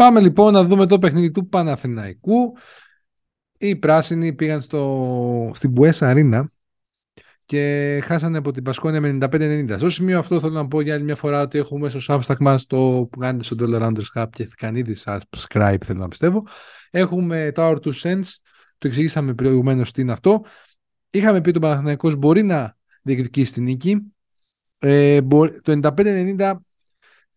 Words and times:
Πάμε 0.00 0.20
λοιπόν 0.20 0.52
να 0.52 0.64
δούμε 0.64 0.86
το 0.86 0.98
παιχνίδι 0.98 1.30
του 1.30 1.48
Παναθηναϊκού. 1.48 2.56
Οι 3.58 3.76
πράσινοι 3.76 4.34
πήγαν 4.34 4.60
στο, 4.60 5.50
στην 5.54 5.70
Μπουέσα 5.70 6.08
Αρίνα 6.08 6.52
και 7.44 8.00
χάσανε 8.04 8.38
από 8.38 8.50
την 8.50 8.62
Πασκόνια 8.62 9.00
με 9.00 9.18
95-90. 9.20 9.74
Στο 9.76 9.90
σημείο 9.90 10.18
αυτό 10.18 10.40
θέλω 10.40 10.52
να 10.52 10.68
πω 10.68 10.80
για 10.80 10.94
άλλη 10.94 11.04
μια 11.04 11.16
φορά 11.16 11.40
ότι 11.40 11.58
έχουμε 11.58 11.88
στο 11.88 12.00
Substack 12.06 12.36
μας 12.38 12.66
το 12.66 13.08
που 13.10 13.18
κάνετε 13.18 13.44
στο 13.44 13.56
Dollar 13.58 13.82
Rounders 13.82 14.04
Hub 14.14 14.26
και 14.30 14.48
κάνει 14.56 14.78
ήδη 14.78 14.96
subscribe 15.04 15.78
θέλω 15.84 15.98
να 15.98 16.08
πιστεύω. 16.08 16.46
Έχουμε 16.90 17.52
Tower 17.54 17.76
2 17.76 17.92
Cents, 18.02 18.28
το 18.78 18.86
εξήγησαμε 18.86 19.34
προηγουμένως 19.34 19.92
τι 19.92 20.00
είναι 20.00 20.12
αυτό. 20.12 20.44
Είχαμε 21.10 21.40
πει 21.40 21.48
ότι 21.48 21.58
ο 21.58 21.60
Παναθηναϊκός 21.60 22.16
μπορεί 22.16 22.42
να 22.42 22.76
διεκδικήσει 23.02 23.52
την 23.52 23.62
νίκη. 23.62 24.12
Ε, 24.78 25.20
το 25.62 25.80
95-90 25.82 26.52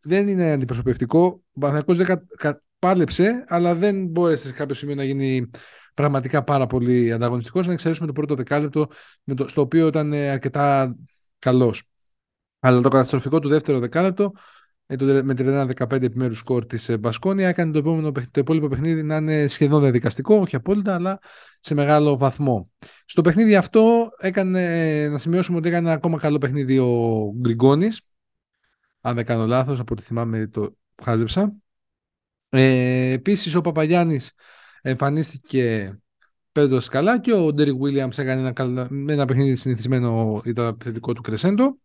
δεν 0.04 0.28
είναι 0.28 0.52
αντιπροσωπευτικό. 0.52 1.42
Ο 1.54 1.60
Παναθηναϊκός 1.60 1.98
δεν 1.98 2.28
κα, 2.38 2.62
πάλεψε, 2.80 3.44
αλλά 3.48 3.76
δεν 3.76 4.06
μπόρεσε 4.06 4.48
σε 4.48 4.54
κάποιο 4.54 4.76
σημείο 4.76 4.96
να 4.96 5.04
γίνει 5.04 5.50
πραγματικά 5.94 6.44
πάρα 6.44 6.68
πολύ 6.68 7.12
ανταγωνιστικός. 7.12 7.68
Να 7.68 7.74
εξαιρέσουμε 7.74 8.08
το 8.08 8.14
πρώτο 8.14 8.36
δεκάλεπτο, 8.36 8.88
στο 9.46 9.62
οποίο 9.62 9.88
ήταν 9.88 10.14
ε, 10.14 10.30
αρκετά 10.30 10.96
καλός. 11.40 11.84
Αλλά 12.60 12.82
το 12.82 12.90
καταστροφικό 12.90 13.40
του 13.40 13.50
δεύτερο 13.50 13.80
δεκάλεπτο, 13.80 14.32
ε, 14.86 15.22
με 15.24 15.34
31-15 15.38 16.02
επιμέρους 16.02 16.38
σκορ 16.38 16.66
της 16.66 16.90
ε, 16.90 16.98
Μπασκόνια, 16.98 17.48
έκανε 17.48 17.72
το, 17.72 17.78
επόμενο, 17.78 18.12
το 18.12 18.22
υπόλοιπο 18.34 18.68
παιχνίδι 18.68 19.04
να 19.04 19.16
είναι 19.16 19.48
σχεδόν 19.48 19.82
διαδικαστικό, 19.82 20.36
όχι 20.36 20.56
απόλυτα, 20.56 20.96
αλλά 20.96 21.20
σε 21.60 21.74
μεγάλο 21.74 22.18
βαθμό. 22.18 22.70
Στο 23.06 23.22
παιχνίδι 23.22 23.56
αυτό 23.56 24.10
έκανε, 24.20 25.08
να 25.08 25.18
σημειώσουμε 25.18 25.58
ότι 25.58 25.68
έκανε 25.68 25.88
ένα 25.88 25.96
ακόμα 25.96 26.18
καλό 26.18 26.38
παιχνίδι 26.38 26.80
ο 26.80 27.34
Γκριγκόνης. 27.40 28.02
Αν 29.06 29.16
δεν 29.16 29.26
κάνω 29.26 29.46
λάθος, 29.46 29.80
από 29.80 29.94
ό,τι 29.94 30.04
θυμάμαι 30.04 30.48
το 30.48 30.78
χάζεψα. 31.04 31.56
Ε, 32.50 33.12
Επίσης 33.12 33.56
ο 33.56 33.62
Παπαγιάννης 33.62 34.34
εμφανίστηκε 34.82 35.98
παίρνοντα 36.52 36.82
καλά 36.90 37.20
και 37.20 37.34
ο 37.34 37.54
Ντέρι 37.54 37.74
Βίλιαμς 37.74 38.18
έκανε 38.18 38.54
ένα, 38.58 38.88
ένα 39.08 39.26
παιχνίδι 39.26 39.56
συνηθισμένο 39.56 40.42
για 40.44 40.54
το 40.54 40.64
επιθετικό 40.64 41.14
του 41.14 41.22
κρεσέντο. 41.22 41.78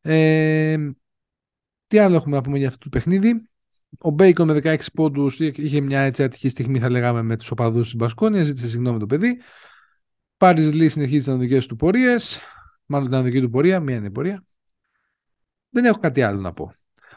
Ε, 0.00 0.76
τι 1.86 1.98
άλλο 1.98 2.16
έχουμε 2.16 2.36
να 2.36 2.42
πούμε 2.42 2.58
για 2.58 2.68
αυτό 2.68 2.78
το 2.84 2.88
παιχνίδι; 2.88 3.48
Ο 3.98 4.10
Μπέικον 4.10 4.46
με 4.46 4.60
16 4.62 4.78
πόντους 4.94 5.40
είχε 5.40 5.80
μια 5.80 6.00
έτσι 6.00 6.22
ατυχή 6.22 6.48
στιγμή, 6.48 6.78
θα 6.78 6.90
λέγαμε, 6.90 7.22
με 7.22 7.36
τους 7.36 7.50
οπαδούς 7.50 7.84
της 7.84 7.96
Μπασκόνια. 7.96 8.42
Ζήτησε 8.42 8.68
συγγνώμη 8.68 8.98
το 8.98 9.06
παιδί. 9.06 9.40
Πάρις 10.36 10.72
Λί 10.72 10.88
συνεχίζει 10.88 11.24
τι 11.24 11.30
ανδικέ 11.30 11.58
του 11.58 11.76
πορείε. 11.76 12.14
Μάλλον 12.86 13.08
την 13.08 13.16
ανδική 13.16 13.40
του 13.40 13.50
πορεία, 13.50 13.80
μία 13.80 13.96
είναι 13.96 14.06
η 14.06 14.10
πορεία. 14.10 14.44
Δεν 15.74 15.84
έχω 15.84 15.98
κάτι 15.98 16.22
άλλο 16.22 16.40
να 16.40 16.52
πω. 16.52 16.74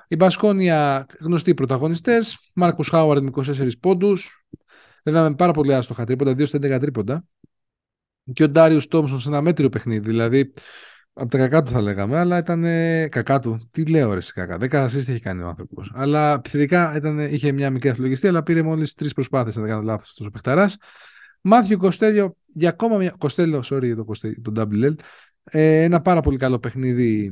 Η 0.08 0.16
Μπασκόνια 0.16 1.06
γνωστοί 1.20 1.54
πρωταγωνιστές. 1.54 2.38
Μάρκος 2.54 2.90
Χάουαρντ 2.90 3.24
με 3.24 3.30
24 3.30 3.70
πόντους. 3.80 4.46
Βέβαια 5.04 5.30
με 5.30 5.36
πάρα 5.36 5.52
πολύ 5.52 5.74
άστοχα 5.74 6.06
τρίποντα, 6.06 6.32
2 6.32 6.46
στα 6.46 6.58
11 6.58 6.80
τρίποντα. 6.80 7.24
Και 8.34 8.44
ο 8.44 8.50
Ντάριο 8.50 8.82
Τόμσον 8.88 9.20
σε 9.20 9.28
ένα 9.30 9.42
μέτριο 9.42 9.70
παιχνίδι. 9.70 10.08
Δηλαδή 10.08 10.54
από 11.14 11.30
τα 11.30 11.38
κακά 11.38 11.64
του 11.64 11.72
θα 11.72 11.82
λέγαμε, 11.82 12.18
αλλά 12.18 12.38
ήταν 12.38 12.62
κακά 13.10 13.40
του. 13.40 13.70
Τι 13.72 13.86
λέω, 13.86 14.14
ρε, 14.14 14.20
κακά. 14.34 14.58
Δέκα 14.58 14.86
assist 14.86 14.96
έχει 14.96 15.20
κάνει 15.20 15.44
ο 15.44 15.48
άνθρωπος. 15.48 15.92
Αλλά 15.96 16.34
επιθετικά 16.34 16.96
ήταν, 16.96 17.20
είχε 17.20 17.52
μια 17.52 17.70
μικρή 17.70 17.90
αθλογιστή, 17.90 18.28
αλλά 18.28 18.44
πήρε 18.44 18.62
μόλις 18.62 18.94
τρεις 18.94 19.14
προσπάθειες, 19.14 19.56
αν 19.56 19.62
δεν 19.62 19.72
κάνω 19.72 19.84
λάθος, 19.84 20.10
αυτός 20.10 20.28
ο 20.28 20.30
παιχταράς. 20.30 20.78
Μάθιο 21.42 21.78
Κοστέλιο 21.78 22.36
για 22.54 22.70
ακόμα 22.70 22.98
μια. 22.98 23.16
Κοστέλιο, 23.18 23.64
sorry, 23.64 23.96
το, 23.96 24.06
το 24.52 24.68
WL. 24.72 24.96
Ε, 25.44 25.84
ένα 25.84 26.02
πάρα 26.02 26.22
πολύ 26.22 26.38
καλό 26.38 26.60
παιχνίδι 26.60 27.32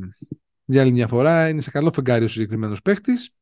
για 0.66 0.81
άλλη 0.81 0.91
μια 0.91 1.08
φορά. 1.08 1.49
Είναι 1.49 1.61
σε 1.61 1.71
καλό 1.71 1.91
φεγγάρι 1.91 2.23
ο 2.23 2.27
συγκεκριμένος 2.27 2.81
παίχτης. 2.81 3.35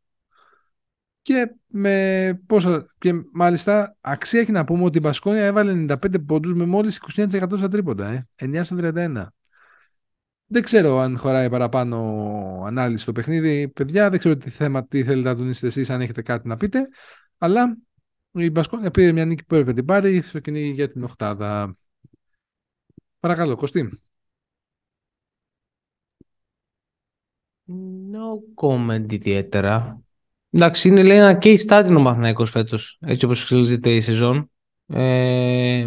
Και, 1.21 1.55
με 1.67 2.41
πόσα, 2.45 2.93
και 2.97 3.13
μάλιστα 3.31 3.97
αξία 4.01 4.39
έχει 4.39 4.51
να 4.51 4.65
πούμε 4.65 4.83
ότι 4.83 4.97
η 4.97 5.01
Μπασκόνια 5.03 5.45
έβαλε 5.45 5.85
95 5.89 6.25
πόντους 6.25 6.53
με 6.53 6.65
μόλις 6.65 6.99
29% 7.15 7.57
στα 7.57 7.67
τρίποντα. 7.67 8.07
Ε. 8.07 8.27
9 8.35 8.63
στα 8.63 8.75
31. 8.75 9.25
Δεν 10.45 10.61
ξέρω 10.63 10.99
αν 10.99 11.17
χωράει 11.17 11.49
παραπάνω 11.49 11.97
ανάλυση 12.65 13.01
στο 13.01 13.11
παιχνίδι. 13.11 13.69
Παιδιά, 13.69 14.09
δεν 14.09 14.19
ξέρω 14.19 14.37
τι 14.37 14.49
θέμα, 14.49 14.85
τι 14.87 15.03
θέλετε 15.03 15.29
να 15.29 15.35
τονίσετε 15.35 15.67
εσείς, 15.67 15.89
αν 15.89 16.01
έχετε 16.01 16.21
κάτι 16.21 16.47
να 16.47 16.57
πείτε. 16.57 16.87
Αλλά 17.37 17.77
η 18.31 18.49
Μπασκόνια 18.49 18.91
πήρε 18.91 19.11
μια 19.11 19.25
νίκη 19.25 19.45
που 19.45 19.55
έπρεπε 19.55 19.73
την 19.73 19.85
πάρει 19.85 20.21
στο 20.21 20.39
κυνήγι 20.39 20.69
για 20.71 20.91
την 20.91 21.03
Οχτάδα. 21.03 21.77
Παρακαλώ, 23.19 23.55
Κωστή. 23.55 24.01
No 27.67 28.39
comment 28.55 29.13
ιδιαίτερα. 29.13 30.01
Εντάξει, 30.49 30.87
είναι 30.87 31.03
λέει 31.03 31.17
ένα 31.17 31.37
case 31.41 31.67
study 31.67 31.95
ο 31.97 31.99
Μαθηναϊκός 31.99 32.49
φέτος, 32.49 32.97
έτσι 33.01 33.25
όπως 33.25 33.41
εξελίσσεται 33.41 33.95
η 33.95 34.01
σεζόν. 34.01 34.51
Ε, 34.85 35.85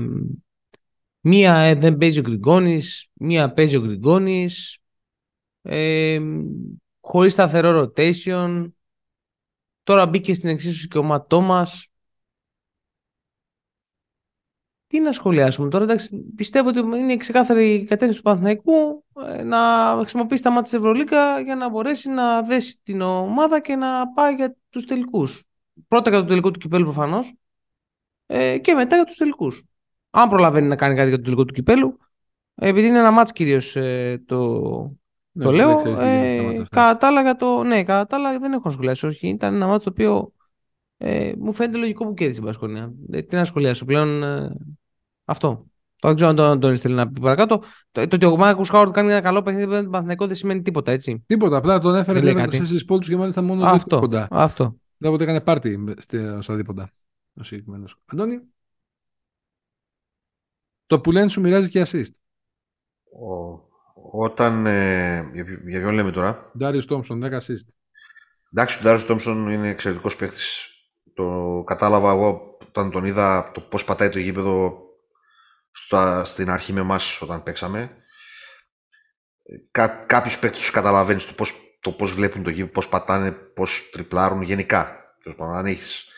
μία 1.21 1.57
ε, 1.57 1.75
δεν 1.75 1.97
παίζει 1.97 2.19
ο 2.19 2.23
Γκριγκόνης, 2.23 3.09
μία 3.13 3.53
παίζει 3.53 3.77
ο 3.77 3.81
Γκριγκόνης, 3.81 4.79
ε, 5.63 6.21
χωρίς 7.01 7.33
σταθερό 7.33 7.83
rotation. 7.83 8.71
Τώρα 9.83 10.07
μπήκε 10.07 10.35
στην 10.35 10.49
εξίσωση 10.49 10.89
και 10.89 10.99
ο 10.99 11.03
Ματόμας 11.03 11.89
τι 14.87 15.01
να 15.01 15.13
σχολιάσουμε 15.13 15.69
τώρα. 15.69 15.85
Εντάξει, 15.85 16.17
πιστεύω 16.37 16.69
ότι 16.69 16.79
είναι 16.79 17.17
ξεκάθαρη 17.17 17.73
η 17.75 17.79
κατεύθυνση 17.85 18.17
του 18.17 18.23
Παναθηναϊκού 18.23 18.73
ε, 18.73 19.06
να 19.45 19.59
χρησιμοποιήσει 19.99 20.43
τα 20.43 20.51
μάτια 20.51 20.65
της 20.65 20.73
Ευρωλίγκα 20.73 21.41
για 21.41 21.57
να 21.57 21.69
μπορέσει 21.69 22.11
να 22.11 22.43
δέσει 22.43 22.79
την 22.83 23.01
ομάδα 23.01 23.61
και 23.61 23.77
να 23.77 24.09
πάει 24.13 24.35
για 24.35 24.57
τους 24.71 24.85
τελικούς. 24.85 25.45
Πρώτα 25.89 26.11
για 26.11 26.19
το 26.19 26.25
τελικό 26.25 26.51
του 26.51 26.59
κυπέλου 26.59 26.85
προφανώς 26.85 27.35
ε, 28.27 28.59
και 28.59 28.75
μετά 28.75 28.97
για 28.97 29.05
τους 29.05 29.17
τελικούς. 29.17 29.65
Αν 30.11 30.29
προλαβαίνει 30.29 30.67
να 30.67 30.77
κάνει 30.77 30.95
κάτι 30.95 31.09
για 31.09 31.17
το 31.17 31.23
τελικό 31.23 31.45
του 31.45 31.53
κυπέλου, 31.53 31.99
επειδή 32.55 32.87
είναι 32.87 32.99
ένα 32.99 33.11
μάτς 33.11 33.33
κυρίως 33.33 33.77
ε, 33.77 34.23
το, 34.27 34.61
ναι, 35.33 35.45
το 35.45 35.51
λέω. 35.51 35.79
Ε, 35.99 36.63
κατά 36.71 37.07
άλλα, 37.07 37.37
το, 37.37 37.63
ναι, 37.63 37.83
κατά 37.83 38.17
άλλα 38.17 38.39
δεν 38.39 38.53
έχω 38.53 38.63
να 38.65 38.71
σχολιάσει. 38.71 39.07
Όχι, 39.07 39.29
ήταν 39.29 39.55
ένα 39.55 39.67
μάτς 39.67 39.85
το 39.85 39.91
οποίο 39.91 40.33
ε, 40.97 41.33
μου 41.39 41.53
φαίνεται 41.53 41.79
λογικό 41.79 42.07
που 42.07 42.15
κέρδισε 42.15 42.41
η 42.41 42.45
Μπασκόνια. 42.45 42.93
Ε, 43.11 43.23
τι 43.23 43.37
να 43.37 43.45
σχολιάσω 43.45 43.85
πλέον. 43.85 44.23
Ε, 44.23 44.57
αυτό. 45.25 45.67
Το 45.99 46.09
δεν 46.09 46.17
ξέρω 46.17 46.31
αν 46.31 46.37
τον 46.37 46.47
Αντώνη 46.47 46.77
θέλει 46.77 46.95
να 46.95 47.11
πει 47.11 47.21
παρακάτω. 47.21 47.63
Το, 47.91 48.09
το 48.09 48.17
ότι 48.17 48.25
ο 48.25 48.37
Μάρκο 48.37 48.65
Χάουαρντ 48.65 48.93
κάνει 48.93 49.11
ένα 49.11 49.21
καλό 49.21 49.43
παιχνίδι 49.43 49.67
με 49.67 49.83
τον 49.83 49.91
Παθηνικό 49.91 50.27
δεν 50.27 50.37
σημαίνει 50.37 50.63
τίποτα, 50.63 50.93
έτσι. 50.93 51.25
Τίποτα. 51.27 51.57
Απλά 51.57 51.81
τον 51.81 51.95
έφερε 51.95 52.33
με 52.33 52.43
του 52.43 52.57
τέσσερι 52.57 52.85
πόντους 52.85 53.09
και 53.09 53.17
μάλιστα 53.17 53.43
μόνο 53.43 53.65
αυτό, 53.65 53.99
κοντά. 53.99 54.29
Αυτό. 54.31 54.77
Δεν 54.97 55.13
ότι 55.13 55.23
έκανε 55.23 55.41
πάρτι 55.41 55.95
στα 56.39 56.55
δίποτα. 56.55 56.91
Ο 57.35 57.43
συγκεκριμένος. 57.43 57.97
Αντώνη. 58.07 58.41
Το 60.87 61.01
που 61.01 61.13
λένε 61.13 61.29
σου 61.29 61.41
μοιράζει 61.41 61.69
και 61.69 61.87
assist. 61.87 62.11
Ο, 63.03 64.21
όταν. 64.23 64.67
Ε, 64.67 65.31
για, 65.33 65.45
για 65.67 65.81
ποιον 65.81 65.95
λέμε 65.95 66.11
τώρα; 66.11 66.51
Ντάριο 66.59 66.85
Τόμψον, 66.85 67.23
10 67.25 67.27
assist. 67.27 67.69
Εντάξει, 68.53 68.79
ο 68.79 68.83
Ντάριο 68.83 69.07
Τόμψον 69.07 69.49
είναι 69.49 69.69
εξαιρετικός 69.69 70.17
παίχτη 70.17 70.41
το 71.17 71.63
κατάλαβα 71.67 72.11
εγώ 72.11 72.57
όταν 72.69 72.91
τον 72.91 73.05
είδα 73.05 73.51
το 73.55 73.61
πώς 73.61 73.85
πατάει 73.85 74.09
το 74.09 74.19
γήπεδο 74.19 74.86
στα, 75.85 76.25
στην 76.25 76.51
αρχή 76.51 76.73
με 76.73 76.81
εμάς 76.81 77.23
όταν 77.23 77.43
παίξαμε. 77.43 77.97
Κά, 79.71 79.89
κάποιους 79.89 80.39
παίκτες 80.39 80.61
τους 80.61 80.71
καταλαβαίνεις 80.71 81.27
το 81.27 81.33
πώς, 81.33 81.55
το 81.81 81.93
πώς 81.93 82.13
βλέπουν 82.13 82.43
το 82.43 82.51
γήπεδο, 82.51 82.73
πώς 82.73 82.89
πατάνε, 82.89 83.33
πώς 83.33 83.89
τριπλάρουν 83.93 84.43
γενικά. 84.43 85.05
Αν 85.39 85.67
έχεις, 85.67 86.09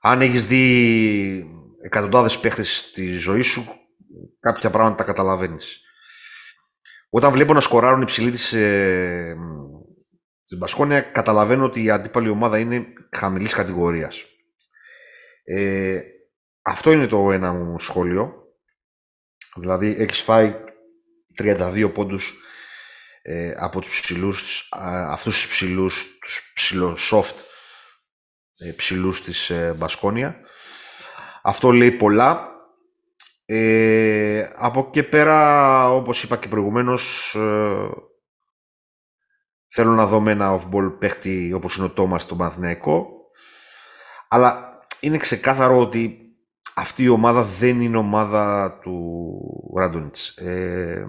αν 0.00 0.20
έχεις 0.20 0.46
δει 0.46 1.50
εκατοντάδες 1.80 2.38
παίκτες 2.38 2.78
στη 2.78 3.16
ζωή 3.16 3.42
σου, 3.42 3.66
κάποια 4.40 4.70
πράγματα 4.70 4.96
τα 4.96 5.04
καταλαβαίνεις. 5.04 5.80
Όταν 7.10 7.32
βλέπω 7.32 7.52
να 7.52 7.60
σκοράρουν 7.60 8.02
υψηλή 8.02 8.30
της, 8.30 8.52
ε, 8.52 9.36
στην 10.44 10.58
Πασκόνια 10.58 11.00
καταλαβαίνω 11.00 11.64
ότι 11.64 11.82
η 11.82 11.90
αντίπαλη 11.90 12.28
ομάδα 12.28 12.58
είναι 12.58 12.86
χαμηλής 13.16 13.54
κατηγορίας. 13.54 14.24
Ε, 15.44 16.00
αυτό 16.62 16.92
είναι 16.92 17.06
το 17.06 17.32
ένα 17.32 17.52
μου 17.52 17.78
σχόλιο. 17.78 18.43
Δηλαδή, 19.54 19.96
έχεις 19.98 20.20
φάει 20.20 20.54
32 21.42 21.90
πόντους 21.94 22.34
ε, 23.22 23.54
από 23.56 23.80
τους 23.80 24.00
ψηλούς, 24.00 24.68
αυτούς 25.08 25.34
τους 25.34 25.48
ψηλούς, 25.48 26.18
τους 26.20 26.52
ψηλό 26.54 26.96
soft 27.10 27.34
ε, 28.56 28.70
ψηλούς 28.70 29.22
της 29.22 29.50
ε, 29.50 29.74
Μπασκόνια. 29.76 30.40
Αυτό 31.42 31.70
λέει 31.72 31.90
πολλά. 31.90 32.52
Ε, 33.46 34.50
από 34.56 34.80
εκεί 34.80 34.90
και 34.90 35.02
πέρα, 35.02 35.90
όπως 35.90 36.22
είπα 36.22 36.36
και 36.36 36.48
προηγουμένως, 36.48 37.34
ε, 37.34 37.88
Θέλω 39.76 39.90
να 39.90 40.06
δω 40.06 40.20
με 40.20 40.30
ένα 40.30 40.60
off-ball 40.60 40.96
παίχτη 40.98 41.52
όπως 41.52 41.76
είναι 41.76 41.86
ο 41.86 41.90
Τόμας 41.90 42.22
στον 42.22 42.38
Παναθηναϊκό. 42.38 43.08
Αλλά 44.28 44.78
είναι 45.00 45.16
ξεκάθαρο 45.16 45.78
ότι 45.78 46.23
αυτή 46.74 47.02
η 47.02 47.08
ομάδα 47.08 47.42
δεν 47.42 47.80
είναι 47.80 47.96
ομάδα 47.96 48.78
του 48.82 49.72
Ράντονιτς. 49.76 50.28
Ε, 50.28 51.06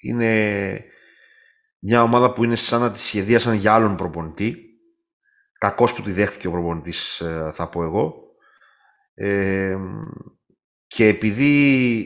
είναι 0.00 0.84
μια 1.78 2.02
ομάδα 2.02 2.32
που 2.32 2.44
είναι 2.44 2.56
σαν 2.56 2.80
να 2.80 2.90
τη 2.90 2.98
σχεδίασαν 2.98 3.54
για 3.54 3.74
άλλον 3.74 3.96
προπονητή. 3.96 4.62
κακός 5.58 5.94
που 5.94 6.02
τη 6.02 6.12
δέχτηκε 6.12 6.48
ο 6.48 6.50
προπονητής, 6.50 7.20
ε, 7.20 7.50
θα 7.54 7.68
πω 7.68 7.82
εγώ. 7.82 8.14
Ε, 9.14 9.76
και 10.86 11.06
επειδή 11.06 12.04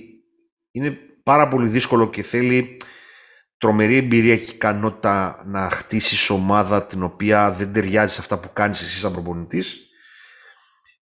είναι 0.71 0.99
πάρα 1.23 1.49
πολύ 1.49 1.69
δύσκολο 1.69 2.11
και 2.11 2.23
θέλει 2.23 2.77
τρομερή 3.59 3.97
εμπειρία 3.97 4.37
και 4.37 4.51
ικανότητα 4.51 5.43
να 5.47 5.71
χτίσεις 5.71 6.31
ομάδα 6.31 6.87
την 6.87 7.03
οποία 7.03 7.51
δεν 7.51 7.73
ταιριάζει 7.73 8.15
σε 8.15 8.21
αυτά 8.21 8.39
που 8.39 8.53
κάνεις 8.53 8.81
εσύ 8.81 8.99
σαν 8.99 9.13
προπονητής. 9.13 9.92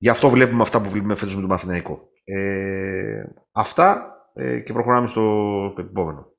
Γι' 0.02 0.08
αυτό 0.08 0.31
βλέπουμε 0.31 0.62
αυτά 0.62 0.81
που 0.81 0.91
βλέπουμε 0.91 1.14
φέτος 1.14 1.35
με 1.35 1.41
τον 1.41 1.50
Μαθηναϊκό. 1.50 2.08
Ε, 2.25 3.23
αυτά 3.52 4.14
ε, 4.35 4.61
και 4.61 4.73
προχωράμε 4.73 5.06
στο 5.06 5.75
επόμενο. 5.79 6.32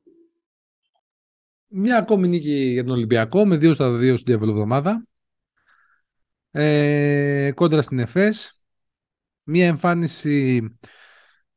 Μια 1.67 1.97
ακόμη 1.97 2.27
νίκη 2.27 2.51
για 2.51 2.83
τον 2.83 2.93
Ολυμπιακό 2.93 3.45
με 3.45 3.55
2 3.55 3.73
στα 3.73 3.89
2 3.89 4.17
στην 4.17 4.33
εβδομάδα. 4.33 5.05
Ε, 6.51 7.51
κόντρα 7.55 7.81
στην 7.81 7.99
ΕΦΕΣ. 7.99 8.61
Μια 9.43 9.67
εμφάνιση 9.67 10.61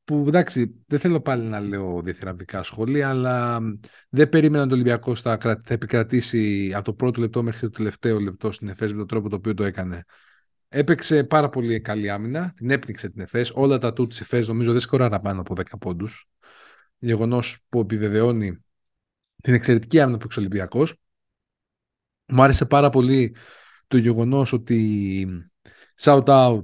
που 0.04 0.24
εντάξει, 0.26 0.84
δεν 0.86 0.98
θέλω 0.98 1.20
πάλι 1.20 1.44
να 1.44 1.60
λέω 1.60 2.02
διαθεραπικά 2.02 2.62
σχόλια, 2.62 3.08
αλλά 3.08 3.60
δεν 4.08 4.28
περίμενα 4.28 4.62
τον 4.62 4.72
Ολυμπιακό 4.72 5.14
θα, 5.14 5.38
θα 5.40 5.60
επικρατήσει 5.68 6.72
από 6.74 6.84
το 6.84 6.94
πρώτο 6.94 7.20
λεπτό 7.20 7.42
μέχρι 7.42 7.60
το 7.60 7.70
τελευταίο 7.70 8.20
λεπτό 8.20 8.52
στην 8.52 8.68
ΕΦΕΣ 8.68 8.92
με 8.92 8.98
τον 8.98 9.06
τρόπο 9.06 9.28
το 9.28 9.36
οποίο 9.36 9.54
το 9.54 9.64
έκανε. 9.64 10.04
Έπαιξε 10.68 11.24
πάρα 11.24 11.48
πολύ 11.48 11.80
καλή 11.80 12.10
άμυνα, 12.10 12.52
την 12.56 12.70
έπνιξε 12.70 13.08
την 13.08 13.20
ΕΦΕΣ. 13.20 13.50
Όλα 13.54 13.78
τα 13.78 13.92
του 13.92 14.06
της 14.06 14.20
ΕΦΕΣ 14.20 14.48
νομίζω 14.48 14.72
δεν 14.72 14.80
σκοράρα 14.80 15.20
πάνω 15.20 15.40
από 15.40 15.54
10 15.54 15.62
πόντους. 15.80 16.28
Γεγονός 16.98 17.58
που 17.68 17.80
επιβεβαιώνει 17.80 18.64
την 19.42 19.54
εξαιρετική 19.54 20.00
άμυνα 20.00 20.18
που 20.18 20.26
έχει 20.30 20.38
ο 20.38 20.42
Ολυμπιακός. 20.42 20.94
Μου 22.26 22.42
άρεσε 22.42 22.64
πάρα 22.64 22.90
πολύ 22.90 23.36
το 23.86 23.96
γεγονός 23.96 24.52
ότι 24.52 25.26
shout 26.00 26.24
out 26.24 26.62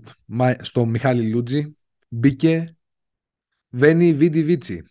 στο 0.60 0.86
Μιχάλη 0.86 1.30
Λούτζι 1.30 1.76
μπήκε 2.08 2.76
Βένι 3.68 4.14
Βίντι 4.14 4.44
Βίτσι. 4.44 4.84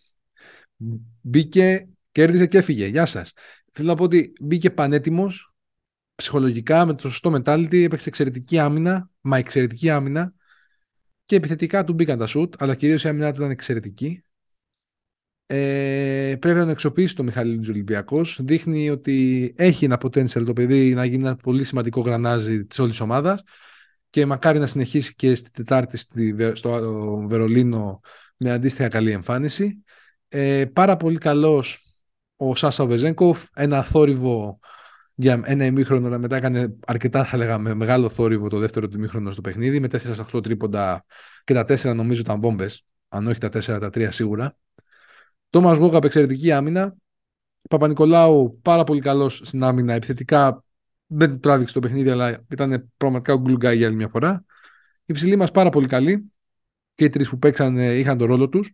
Μπήκε, 1.20 1.88
κέρδισε 2.12 2.46
και 2.46 2.58
έφυγε. 2.58 2.86
Γεια 2.86 3.06
σας. 3.06 3.32
Θέλω 3.72 3.88
να 3.88 3.94
πω 3.94 4.04
ότι 4.04 4.32
μπήκε 4.40 4.70
πανέτοιμος 4.70 5.49
ψυχολογικά 6.20 6.84
με 6.84 6.94
το 6.94 7.10
σωστό 7.10 7.32
mentality. 7.34 7.82
Έπαιξε 7.82 8.08
εξαιρετική 8.08 8.58
άμυνα, 8.58 9.10
μα 9.20 9.36
εξαιρετική 9.38 9.90
άμυνα. 9.90 10.34
Και 11.24 11.36
επιθετικά 11.36 11.84
του 11.84 11.92
μπήκαν 11.92 12.18
τα 12.18 12.26
σουτ, 12.26 12.54
αλλά 12.58 12.74
κυρίως 12.74 13.04
η 13.04 13.08
άμυνα 13.08 13.30
του 13.30 13.36
ήταν 13.36 13.50
εξαιρετική. 13.50 14.24
Ε, 15.46 16.36
πρέπει 16.40 16.56
να 16.56 16.62
τον 16.62 16.70
εξοπλίσει 16.70 17.14
το 17.14 17.22
Μιχαλή 17.22 17.68
Ολυμπιακός. 17.68 18.40
Δείχνει 18.42 18.90
ότι 18.90 19.52
έχει 19.56 19.84
ένα 19.84 20.00
potential 20.02 20.44
το 20.44 20.52
παιδί 20.52 20.94
να 20.94 21.04
γίνει 21.04 21.22
ένα 21.22 21.36
πολύ 21.36 21.64
σημαντικό 21.64 22.00
γρανάζι 22.00 22.64
της 22.64 22.78
όλης 22.78 23.00
ομάδας. 23.00 23.42
Και 24.10 24.26
μακάρι 24.26 24.58
να 24.58 24.66
συνεχίσει 24.66 25.14
και 25.14 25.34
στη 25.34 25.50
Τετάρτη 25.50 25.96
στο 26.52 27.26
Βερολίνο 27.28 28.00
με 28.36 28.50
αντίστοιχα 28.50 28.88
καλή 28.88 29.10
εμφάνιση. 29.10 29.84
Ε, 30.28 30.64
πάρα 30.64 30.96
πολύ 30.96 31.18
καλός 31.18 31.94
ο 32.36 32.54
Σάσα 32.54 32.86
Βεζέγκοφ, 32.86 33.44
ένα 33.54 33.82
θόρυβο 33.82 34.58
για 35.20 35.40
ένα 35.44 35.64
ημίχρονο, 35.64 36.06
αλλά 36.06 36.18
μετά 36.18 36.36
έκανε 36.36 36.76
αρκετά, 36.86 37.24
θα 37.24 37.36
λέγαμε, 37.36 37.74
μεγάλο 37.74 38.08
θόρυβο 38.08 38.48
το 38.48 38.58
δεύτερο 38.58 38.88
του 38.88 38.96
ημίχρονο 38.96 39.30
στο 39.30 39.40
παιχνίδι, 39.40 39.80
με 39.80 39.88
4 39.88 40.14
8 40.34 40.42
τρίποντα 40.42 41.04
και 41.44 41.54
τα 41.54 41.64
4 41.64 41.94
νομίζω 41.94 42.20
ήταν 42.20 42.38
μπόμπε, 42.38 42.70
αν 43.08 43.26
όχι 43.26 43.38
τα 43.38 43.48
4, 43.48 43.60
τα 43.80 43.90
3 43.94 44.08
σίγουρα. 44.10 44.56
Τόμας 45.50 45.76
Γόγαπ, 45.76 46.04
εξαιρετική 46.04 46.52
άμυνα. 46.52 46.94
Παπα-Νικολάου, 47.68 48.58
πάρα 48.62 48.84
πολύ 48.84 49.00
καλός 49.00 49.40
στην 49.44 49.62
άμυνα. 49.62 49.92
Επιθετικά 49.92 50.64
δεν 51.06 51.40
τράβηξε 51.40 51.74
το 51.74 51.80
παιχνίδι, 51.80 52.10
αλλά 52.10 52.44
ήταν 52.50 52.90
πραγματικά 52.96 53.32
ο 53.32 53.40
Γκουλγκάι 53.40 53.76
για 53.76 53.86
άλλη 53.86 53.96
μια 53.96 54.08
φορά. 54.08 54.44
Η 55.04 55.12
ψηλή 55.12 55.36
μας 55.36 55.50
πάρα 55.50 55.70
πολύ 55.70 55.86
καλή 55.86 56.32
και 56.94 57.04
οι 57.04 57.08
τρεις 57.08 57.28
που 57.28 57.38
παίξαν 57.38 57.78
είχαν 57.78 58.18
τον 58.18 58.26
ρόλο 58.28 58.48
τους. 58.48 58.72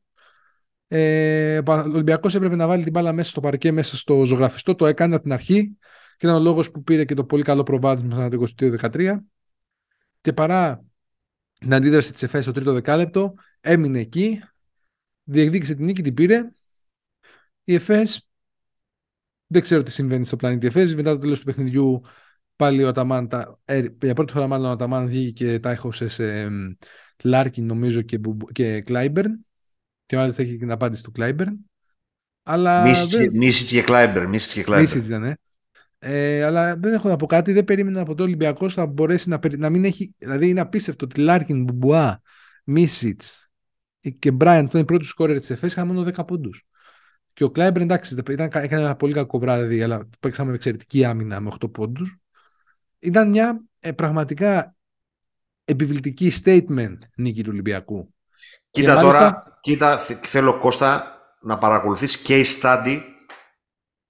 Ε, 0.88 1.58
ο 1.58 1.72
Ολυμπιακός 1.72 2.34
έπρεπε 2.34 2.56
να 2.56 2.66
βάλει 2.66 2.82
την 2.82 2.92
μπάλα 2.92 3.12
μέσα 3.12 3.30
στο 3.30 3.40
παρκέ, 3.40 3.72
μέσα 3.72 3.96
στο 3.96 4.24
ζωγραφιστό. 4.24 4.74
Το 4.74 4.86
έκανε 4.86 5.14
από 5.14 5.22
την 5.22 5.32
αρχή 5.32 5.76
και 6.16 6.26
ήταν 6.26 6.34
ο 6.34 6.40
λόγος 6.40 6.70
που 6.70 6.82
πήρε 6.82 7.04
και 7.04 7.14
το 7.14 7.24
πολύ 7.24 7.42
καλό 7.42 7.62
προβάδισμα 7.62 8.28
το 8.28 8.46
22-13. 8.58 9.18
Και 10.20 10.32
παρά 10.32 10.84
την 11.58 11.74
αντίδραση 11.74 12.12
της 12.12 12.22
ΕΦΕ 12.22 12.40
στο 12.40 12.52
τρίτο 12.52 12.72
δεκάλεπτο, 12.72 13.34
έμεινε 13.60 13.98
εκεί, 13.98 14.40
διεκδίκησε 15.24 15.74
την 15.74 15.84
νίκη, 15.84 16.02
την 16.02 16.14
πήρε. 16.14 16.50
Η 17.64 17.74
ΕΦΕΣ 17.74 18.28
δεν 19.46 19.62
ξέρω 19.62 19.82
τι 19.82 19.90
συμβαίνει 19.90 20.24
στο 20.24 20.36
πλανήτη 20.36 20.66
ΕΦΕΣ. 20.66 20.94
Μετά 20.94 21.12
το 21.12 21.18
τέλος 21.18 21.38
του 21.38 21.44
παιχνιδιού, 21.44 22.00
πάλι 22.56 22.84
ο 22.84 22.88
Αταμάν, 22.88 23.28
ε, 23.64 23.86
για 24.02 24.14
πρώτη 24.14 24.32
φορά 24.32 24.46
μάλλον 24.46 24.66
ο 24.66 24.70
Αταμάν 24.70 25.06
βγήκε 25.06 25.52
και 25.52 25.58
τα 25.58 25.70
έχωσε 25.70 26.08
σε 26.08 26.48
Λάρκιν 27.22 27.66
νομίζω 27.66 28.02
και, 28.02 28.20
και 28.52 28.80
Κλάιμπερν. 28.80 29.46
Και 30.06 30.16
μάλιστα 30.16 30.42
έχει 30.42 30.56
την 30.56 30.70
απάντηση 30.70 31.02
του 31.02 31.12
Κλάιμπερν. 31.12 31.58
Αλλά 32.42 32.82
Μίσιτς 33.32 33.70
και 33.70 33.82
Κλάιμπερν. 33.82 34.28
Μίσιτς 34.28 34.52
και 34.52 34.62
Κλάιμπερν. 34.62 34.90
Μίσιτς 34.90 35.06
ήταν, 35.06 35.20
ναι. 35.20 35.32
Ε, 35.98 36.42
αλλά 36.42 36.76
δεν 36.76 36.92
έχω 36.92 37.08
να 37.08 37.16
πω 37.16 37.26
κάτι. 37.26 37.52
Δεν 37.52 37.64
περίμενα 37.64 38.00
από 38.00 38.14
το 38.14 38.22
Ολυμπιακό 38.22 38.66
να 38.74 38.86
μπορέσει 38.86 39.28
να, 39.28 39.38
να 39.56 39.70
μην 39.70 39.84
έχει. 39.84 40.14
Δηλαδή 40.18 40.48
είναι 40.48 40.60
απίστευτο 40.60 41.04
ότι 41.04 41.20
Λάρκιν, 41.20 41.62
Μπουμπουά, 41.64 42.20
Μίσιτς 42.64 43.50
και 44.18 44.30
Μπράιαντ, 44.30 44.64
που 44.64 44.70
είναι 44.72 44.82
οι 44.82 44.84
πρώτοι 44.84 45.04
σκόρερ 45.04 45.38
της 45.38 45.50
ΕΦΕΣ, 45.50 45.72
είχαν 45.72 45.86
μόνο 45.86 46.02
10 46.16 46.26
πόντους. 46.26 46.66
Και 47.32 47.44
ο 47.44 47.50
Κλάιμπερν, 47.50 47.84
εντάξει, 47.84 48.14
ήταν, 48.30 48.50
έκανε 48.52 48.82
ένα 48.82 48.96
πολύ 48.96 49.12
κακό 49.12 49.38
βράδυ, 49.38 49.82
αλλά 49.82 50.08
παίξαμε 50.20 50.48
με 50.48 50.54
εξαιρετική 50.54 51.04
άμυνα 51.04 51.40
με 51.40 51.50
8 51.60 51.72
πόντους. 51.72 52.16
Ήταν 52.98 53.28
μια 53.28 53.62
ε, 53.80 53.92
πραγματικά 53.92 54.74
επιβλητική 55.64 56.32
statement 56.44 56.96
νίκη 57.16 57.42
του 57.42 57.50
Ολυμπιακού. 57.52 58.14
Κοίτα 58.70 59.00
τώρα, 59.00 59.58
κοίτα, 59.60 59.98
θέλω 59.98 60.58
Κώστα 60.58 61.20
να 61.40 61.58
παρακολουθείς 61.58 62.22
case 62.26 62.60
study 62.62 63.00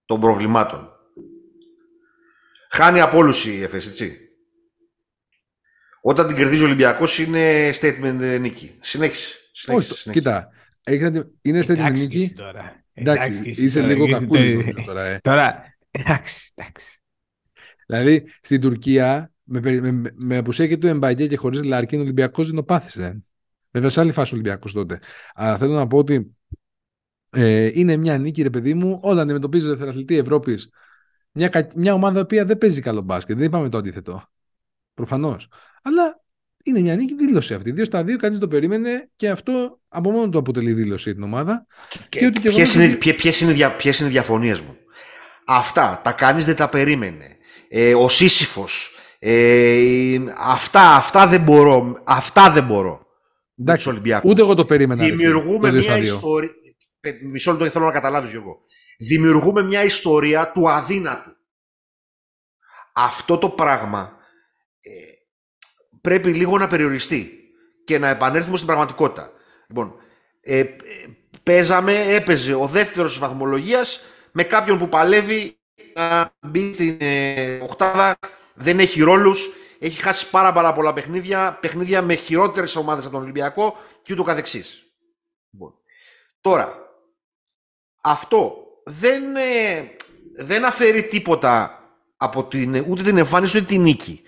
των 0.04 0.20
προβλημάτων. 0.20 0.95
Χάνει 2.76 3.00
από 3.00 3.16
όλους 3.16 3.46
η 3.46 3.62
ΕΦΕΣ, 3.62 3.86
έτσι. 3.86 4.18
Όταν 6.00 6.26
την 6.26 6.36
κερδίζει 6.36 6.62
ο 6.62 6.66
Ολυμπιακός 6.66 7.18
είναι 7.18 7.70
statement 7.70 8.38
νίκη. 8.40 8.76
Συνέχισε. 8.80 9.34
συνέχισε, 9.52 9.92
Όχι, 9.92 10.10
κοίτα. 10.10 10.48
Είναι 11.42 11.64
statement 11.66 11.92
νίκη. 11.92 12.32
Τώρα. 12.36 12.84
Εντάξει, 12.92 13.42
είσαι 13.44 13.80
λίγο 13.80 14.08
κακούλης 14.08 14.84
τώρα. 14.86 15.04
Ε. 15.04 15.18
Τώρα, 15.22 15.76
εντάξει, 15.90 16.52
εντάξει. 16.54 16.98
Δηλαδή, 17.86 18.28
στην 18.40 18.60
Τουρκία 18.60 19.32
με, 19.42 19.60
με, 19.60 20.10
με 20.14 20.36
απουσία 20.36 20.78
του 20.78 20.86
Εμπαγκέ 20.86 21.26
και 21.26 21.36
χωρίς 21.36 21.62
Λάρκιν, 21.62 21.98
ο 21.98 22.02
Ολυμπιακός 22.02 22.46
δεινοπάθησε. 22.46 23.22
Βέβαια, 23.70 23.88
σε 23.88 24.00
άλλη 24.00 24.12
φάση 24.12 24.34
ο 24.34 24.36
Ολυμπιακός 24.36 24.72
τότε. 24.72 25.00
Αλλά 25.34 25.58
θέλω 25.58 25.72
να 25.72 25.86
πω 25.86 25.98
ότι 25.98 26.36
ε, 27.30 27.70
είναι 27.74 27.96
μια 27.96 28.18
νίκη, 28.18 28.42
ρε 28.42 28.50
παιδί 28.50 28.74
μου, 28.74 28.98
όταν 29.02 29.18
αντιμετωπίζει 29.18 29.64
ο 29.64 29.68
Δευτεραθλητή 29.68 30.16
Ευρώπης 30.16 30.70
μια, 31.36 31.70
μια 31.74 31.94
ομάδα 31.94 32.26
που 32.26 32.44
δεν 32.46 32.58
παίζει 32.58 32.80
καλό 32.80 33.00
μπάσκετ. 33.00 33.36
Δεν 33.36 33.46
είπαμε 33.46 33.68
το 33.68 33.78
αντίθετο. 33.78 34.28
Προφανώς. 34.94 35.48
Αλλά 35.82 36.22
είναι 36.64 36.80
μια 36.80 36.96
νίκη 36.96 37.14
δήλωση 37.14 37.54
αυτή. 37.54 37.70
Δύο 37.70 37.84
στα 37.84 38.04
δύο, 38.04 38.16
κανείς 38.16 38.38
το 38.38 38.48
περίμενε 38.48 39.10
και 39.16 39.28
αυτό 39.28 39.80
από 39.88 40.10
μόνο 40.10 40.28
του 40.28 40.38
αποτελεί 40.38 40.72
δήλωση 40.72 41.02
για 41.02 41.14
την 41.14 41.22
ομάδα. 41.22 41.66
Και, 42.08 42.30
και 42.30 42.40
ποιες 42.40 42.74
είναι, 42.74 42.84
είναι, 42.84 43.62
είναι 44.00 44.08
οι 44.08 44.10
διαφωνίες 44.10 44.60
μου; 44.60 44.76
Αυτά 45.46 46.00
τα 46.04 46.12
κανείς 46.12 46.44
δεν 46.44 46.56
τα 46.56 46.68
περίμενε. 46.68 47.36
Ε, 47.68 47.94
ο 47.94 48.08
Σύσυφος 48.08 48.94
ε, 49.18 50.18
αυτά, 50.38 50.94
αυτά 50.94 51.26
δεν 51.26 51.40
μπορώ. 51.40 51.96
Αυτά 52.04 52.50
δεν 52.50 52.64
μπορώ. 52.64 53.06
Εντάξει, 53.58 54.00
ούτε 54.22 54.42
εγώ 54.42 54.54
το 54.54 54.64
περίμενα. 54.64 55.04
Δημιουργούμε 55.04 55.70
μια 55.72 55.98
ιστορία. 55.98 56.50
Μισό 57.22 57.52
λεπτό 57.52 57.70
θέλω 57.70 57.84
να 57.84 57.92
καταλάβεις 57.92 58.32
εγώ. 58.32 58.65
Δημιουργούμε 58.98 59.62
μια 59.62 59.84
ιστορία 59.84 60.52
του 60.52 60.70
αδύνατου. 60.70 61.36
Αυτό 62.92 63.38
το 63.38 63.48
πράγμα 63.48 64.18
ε, 64.80 64.90
πρέπει 66.00 66.32
λίγο 66.32 66.58
να 66.58 66.68
περιοριστεί 66.68 67.50
και 67.84 67.98
να 67.98 68.08
επανέλθουμε 68.08 68.56
στην 68.56 68.68
πραγματικότητα. 68.68 69.32
Λοιπόν, 69.68 69.94
ε, 70.40 70.64
παίζαμε, 71.42 72.00
έπαιζε 72.00 72.54
ο 72.54 72.66
δεύτερος 72.66 73.18
βαθμολογίας 73.18 74.00
με 74.32 74.42
κάποιον 74.42 74.78
που 74.78 74.88
παλεύει 74.88 75.58
να 75.94 76.34
μπει 76.40 76.72
στην 76.72 76.96
ε, 77.00 77.58
οκτάδα 77.62 78.18
δεν 78.54 78.78
έχει 78.78 79.02
ρόλους, 79.02 79.48
έχει 79.78 80.02
χάσει 80.02 80.30
πάρα, 80.30 80.52
πάρα 80.52 80.72
πολλά 80.72 80.92
παιχνίδια, 80.92 81.58
παιχνίδια 81.60 82.02
με 82.02 82.14
χειρότερες 82.14 82.76
ομάδες 82.76 83.04
από 83.04 83.14
τον 83.14 83.22
Ολυμπιακό 83.22 83.76
και 84.02 84.12
ούτω 84.12 84.22
καθεξής. 84.22 84.92
Λοιπόν. 85.50 85.74
Τώρα, 86.40 86.78
αυτό 88.00 88.65
δεν, 88.88 89.36
ε, 89.36 89.90
δεν 90.34 90.64
αφαιρεί 90.64 91.02
τίποτα 91.02 91.80
από 92.16 92.44
την, 92.44 92.84
ούτε 92.88 93.02
την 93.02 93.18
εμφάνιση 93.18 93.56
ούτε 93.56 93.66
την 93.66 93.82
νίκη. 93.82 94.22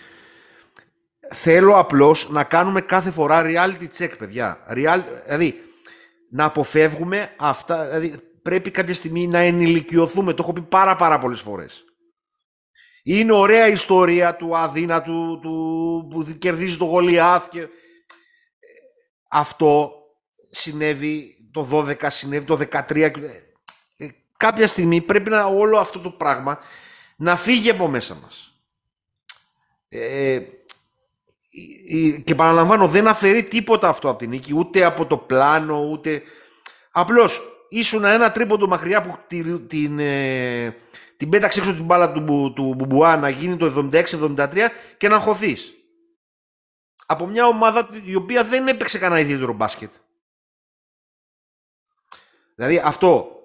Θέλω 1.35 1.79
απλώς 1.79 2.31
να 2.31 2.45
κάνουμε 2.45 2.81
κάθε 2.81 3.11
φορά 3.11 3.43
reality 3.45 3.87
check, 3.99 4.11
παιδιά. 4.19 4.65
Real, 4.71 5.01
δηλαδή, 5.25 5.55
να 6.31 6.45
αποφεύγουμε 6.45 7.35
αυτά. 7.39 7.85
Δηλαδή, 7.85 8.17
πρέπει 8.43 8.71
κάποια 8.71 8.95
στιγμή 8.95 9.27
να 9.27 9.39
ενηλικιωθούμε. 9.39 10.33
Το 10.33 10.43
έχω 10.43 10.53
πει 10.53 10.63
πάρα 10.63 10.97
πάρα 10.97 11.19
πολλές 11.19 11.41
φορές. 11.41 11.85
Είναι 13.03 13.33
ωραία 13.33 13.69
η 13.69 13.73
ιστορία 13.73 14.37
του 14.37 14.57
αδύνατου 14.57 15.39
του, 15.43 16.07
που 16.11 16.37
κερδίζει 16.39 16.77
το 16.77 16.85
Γολιάθ. 16.85 17.49
Και... 17.49 17.69
Αυτό 19.29 19.93
συνέβη 20.51 21.37
το 21.53 21.69
12, 21.73 22.07
συνέβη 22.09 22.45
το 22.45 22.59
13. 22.89 23.11
Ε, 24.39 24.47
κάποια 24.47 24.67
στιγμή 24.67 25.01
πρέπει 25.01 25.31
να 25.31 25.45
όλο 25.45 25.79
αυτό 25.79 26.01
το 26.01 26.11
πράγμα 26.11 26.59
να 27.17 27.37
φύγει 27.37 27.71
από 27.71 27.89
μέσα 27.89 28.15
μας. 28.23 28.53
Ε, 29.89 30.41
και 32.25 32.35
παραλαμβάνω 32.35 32.89
δεν 32.89 33.09
αφαιρεί 33.09 33.45
τίποτα 33.45 33.89
αυτό 33.89 34.09
από 34.09 34.19
την 34.19 34.29
νίκη, 34.29 34.55
ούτε 34.55 34.85
από 34.85 35.07
το 35.07 35.19
πλάνο, 35.19 35.89
ούτε... 35.91 36.23
Απλώς 36.91 37.43
ήσουν 37.69 38.05
ένα 38.05 38.31
τρίποντο 38.31 38.67
μακριά 38.67 39.03
που 39.03 39.19
την, 39.27 39.69
την, 39.69 39.99
ε, 39.99 40.77
την 41.17 41.29
πέταξε 41.29 41.61
έξω 41.61 41.75
την 41.75 41.85
μπάλα 41.85 42.13
του, 42.13 42.53
του 42.55 42.75
Μπουμπουά 42.75 43.17
να 43.17 43.29
γίνει 43.29 43.57
το 43.57 43.91
76-73 43.93 44.69
και 44.97 45.09
να 45.09 45.19
χωθείς. 45.19 45.73
Από 47.07 47.27
μια 47.27 47.47
ομάδα 47.47 47.89
η 48.05 48.15
οποία 48.15 48.45
δεν 48.45 48.69
έπαιξε 48.69 48.99
κανένα 48.99 49.21
ιδιαίτερο 49.21 49.53
μπάσκετ. 49.53 49.95
Δηλαδή 52.55 52.83
αυτό 52.85 53.38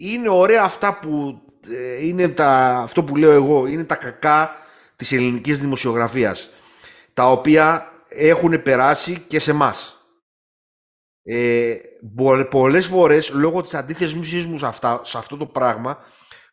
είναι 0.00 0.28
ωραία 0.28 0.62
αυτά 0.62 0.98
που 0.98 1.40
ε, 1.70 2.06
είναι 2.06 2.28
τα, 2.28 2.78
αυτό 2.78 3.04
που 3.04 3.16
λέω 3.16 3.30
εγώ, 3.30 3.66
είναι 3.66 3.84
τα 3.84 3.94
κακά 3.94 4.56
της 4.96 5.12
ελληνικής 5.12 5.58
δημοσιογραφίας, 5.58 6.50
τα 7.14 7.30
οποία 7.30 7.92
έχουν 8.08 8.62
περάσει 8.62 9.24
και 9.26 9.40
σε 9.40 9.52
μας. 9.52 9.94
Ε, 11.22 11.74
πολλές 12.50 12.86
φορές, 12.86 13.30
λόγω 13.30 13.62
της 13.62 13.74
αντίθεσης 13.74 14.46
μου 14.46 14.58
σε, 14.58 14.66
αυτά, 14.66 15.00
σε 15.04 15.18
αυτό 15.18 15.36
το 15.36 15.46
πράγμα, 15.46 15.98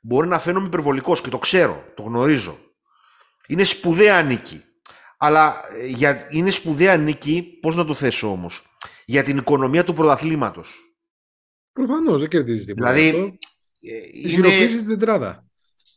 μπορεί 0.01 0.27
να 0.27 0.39
φαίνομαι 0.39 0.65
υπερβολικός 0.65 1.21
και 1.21 1.29
το 1.29 1.37
ξέρω, 1.37 1.83
το 1.95 2.01
γνωρίζω. 2.01 2.57
Είναι 3.47 3.63
σπουδαία 3.63 4.21
νίκη. 4.21 4.63
Αλλά 5.17 5.61
ε, 5.81 5.85
για, 5.85 6.27
είναι 6.29 6.49
σπουδαία 6.49 6.97
νίκη, 6.97 7.57
πώς 7.61 7.75
να 7.75 7.85
το 7.85 7.95
θέσω 7.95 8.31
όμως, 8.31 8.63
για 9.05 9.23
την 9.23 9.37
οικονομία 9.37 9.83
του 9.83 9.93
πρωταθλήματος. 9.93 10.86
Προφανώς 11.77 12.19
δεν 12.19 12.29
κερδίζεις 12.29 12.65
τίποτα. 12.65 12.93
Δηλαδή. 12.93 13.37
Ε, 13.79 14.29
είναι... 14.29 14.65
την 14.65 14.87
τετράδα. 14.87 15.47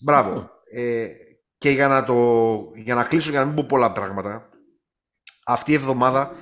Μπράβο. 0.00 0.50
Ε, 0.70 1.06
και 1.58 1.70
για 1.70 1.88
να, 1.88 2.04
το, 2.04 2.14
για 2.74 2.94
να 2.94 3.04
κλείσω, 3.04 3.30
για 3.30 3.40
να 3.40 3.46
μην 3.46 3.54
πω 3.54 3.64
πολλά 3.68 3.92
πράγματα, 3.92 4.48
αυτή 5.46 5.70
η 5.70 5.74
εβδομάδα 5.74 6.34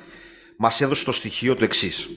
μας 0.59 0.81
έδωσε 0.81 1.05
το 1.05 1.13
στοιχείο 1.13 1.55
το 1.55 1.65
εξής. 1.65 2.09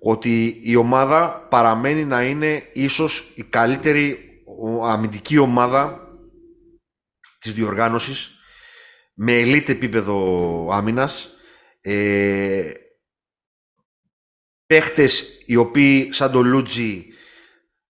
Ότι 0.00 0.58
η 0.62 0.76
ομάδα 0.76 1.46
παραμένει 1.50 2.04
να 2.04 2.24
είναι 2.24 2.70
ίσως 2.72 3.32
η 3.34 3.42
καλύτερη 3.42 4.18
αμυντική 4.84 5.38
ομάδα 5.38 6.08
της 7.38 7.52
διοργάνωσης 7.52 8.30
με 9.14 9.32
ελίτ 9.32 9.68
επίπεδο 9.68 10.68
άμυνας 10.72 11.30
ε, 11.80 12.70
παίχτες 14.66 15.24
οι 15.46 15.56
οποίοι 15.56 16.08
σαν 16.12 16.30
το 16.30 16.42
Λούτζι 16.42 17.06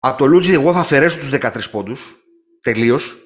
από 0.06 0.18
το 0.18 0.26
Λούτζι 0.26 0.52
εγώ 0.52 0.72
θα 0.72 0.80
αφαιρέσω 0.80 1.18
τους 1.18 1.28
13 1.32 1.70
πόντους 1.70 2.16
τελείως 2.60 3.16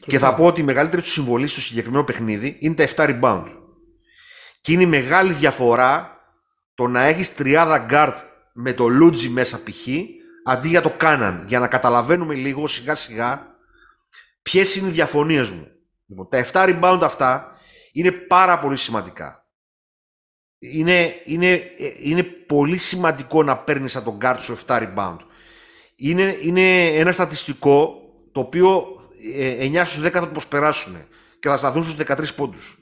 και 0.00 0.18
θα 0.18 0.34
πω 0.34 0.46
ότι 0.46 0.60
η 0.60 0.64
μεγαλύτερη 0.64 1.02
του 1.02 1.08
συμβολή 1.08 1.48
στο 1.48 1.60
συγκεκριμένο 1.60 2.04
παιχνίδι 2.04 2.56
είναι 2.60 2.74
τα 2.74 2.86
7 2.96 3.20
rebound. 3.20 3.46
Και 4.60 4.72
είναι 4.72 4.82
η 4.82 4.86
μεγάλη 4.86 5.32
διαφορά 5.32 6.20
το 6.74 6.86
να 6.86 7.02
έχεις 7.02 7.34
τριάδα 7.34 7.86
guard 7.90 8.14
με 8.52 8.72
το 8.72 8.88
Λούτζι 8.88 9.28
μέσα 9.28 9.62
π.χ. 9.62 9.86
αντί 10.44 10.68
για 10.68 10.82
το 10.82 10.90
Κάναν. 10.90 11.44
Για 11.48 11.58
να 11.58 11.68
καταλαβαίνουμε 11.68 12.34
λίγο 12.34 12.66
σιγά 12.66 12.94
σιγά 12.94 13.46
ποιες 14.42 14.76
είναι 14.76 14.88
οι 14.88 14.92
διαφωνίες 14.92 15.50
μου. 15.50 15.66
Λοιπόν, 16.06 16.28
τα 16.28 16.46
7 16.52 16.68
rebound 16.68 17.00
αυτά 17.02 17.52
είναι 17.92 18.12
πάρα 18.12 18.58
πολύ 18.58 18.76
σημαντικά 18.76 19.45
είναι, 20.58 21.20
είναι, 21.24 21.70
είναι 21.98 22.22
πολύ 22.22 22.78
σημαντικό 22.78 23.42
να 23.42 23.58
παίρνεις 23.58 23.96
από 23.96 24.10
τον 24.10 24.18
guard 24.22 24.36
σου 24.38 24.58
7 24.66 24.66
rebound. 24.66 25.18
Είναι, 25.96 26.38
είναι 26.40 26.86
ένα 26.86 27.12
στατιστικό 27.12 28.00
το 28.32 28.40
οποίο 28.40 28.96
9 29.60 29.74
ε, 29.74 29.84
στους 29.84 30.06
10 30.06 30.10
θα 30.10 30.20
το 30.20 30.26
προσπεράσουν 30.26 31.08
και 31.38 31.48
θα 31.48 31.56
σταθούν 31.56 31.82
στους 31.82 32.06
13 32.06 32.34
πόντους. 32.36 32.78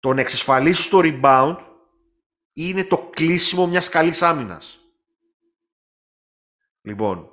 Το 0.00 0.12
να 0.12 0.20
εξασφαλίσεις 0.20 0.88
το 0.88 1.00
rebound 1.02 1.56
είναι 2.52 2.84
το 2.84 2.98
κλείσιμο 2.98 3.66
μιας 3.66 3.88
καλής 3.88 4.22
άμυνας. 4.22 4.80
Λοιπόν, 6.82 7.30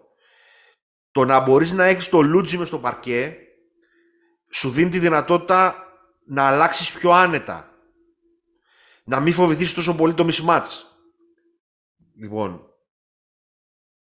το 1.12 1.26
να 1.26 1.40
μπορείς 1.40 1.72
να 1.72 1.84
έχεις 1.84 2.10
το 2.10 2.22
λούτζι 2.22 2.58
μες 2.58 2.68
στο 2.68 2.80
παρκέ 2.80 3.38
σου 4.52 4.70
δίνει 4.70 4.90
τη 4.90 5.00
δυνατότητα 5.00 5.76
να 6.26 6.48
αλλάξεις 6.48 6.92
πιο 6.92 7.12
άνετα 7.12 7.70
να 9.10 9.20
μην 9.20 9.34
φοβηθείς 9.34 9.74
τόσο 9.74 9.96
πολύ 9.96 10.14
το 10.14 10.28
mismatch. 10.32 10.68
Λοιπόν, 12.20 12.62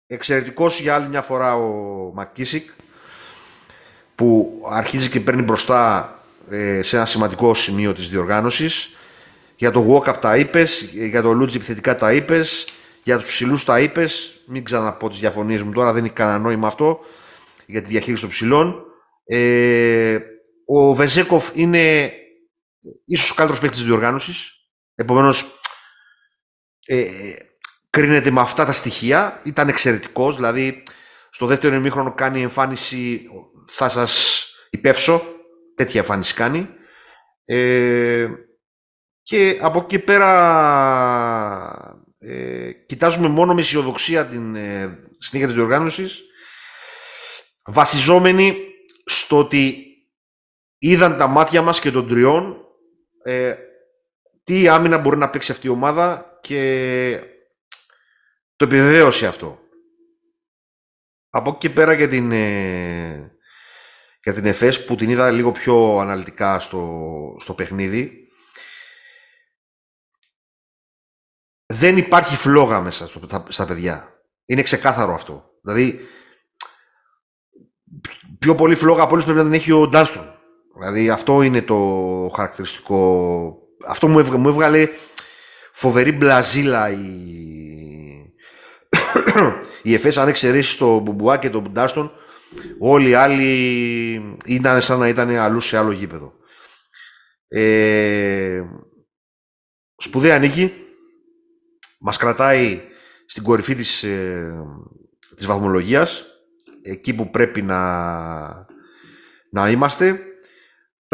εξαιρετικός 0.06 0.80
για 0.80 0.94
άλλη 0.94 1.08
μια 1.08 1.22
φορά 1.22 1.56
ο 1.56 2.10
Μακκίσικ 2.14 2.70
που 4.14 4.60
αρχίζει 4.70 5.08
και 5.08 5.20
παίρνει 5.20 5.42
μπροστά 5.42 6.08
ε, 6.50 6.82
σε 6.82 6.96
ένα 6.96 7.06
σημαντικό 7.06 7.54
σημείο 7.54 7.92
της 7.92 8.08
διοργάνωσης. 8.08 8.96
Για 9.56 9.70
το 9.70 9.86
walk-up 9.88 10.16
τα 10.20 10.36
είπες, 10.36 10.82
για 10.82 11.22
το 11.22 11.32
Λούτζι 11.32 11.56
επιθετικά 11.56 11.96
τα 11.96 12.12
είπες, 12.12 12.68
για 13.02 13.16
τους 13.18 13.26
ψηλούς 13.26 13.64
τα 13.64 13.80
είπες, 13.80 14.40
μην 14.46 14.64
ξαναπώ 14.64 15.08
τις 15.08 15.18
διαφωνίες 15.18 15.62
μου 15.62 15.72
τώρα, 15.72 15.92
δεν 15.92 16.04
έχει 16.04 16.12
κανένα 16.12 16.38
νόημα 16.38 16.66
αυτό, 16.66 17.00
για 17.66 17.82
τη 17.82 17.88
διαχείριση 17.88 18.20
των 18.20 18.30
ψηλών. 18.30 18.84
Ε, 19.24 20.18
ο 20.66 20.94
Βεζέκοφ 20.94 21.50
είναι 21.54 22.12
ίσως 23.04 23.30
ο 23.30 23.34
καλύτερος 23.34 23.60
παίκτης 23.60 23.78
της 23.78 23.88
διοργάνωσης. 23.88 24.58
Επομένως, 24.94 25.58
ε, 26.86 27.06
κρίνεται 27.90 28.30
με 28.30 28.40
αυτά 28.40 28.64
τα 28.64 28.72
στοιχεία. 28.72 29.40
Ήταν 29.44 29.68
εξαιρετικός, 29.68 30.34
δηλαδή 30.36 30.82
στο 31.30 31.46
δεύτερο 31.46 31.74
ημίχρονο 31.74 32.14
κάνει 32.14 32.42
εμφάνιση, 32.42 33.28
θα 33.70 33.88
σας 33.88 34.44
υπεύσω, 34.70 35.22
τέτοια 35.74 36.00
εμφάνιση 36.00 36.34
κάνει. 36.34 36.68
Ε, 37.44 38.28
και 39.22 39.58
από 39.60 39.78
εκεί 39.78 39.98
πέρα 39.98 40.30
ε, 42.18 42.72
κοιτάζουμε 42.72 43.28
μόνο 43.28 43.54
με 43.54 43.60
αισιοδοξία 43.60 44.26
την 44.26 44.54
ε, 44.54 44.98
συνέχεια 45.18 45.48
της 45.48 45.56
διοργάνωσης, 45.56 46.22
βασιζόμενοι 47.64 48.56
στο 49.04 49.38
ότι 49.38 49.86
είδαν 50.78 51.16
τα 51.16 51.26
μάτια 51.26 51.62
μας 51.62 51.78
και 51.78 51.90
των 51.90 52.08
τριών 52.08 52.56
ε, 53.22 53.54
τι 54.44 54.68
άμυνα 54.68 54.98
μπορεί 54.98 55.16
να 55.16 55.30
παίξει 55.30 55.52
αυτή 55.52 55.66
η 55.66 55.70
ομάδα 55.70 56.38
και 56.40 57.20
το 58.56 58.64
επιβεβαίωσε 58.64 59.26
αυτό. 59.26 59.58
Από 61.30 61.50
εκεί 61.50 61.58
και 61.58 61.70
πέρα 61.70 61.92
για 61.92 62.08
την, 62.08 62.32
ε, 62.32 63.36
για 64.22 64.34
την 64.34 64.46
ΕΦΕΣ 64.46 64.84
που 64.84 64.96
την 64.96 65.10
είδα 65.10 65.30
λίγο 65.30 65.52
πιο 65.52 65.98
αναλυτικά 65.98 66.58
στο, 66.58 67.36
στο 67.40 67.54
παιχνίδι 67.54 68.28
δεν 71.66 71.96
υπάρχει 71.96 72.36
φλόγα 72.36 72.80
μέσα 72.80 73.08
στο, 73.08 73.20
στα, 73.48 73.66
παιδιά. 73.66 74.08
Είναι 74.46 74.62
ξεκάθαρο 74.62 75.14
αυτό. 75.14 75.50
Δηλαδή 75.60 76.00
πιο 78.38 78.54
πολύ 78.54 78.74
φλόγα 78.74 79.02
από 79.02 79.12
όλους 79.12 79.24
πρέπει 79.24 79.38
να 79.38 79.44
την 79.44 79.54
έχει 79.54 79.72
ο 79.72 79.88
Ντάνστον. 79.88 80.38
Δηλαδή 80.78 81.10
αυτό 81.10 81.42
είναι 81.42 81.62
το 81.62 81.78
χαρακτηριστικό 82.34 83.58
αυτό 83.88 84.08
μου, 84.08 84.18
έβγα, 84.18 84.36
μου 84.36 84.48
έβγαλε 84.48 84.88
φοβερή 85.72 86.12
μπλαζίλα 86.12 86.90
η, 86.90 86.98
η 89.82 89.94
ΕΦΕΣ 89.94 90.16
αν 90.16 90.28
εξαιρέσεις 90.28 90.76
το 90.76 90.98
Μπουμπουά 90.98 91.36
και 91.36 91.50
τον 91.50 91.62
Μπουντάστον 91.62 92.12
όλοι 92.78 93.08
οι 93.08 93.14
άλλοι 93.14 94.36
ήταν 94.46 94.82
σαν 94.82 94.98
να 94.98 95.08
ήταν 95.08 95.36
αλλού 95.36 95.60
σε 95.60 95.76
άλλο 95.76 95.92
γήπεδο. 95.92 96.32
Ε, 97.48 98.62
σπουδαία 99.96 100.38
νίκη. 100.38 100.72
Μας 102.00 102.16
κρατάει 102.16 102.80
στην 103.26 103.42
κορυφή 103.42 103.74
της, 103.74 104.02
ε, 104.02 104.54
της 105.36 105.46
βαθμολογίας 105.46 106.24
εκεί 106.82 107.14
που 107.14 107.30
πρέπει 107.30 107.62
να, 107.62 107.80
να 109.50 109.70
είμαστε 109.70 110.20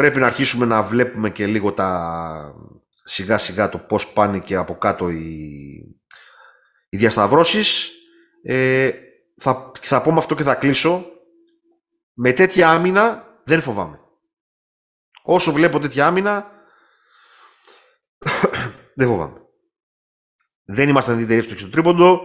πρέπει 0.01 0.19
να 0.19 0.25
αρχίσουμε 0.25 0.65
να 0.65 0.83
βλέπουμε 0.83 1.29
και 1.29 1.45
λίγο 1.45 1.73
τα 1.73 2.55
σιγά 3.03 3.37
σιγά 3.37 3.69
το 3.69 3.77
πώς 3.77 4.07
πάνε 4.07 4.39
και 4.39 4.55
από 4.55 4.77
κάτω 4.77 5.09
οι, 5.09 5.25
οι 6.89 6.97
διασταυρώσεις. 6.97 7.91
Ε, 8.43 8.91
θα, 9.37 9.71
θα 9.81 10.01
πω 10.01 10.11
με 10.11 10.17
αυτό 10.17 10.35
και 10.35 10.43
θα 10.43 10.55
κλείσω. 10.55 11.05
Με 12.13 12.31
τέτοια 12.31 12.69
άμυνα 12.69 13.25
δεν 13.43 13.61
φοβάμαι. 13.61 13.99
Όσο 15.23 15.51
βλέπω 15.51 15.79
τέτοια 15.79 16.07
άμυνα 16.07 16.51
δεν 18.97 19.07
φοβάμαι. 19.07 19.41
Δεν 20.63 20.89
ήμασταν 20.89 21.19
ιδιαίτεροι 21.19 21.57
στο 21.59 21.69
τρίποντο. 21.69 22.21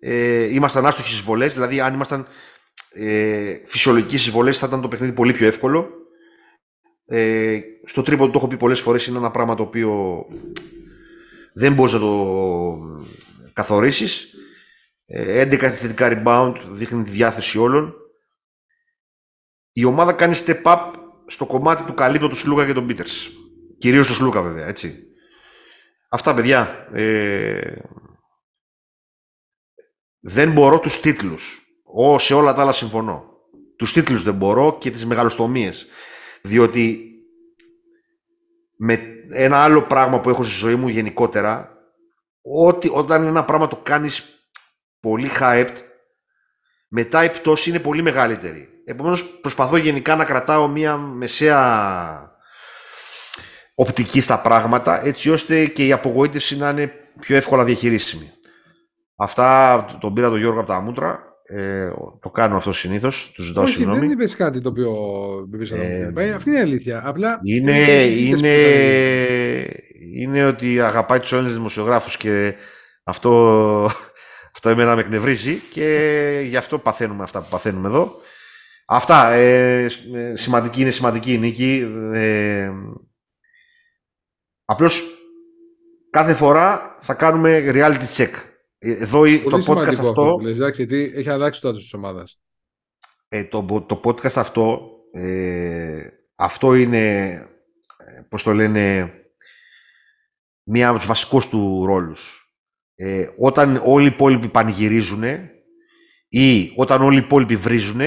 Ε, 0.00 0.54
ήμασταν 0.54 0.86
άστοχοι 0.86 1.08
στις 1.08 1.22
βολές. 1.22 1.52
Δηλαδή 1.52 1.80
αν 1.80 1.94
ήμασταν 1.94 2.26
ε, 2.90 3.54
φυσιολογικής 3.66 4.26
εισβολές 4.26 4.58
θα 4.58 4.66
ήταν 4.66 4.80
το 4.80 4.88
παιχνίδι 4.88 5.12
πολύ 5.12 5.32
πιο 5.32 5.46
εύκολο. 5.46 5.97
Ε, 7.10 7.60
στο 7.84 8.02
τρίποντο 8.02 8.30
το 8.30 8.38
έχω 8.38 8.48
πει 8.48 8.56
πολλές 8.56 8.80
φορές 8.80 9.06
είναι 9.06 9.18
ένα 9.18 9.30
πράγμα 9.30 9.54
το 9.54 9.62
οποίο 9.62 10.24
δεν 11.54 11.74
μπορείς 11.74 11.92
να 11.92 11.98
το 11.98 12.78
καθορίσεις. 13.52 14.34
11 15.06 15.62
ε, 15.62 15.70
θετικά 15.70 16.22
rebound 16.24 16.54
δείχνει 16.66 17.02
τη 17.02 17.10
διάθεση 17.10 17.58
όλων. 17.58 17.94
Η 19.72 19.84
ομάδα 19.84 20.12
κάνει 20.12 20.38
step 20.46 20.62
up 20.62 20.92
στο 21.26 21.46
κομμάτι 21.46 21.82
του 21.82 21.94
καλύπτω 21.94 22.28
του 22.28 22.36
Σλούκα 22.36 22.66
και 22.66 22.72
τον 22.72 22.86
Πίτερς. 22.86 23.30
Κυρίως 23.78 24.06
του 24.06 24.14
Σλούκα 24.14 24.42
βέβαια, 24.42 24.66
έτσι. 24.66 25.02
Αυτά 26.08 26.34
παιδιά. 26.34 26.88
Ε, 26.92 27.76
δεν 30.20 30.52
μπορώ 30.52 30.78
τους 30.80 31.00
τίτλους. 31.00 31.62
Ό, 31.84 32.18
σε 32.18 32.34
όλα 32.34 32.54
τα 32.54 32.62
άλλα 32.62 32.72
συμφωνώ. 32.72 33.24
Τους 33.76 33.92
τίτλους 33.92 34.22
δεν 34.22 34.34
μπορώ 34.34 34.76
και 34.80 34.90
τις 34.90 35.06
μεγαλοστομίες. 35.06 35.86
Διότι 36.42 37.12
με 38.76 39.00
ένα 39.30 39.56
άλλο 39.56 39.82
πράγμα 39.82 40.20
που 40.20 40.28
έχω 40.28 40.42
στη 40.42 40.54
ζωή 40.54 40.74
μου 40.74 40.88
γενικότερα, 40.88 41.78
ότι 42.42 42.90
όταν 42.92 43.24
ένα 43.24 43.44
πράγμα 43.44 43.68
το 43.68 43.76
κάνεις 43.76 44.44
πολύ 45.00 45.30
hyped, 45.40 45.76
μετά 46.88 47.24
η 47.24 47.30
πτώση 47.30 47.70
είναι 47.70 47.80
πολύ 47.80 48.02
μεγαλύτερη. 48.02 48.68
Επομένως 48.84 49.24
προσπαθώ 49.24 49.76
γενικά 49.76 50.16
να 50.16 50.24
κρατάω 50.24 50.68
μια 50.68 50.96
μεσαία 50.96 52.36
οπτική 53.74 54.20
στα 54.20 54.40
πράγματα, 54.40 55.04
έτσι 55.04 55.30
ώστε 55.30 55.66
και 55.66 55.86
η 55.86 55.92
απογοήτευση 55.92 56.56
να 56.56 56.70
είναι 56.70 56.92
πιο 57.20 57.36
εύκολα 57.36 57.64
διαχειρίσιμη. 57.64 58.32
Αυτά 59.16 59.84
τον 60.00 60.14
πήρα 60.14 60.28
τον 60.28 60.38
Γιώργο 60.38 60.60
από 60.60 60.68
τα 60.68 60.80
μούτρα. 60.80 61.27
Ε, 61.50 61.90
το 62.20 62.30
κάνω 62.30 62.56
αυτό 62.56 62.72
συνήθως. 62.72 63.32
Τους 63.34 63.44
ζητάω 63.46 63.64
Όχι, 63.64 63.72
συγγνώμη. 63.72 63.98
Δεν 63.98 64.10
είπες 64.10 64.36
κάτι 64.36 64.60
το 64.60 64.68
οποίο 64.68 64.92
ε, 65.70 66.12
ε, 66.16 66.32
Αυτή 66.32 66.50
είναι 66.50 66.58
η 66.58 66.62
αλήθεια. 66.62 67.02
Απλά 67.04 67.40
είναι, 67.42 68.02
είναι, 68.04 68.54
είναι 70.14 70.44
ότι 70.46 70.80
αγαπάει 70.80 71.20
τους 71.20 71.32
Έλληνες 71.32 71.52
δημοσιογράφους 71.52 72.16
και 72.16 72.54
αυτό, 73.04 73.84
αυτό 74.54 74.68
εμένα 74.68 74.94
με 74.94 75.00
εκνευρίζει 75.00 75.54
και 75.54 76.40
γι' 76.48 76.56
αυτό 76.56 76.78
παθαίνουμε 76.78 77.22
αυτά 77.22 77.40
που 77.42 77.48
παθαίνουμε 77.50 77.88
εδώ. 77.88 78.16
Αυτά. 78.86 79.30
Ε, 79.30 79.84
ε 79.84 80.36
σημαντική 80.36 80.80
είναι 80.80 80.90
σημαντική 80.90 81.32
η 81.32 81.38
νίκη. 81.38 81.88
Ε, 82.12 82.70
απλώς 84.64 85.02
κάθε 86.10 86.34
φορά 86.34 86.96
θα 87.00 87.14
κάνουμε 87.14 87.64
reality 87.66 88.16
check. 88.16 88.30
Εδώ 88.78 89.18
Πολύ 89.18 89.42
το 89.42 89.56
podcast 89.56 89.86
αυτό... 89.86 90.08
αυτό 90.08 90.38
λες, 90.42 90.56
εντάξει, 90.56 90.84
γιατί 90.84 91.12
έχει 91.14 91.30
αλλάξει 91.30 91.60
το 91.60 91.68
άτομο 91.68 91.82
της 91.82 91.94
ομάδας. 91.94 92.40
Ε, 93.28 93.44
το, 93.44 93.84
το 93.88 94.00
podcast 94.04 94.34
αυτό, 94.34 94.90
ε, 95.12 96.08
αυτό 96.34 96.74
είναι, 96.74 97.32
ε, 97.96 98.20
πώς 98.28 98.42
το 98.42 98.52
λένε, 98.52 99.12
μία 100.62 100.88
από 100.88 100.98
τους 100.98 101.06
βασικούς 101.06 101.48
του 101.48 101.86
ρόλους. 101.86 102.52
Ε, 102.94 103.28
όταν 103.38 103.82
όλοι 103.84 104.04
οι 104.04 104.12
υπόλοιποι 104.14 104.48
πανηγυρίζουν 104.48 105.22
ή 106.28 106.72
όταν 106.76 107.02
όλοι 107.02 107.16
οι 107.16 107.22
υπόλοιποι 107.24 107.56
βρίζουν, 107.56 108.00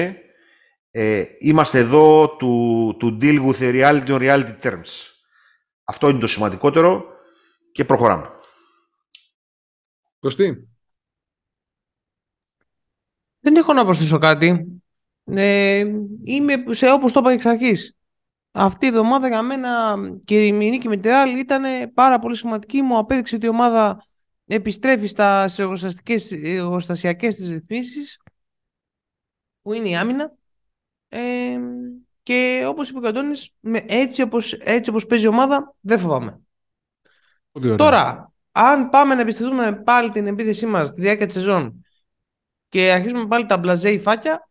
ε, 0.90 1.24
είμαστε 1.38 1.78
εδώ 1.78 2.24
to, 2.24 3.04
to 3.04 3.18
deal 3.22 3.46
with 3.46 3.58
the 3.58 3.72
reality 3.72 4.08
on 4.08 4.18
reality 4.18 4.60
terms. 4.62 5.10
Αυτό 5.84 6.08
είναι 6.08 6.18
το 6.18 6.26
σημαντικότερο 6.26 7.04
και 7.72 7.84
προχωράμε. 7.84 8.30
Κωστή. 10.22 10.68
Δεν 13.40 13.56
έχω 13.56 13.72
να 13.72 13.84
προσθέσω 13.84 14.18
κάτι. 14.18 14.80
Ε, 15.24 15.84
είμαι 16.24 16.64
σε 16.70 16.92
όπως 16.92 17.12
το 17.12 17.20
είπα 17.20 17.30
εξ 17.30 17.46
αρχής. 17.46 17.96
Αυτή 18.50 18.84
η 18.84 18.88
εβδομάδα 18.88 19.28
για 19.28 19.42
μένα 19.42 19.96
και 20.24 20.46
η 20.46 20.52
νίκη 20.52 20.88
με 20.88 20.96
τη 20.96 21.08
Ρεάλ 21.08 21.38
ήταν 21.38 21.92
πάρα 21.92 22.18
πολύ 22.18 22.36
σημαντική. 22.36 22.82
Μου 22.82 22.98
απέδειξε 22.98 23.34
ότι 23.34 23.46
η 23.46 23.48
ομάδα 23.48 24.06
επιστρέφει 24.46 25.06
στα 25.06 25.48
εργοστασιακές 26.42 27.34
της 27.34 27.48
ρυθμίσεις 27.48 28.20
που 29.62 29.72
είναι 29.72 29.88
η 29.88 29.96
άμυνα 29.96 30.32
ε, 31.08 31.58
και 32.22 32.64
όπως 32.68 32.88
είπε 32.88 32.98
ο 32.98 33.00
Καντώνης, 33.00 33.54
έτσι 33.86 34.22
όπως, 34.22 34.52
έτσι 34.52 34.90
όπως 34.90 35.06
παίζει 35.06 35.24
η 35.24 35.28
ομάδα 35.28 35.74
δεν 35.80 35.98
φοβάμαι. 35.98 36.40
Τώρα, 37.76 38.31
αν 38.52 38.88
πάμε 38.88 39.14
να 39.14 39.20
εμπιστευτούμε 39.20 39.72
πάλι 39.72 40.10
την 40.10 40.26
επίθεσή 40.26 40.66
μας 40.66 40.88
στη 40.88 41.00
διάρκεια 41.00 41.26
της 41.26 41.34
σεζόν 41.34 41.84
και 42.68 42.90
αρχίσουμε 42.90 43.26
πάλι 43.26 43.46
τα 43.46 43.58
μπλαζέ 43.58 43.98
φάκια, 43.98 44.48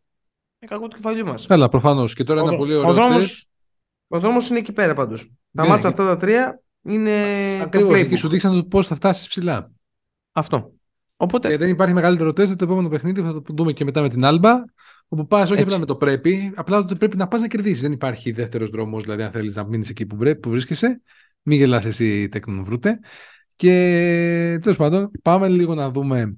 είναι 0.59 0.71
κακό 0.71 0.87
το 0.87 0.95
κεφαλιού 0.95 1.25
μας. 1.25 1.45
Καλά, 1.45 1.69
προφανώς. 1.69 2.13
Και 2.13 2.23
τώρα 2.23 2.41
ο, 2.41 2.47
ένα 2.47 2.57
πολύ 2.57 2.75
ωραίο 2.75 2.89
ο 2.89 2.93
δρόμος, 2.93 3.49
ο 4.07 4.19
δρόμος 4.19 4.49
είναι 4.49 4.59
εκεί 4.59 4.71
πέρα 4.71 4.93
πάντως. 4.93 5.31
Τα 5.53 5.63
ναι, 5.63 5.69
μάτσα 5.69 5.87
αυτά 5.87 6.05
τα 6.05 6.17
τρία 6.17 6.61
είναι 6.81 7.11
Ακριβώς, 7.61 7.99
εκεί 7.99 8.15
σου 8.15 8.29
δείξαν 8.29 8.67
πώς 8.67 8.87
θα 8.87 8.95
φτάσεις 8.95 9.27
ψηλά. 9.27 9.71
Αυτό. 10.31 10.71
Οπότε... 11.15 11.47
Και 11.47 11.57
δεν 11.57 11.69
υπάρχει 11.69 11.93
μεγαλύτερο 11.93 12.33
τεστ 12.33 12.55
το 12.55 12.63
επόμενο 12.63 12.89
παιχνίδι, 12.89 13.21
θα 13.21 13.33
το 13.41 13.53
δούμε 13.53 13.71
και 13.73 13.83
μετά 13.83 14.01
με 14.01 14.09
την 14.09 14.25
Άλμπα. 14.25 14.53
Όπου 15.07 15.27
πας, 15.27 15.51
όχι 15.51 15.61
απλά 15.61 15.79
με 15.79 15.85
το 15.85 15.95
πρέπει, 15.95 16.53
απλά 16.55 16.85
το 16.85 16.95
πρέπει 16.95 17.17
να 17.17 17.27
πας 17.27 17.41
να 17.41 17.47
κερδίσεις. 17.47 17.81
Δεν 17.81 17.91
υπάρχει 17.91 18.31
δεύτερος 18.31 18.69
δρόμος, 18.69 19.03
δηλαδή, 19.03 19.23
αν 19.23 19.31
θέλεις 19.31 19.55
να 19.55 19.65
μείνεις 19.65 19.89
εκεί 19.89 20.05
που, 20.05 20.15
βρέ, 20.15 20.35
που 20.35 20.49
βρίσκεσαι. 20.49 21.01
Μην 21.41 21.57
γελάς 21.57 21.85
εσύ 21.85 22.29
βρούτε. 22.63 22.99
Και 23.61 24.59
τέλος 24.61 24.77
πάντων, 24.77 25.11
πάμε 25.21 25.47
λίγο 25.47 25.75
να 25.75 25.91
δούμε 25.91 26.37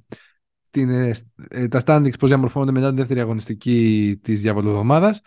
την, 0.70 0.90
ε, 0.90 1.12
ε, 1.50 1.68
τα 1.68 1.82
standings 1.86 2.20
πώς 2.20 2.30
διαμορφώνονται 2.30 2.72
μετά 2.72 2.88
την 2.88 2.96
δεύτερη 2.96 3.20
αγωνιστική 3.20 4.20
της 4.22 4.42
διαβολοδομάδα. 4.42 5.20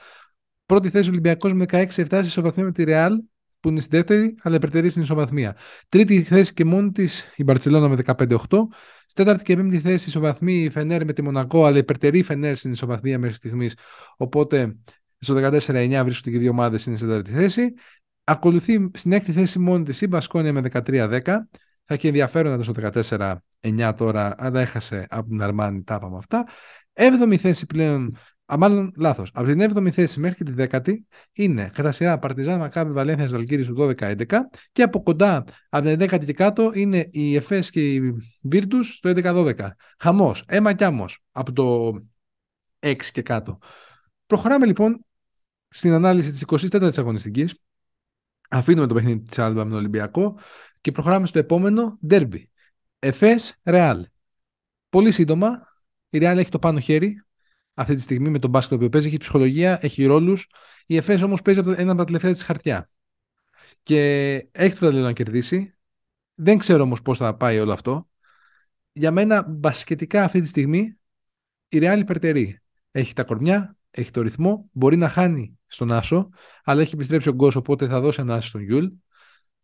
Πρώτη 0.67 0.91
θέση 0.91 1.09
Ολυμπιακός 1.09 1.53
με 1.53 1.65
16-7 1.65 2.23
σε 2.23 2.29
ισοβαθμία 2.29 2.65
με 2.65 2.73
τη 2.73 2.85
Real, 2.87 3.11
που 3.61 3.69
είναι 3.69 3.81
στη 3.81 3.97
δεύτερη, 3.97 4.35
αλλά 4.43 4.57
υπερτερεί 4.57 4.89
στην 4.89 5.03
ισοβαθμία. 5.03 5.57
Τρίτη 5.89 6.23
θέση 6.23 6.53
και 6.55 6.65
μόνη 6.65 6.91
τη 6.93 7.09
η 7.37 7.45
Μπαρσελόνα 7.45 7.89
με 7.89 7.97
15-8. 8.07 8.37
Στη 9.07 9.15
τέταρτη 9.15 9.45
και 9.45 9.57
πέμπτη 9.57 9.81
θέση 9.81 10.09
ισοβαθμεί 10.09 10.63
η 10.63 10.71
Φενέρ 10.71 11.05
με 11.05 11.13
τη 11.13 11.23
Μονακό, 11.23 11.65
αλλά 11.65 11.79
υπερτερεί 11.79 12.19
η 12.19 12.23
Φενέρ 12.23 12.57
στην 12.57 12.73
ισοβαθμία 12.73 13.19
μέχρι 13.19 13.37
στιγμής. 13.37 13.77
Οπότε 14.17 14.77
στο 15.19 15.35
14-9 15.35 16.01
βρίσκονται 16.05 16.31
και 16.31 16.39
δύο 16.39 16.51
ομάδες 16.51 16.87
είναι 16.87 16.97
στην 16.97 17.09
τέταρτη 17.09 17.31
θέση. 17.31 17.73
Ακολουθεί 18.25 18.91
στην 18.95 19.13
έκτη 19.13 19.33
θέση 19.33 19.59
μόνη 19.59 19.85
τη 19.85 19.99
η 20.01 20.07
Μπασκόνια 20.09 20.53
με 20.53 20.63
13-10. 20.73 21.21
Θα 21.87 21.94
έχει 21.94 22.07
ενδιαφέρον 22.07 22.51
να 22.51 22.57
το 22.57 22.62
στο 22.62 22.72
14-9 23.61 23.92
τώρα, 23.96 24.35
αλλά 24.38 24.61
έχασε 24.61 25.07
από 25.11 25.29
την 25.29 25.42
Αρμάνη, 25.42 25.83
τα 25.83 25.94
είπαμε 25.94 26.16
αυτά. 26.16 26.46
Έβδομη 26.92 27.37
θέση 27.37 27.66
πλέον 27.66 28.16
Α, 28.53 28.57
μάλλον 28.59 28.92
λάθος. 28.96 29.31
Από 29.35 29.46
την 29.46 29.61
7η 29.61 29.90
θέση 29.90 30.20
μέχρι 30.20 30.44
τη 30.44 30.53
10η 30.70 30.94
είναι 31.33 31.70
κατά 31.75 31.92
σειρά 31.92 32.18
Παρτιζάν 32.18 32.59
Μακάβη 32.59 32.92
Βαλένθια 32.92 33.27
Ζαλγκύρη 33.27 33.66
του 33.66 33.94
12-11 33.99 34.27
και 34.72 34.83
από 34.83 35.03
κοντά 35.03 35.44
από 35.68 35.87
την 35.87 35.99
10η 36.01 36.25
και 36.25 36.33
κάτω 36.33 36.70
είναι 36.75 37.09
η 37.11 37.37
Εφές 37.37 37.70
και 37.70 37.94
η 37.94 38.14
Βίρτους 38.42 38.94
στο 38.94 39.12
11-12. 39.14 39.55
Χαμός, 39.99 40.44
αίμα 40.46 40.72
κι 40.72 40.85
άμμος 40.85 41.22
από 41.33 41.53
το 41.53 41.94
6 42.79 43.11
και 43.12 43.22
κάτω. 43.22 43.59
Προχωράμε 44.27 44.66
λοιπόν 44.66 45.05
στην 45.68 45.92
ανάλυση 45.92 46.31
της 46.31 46.44
24η 46.72 46.99
αγωνιστικής. 46.99 47.61
Αφήνουμε 48.51 48.87
το 48.87 48.94
παιχνίδι 48.94 49.22
της 49.22 49.38
Άλμπα 49.38 49.64
με 49.64 49.70
τον 49.70 49.79
Ολυμπιακό 49.79 50.38
και 50.81 50.93
προχωράμε 50.93 51.27
στο 51.27 51.39
επόμενο 51.39 51.99
ντέρμπι. 52.07 52.51
Εφές 52.99 53.61
Ρεάλ. 53.65 54.07
Πολύ 54.89 55.12
σύντομα, 55.12 55.75
η 56.09 56.19
Ρεάλ 56.19 56.39
έχει 56.39 56.51
το 56.51 56.59
πάνω 56.59 56.79
χέρι, 56.79 57.25
αυτή 57.75 57.95
τη 57.95 58.01
στιγμή 58.01 58.31
με 58.31 58.39
τον 58.39 58.51
μπάσκετ 58.51 58.79
που 58.79 58.89
παίζει. 58.89 59.09
Έχει 59.09 59.17
ψυχολογία, 59.17 59.79
έχει 59.83 60.05
ρόλους. 60.05 60.49
Η 60.87 60.97
ΕΦΕΣ 60.97 61.23
όμως 61.23 61.43
παίζει 61.43 61.61
ένα 61.77 61.91
από 61.91 61.99
τα 61.99 62.05
τελευταία 62.05 62.33
της 62.33 62.43
χαρτιά. 62.43 62.91
Και 63.83 64.35
έχει 64.53 64.75
το 64.75 64.87
ταλέντο 64.87 65.05
να 65.05 65.12
κερδίσει. 65.12 65.75
Δεν 66.35 66.59
ξέρω 66.59 66.83
όμως 66.83 67.03
πώς 67.03 67.19
θα 67.19 67.37
πάει 67.37 67.59
όλο 67.59 67.73
αυτό. 67.73 68.09
Για 68.93 69.11
μένα, 69.11 69.45
μπασκετικά 69.49 70.25
αυτή 70.25 70.41
τη 70.41 70.47
στιγμή, 70.47 70.99
η 71.69 71.79
Real 71.81 71.97
υπερτερεί. 71.99 72.61
Έχει 72.91 73.12
τα 73.12 73.25
κορμιά, 73.25 73.77
έχει 73.91 74.11
το 74.11 74.23
ρυθμό, 74.23 74.69
μπορεί 74.73 74.97
να 74.97 75.09
χάνει 75.09 75.59
στον 75.67 75.93
άσο, 75.92 76.29
αλλά 76.65 76.81
έχει 76.81 76.95
επιστρέψει 76.95 77.29
ο 77.29 77.33
Γκος, 77.33 77.57
οπότε 77.57 77.87
θα 77.87 78.01
δώσει 78.01 78.21
ανάσα 78.21 78.49
στον 78.49 78.61
Γιούλ. 78.61 78.87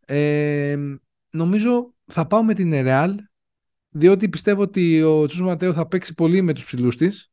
Ε, 0.06 0.78
νομίζω 1.30 1.94
θα 2.06 2.26
πάω 2.26 2.44
με 2.44 2.54
την 2.54 2.72
Real, 2.74 3.14
διότι 3.88 4.28
πιστεύω 4.28 4.62
ότι 4.62 5.02
ο 5.02 5.26
Τσους 5.26 5.44
Ματέο 5.44 5.72
θα 5.72 5.88
παίξει 5.88 6.14
πολύ 6.14 6.42
με 6.42 6.52
τους 6.52 6.64
ψηλούς 6.64 6.96
της 6.96 7.32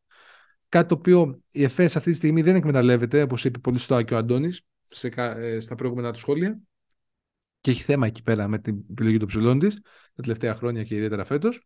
Κάτι 0.70 0.88
το 0.88 0.96
οποίο 0.96 1.42
η 1.52 1.64
ΕΦΕΣ 1.64 1.96
αυτή 1.96 2.12
τη 2.12 2.16
στιγμή 2.18 2.42
δεν 2.42 2.56
εκμεταλλεύεται, 2.56 3.22
όπως 3.22 3.46
είπε 3.46 3.60
πολύ 3.60 3.78
σωστά 3.78 4.04
και 4.04 4.14
ο 4.14 4.18
Αντώνης 4.18 4.62
ε, 5.04 5.60
στα 5.60 5.76
προηγούμενα 5.76 6.12
του 6.12 6.20
σχόλια. 6.20 6.60
Και 7.62 7.72
έχει 7.72 7.84
θέμα 7.84 8.08
εκεί 8.08 8.24
πέρα 8.24 8.48
με 8.48 8.60
την 8.60 8.86
επιλογή 8.92 9.18
των 9.18 9.28
ψηλών 9.28 9.60
της 9.60 9.76
τα 10.16 10.22
τελευταία 10.22 10.56
χρόνια 10.56 10.84
και 10.84 10.96
ιδιαίτερα 10.96 11.26
φέτος. 11.26 11.64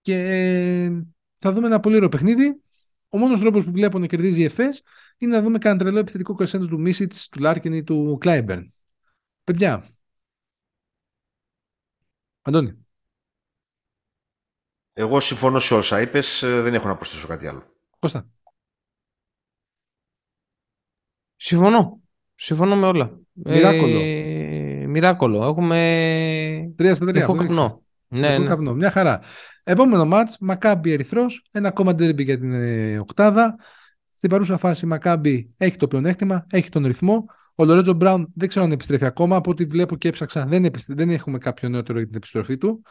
Και 0.00 0.14
ε, 0.14 1.02
θα 1.38 1.52
δούμε 1.52 1.66
ένα 1.66 1.80
πολύ 1.80 1.96
ωραίο 1.96 2.08
παιχνίδι. 2.08 2.60
Ο 3.08 3.18
μόνος 3.18 3.40
τρόπος 3.40 3.64
που 3.64 3.70
βλέπω 3.70 3.98
να 3.98 4.06
κερδίζει 4.06 4.40
η 4.40 4.44
ΕΦΕΣ 4.44 4.82
είναι 5.18 5.36
να 5.36 5.42
δούμε 5.42 5.58
κανένα 5.58 5.82
τρελό 5.82 5.98
επιθετικό 5.98 6.34
κερσέντο 6.34 6.66
του 6.66 6.80
Μίσιτς, 6.80 7.28
του 7.28 7.40
Λάρκιν 7.40 7.72
ή 7.72 7.82
του 7.82 8.16
Κλάιμπερν. 8.20 8.72
Παιδιά. 9.44 9.86
Αντώνη. 12.42 12.86
Εγώ 14.92 15.20
συμφωνώ 15.20 15.58
σε 15.58 15.74
όσα 15.74 16.00
είπες, 16.00 16.42
ε, 16.42 16.60
δεν 16.60 16.74
έχω 16.74 16.88
να 16.88 16.96
προσθέσω 16.96 17.26
κάτι 17.26 17.46
άλλο. 17.46 17.62
Κώστα. 17.98 18.26
Συμφωνώ. 21.36 22.00
Συμφωνώ 22.34 22.76
με 22.76 22.86
όλα. 22.86 23.18
Μοιράκολο. 23.32 23.98
Ε, 24.00 24.86
μοιράκολο. 24.86 25.44
Έχουμε. 25.44 26.72
Τρία 26.76 26.94
στα 26.94 27.06
τρία. 27.06 27.18
Λευκό 27.18 27.32
αυτό 27.32 27.44
έχεις. 27.44 27.56
καπνό. 27.56 27.82
Ναι, 28.08 28.20
Λευκό 28.20 28.42
ναι. 28.42 28.48
καπνό. 28.48 28.74
Μια 28.74 28.90
χαρά. 28.90 29.20
Επόμενο 29.62 30.04
μάτς, 30.04 30.36
Μακάμπι 30.40 30.92
Ερυθρός, 30.92 31.44
ένα 31.50 31.68
ακόμα 31.68 31.92
derby 31.92 32.24
για 32.24 32.38
την 32.38 32.52
ε, 32.52 32.98
οκτάδα. 32.98 33.56
Στην 34.14 34.30
παρούσα 34.30 34.56
φάση 34.56 34.84
η 34.84 34.88
Μακάμπι 34.88 35.54
έχει 35.56 35.76
το 35.76 35.88
πλεονέκτημα, 35.88 36.46
έχει 36.50 36.68
τον 36.68 36.86
ρυθμό. 36.86 37.24
Ο 37.60 37.64
Λορέτζο 37.64 37.92
Μπράουν 37.92 38.32
δεν 38.34 38.48
ξέρω 38.48 38.64
αν 38.64 38.72
επιστρέφει 38.72 39.04
ακόμα. 39.04 39.36
Από 39.36 39.50
ό,τι 39.50 39.64
βλέπω 39.64 39.96
και 39.96 40.08
έψαξα, 40.08 40.46
δεν, 40.46 40.64
επιστρέ- 40.64 40.98
δεν 40.98 41.10
έχουμε 41.10 41.38
κάποιο 41.38 41.68
νεότερο 41.68 41.98
για 41.98 42.06
την 42.06 42.16
επιστροφή 42.16 42.56
του 42.58 42.82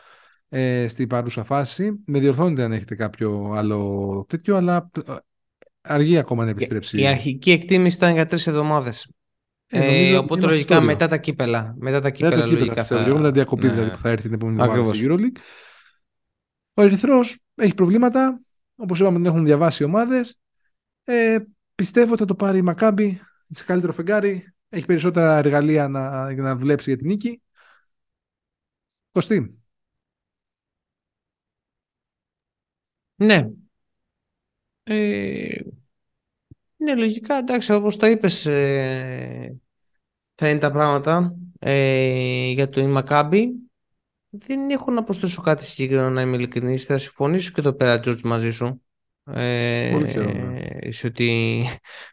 ε, 0.50 0.88
στην 0.88 1.08
παρούσα 1.08 1.44
φάση. 1.44 2.04
Με 2.06 2.20
διορθώνετε 2.20 2.64
αν 2.64 2.72
έχετε 2.72 2.96
κάποιο 2.96 3.52
άλλο 3.56 4.26
τέτοιο, 4.28 4.56
αλλά 4.56 4.90
ε, 5.08 5.14
αργεί 5.82 6.18
ακόμα 6.18 6.44
να 6.44 6.50
επιστρέψει. 6.50 7.00
Η 7.02 7.08
αρχική 7.08 7.52
εκτίμηση 7.52 7.98
ήταν 7.98 8.14
για 8.14 8.26
τρεις 8.26 8.48
εβδομάδες. 8.48 9.10
Ε, 9.68 9.80
νομίζω 9.80 9.96
Ε, 10.02 10.08
ότι 10.08 10.16
οπότε 10.16 10.34
είμαστε 10.34 10.48
λογικά 10.56 10.74
στο 10.74 10.76
όριο. 10.84 10.88
μετά 10.88 11.08
τα 11.08 11.18
κύπελα. 11.18 11.76
Μετά 11.78 12.00
τα 12.00 12.04
Μετά 12.04 12.10
κύπελα, 12.10 12.36
το 12.36 12.42
κύπελο 12.44 12.60
λογικά 12.60 12.82
πιστεύω. 12.82 13.02
θα... 13.02 13.08
Λίγο 13.08 13.20
μετά 13.20 13.32
διακοπή 13.32 13.66
Ναι. 13.68 13.74
δηλαδή 13.74 13.92
που 13.92 13.98
θα 13.98 14.10
έρθει 14.10 14.22
την 14.24 14.34
επόμενη 14.34 14.58
εβδομάδα 14.62 14.80
Ακριβώς. 14.90 14.98
στη 14.98 15.08
EuroLeague. 15.10 15.40
Ο 16.74 16.82
Ερυθρός 16.82 17.46
έχει 17.56 17.74
προβλήματα. 17.74 18.42
Όπως 18.76 19.00
είπαμε, 19.00 19.18
δεν 19.18 19.26
έχουν 19.26 19.46
διαβάσει 19.46 19.84
οι 19.84 19.86
ομάδες. 19.86 20.40
Ε, 21.04 21.38
πιστεύω 21.76 22.10
ότι 22.12 22.20
θα 22.20 22.26
το 22.26 22.36
πάρει 22.36 22.58
η 22.58 22.62
Μακάμπη. 22.62 23.22
Σε 23.52 23.64
καλύτερο 23.64 23.94
φεγγάρι. 23.94 24.54
Έχει 24.70 24.86
περισσότερα 24.86 25.38
εργαλεία 25.38 25.88
να, 25.88 26.32
για 26.32 26.44
να 26.44 26.56
δουλέψει 26.56 26.90
για 26.90 26.98
την 26.98 27.08
νίκη. 27.08 27.42
Κωστή. 29.12 29.60
Ναι. 33.16 33.50
Ε, 34.84 35.62
ναι, 36.78 36.96
λογικά, 36.96 37.38
εντάξει, 37.38 37.74
όπως 37.74 37.98
τα 37.98 38.10
είπες, 38.10 38.46
ε, 38.46 39.58
θα 40.36 40.50
είναι 40.50 40.60
τα 40.60 40.72
πράγματα 40.72 41.36
ε, 41.60 42.50
για 42.52 42.70
το 42.70 42.88
Μακάμπι. 42.88 43.50
Δεν 44.30 44.70
έχω 44.70 44.92
να 44.92 45.04
προσθέσω 45.04 45.42
κάτι 45.42 45.64
συγκεκριμένο, 45.64 46.10
να 46.10 46.22
είμαι 46.22 46.36
ειλικρινής. 46.36 46.86
Θα 46.86 46.98
συμφωνήσω 46.98 47.52
και 47.52 47.60
εδώ 47.60 47.74
πέρα, 47.74 48.02
George, 48.06 48.22
μαζί 48.22 48.52
σου. 48.52 48.82
Ε, 49.26 49.90
Πολύ 49.94 50.10
χαίρομαι. 50.10 50.70
σε 50.90 51.08
ότι... 51.08 51.64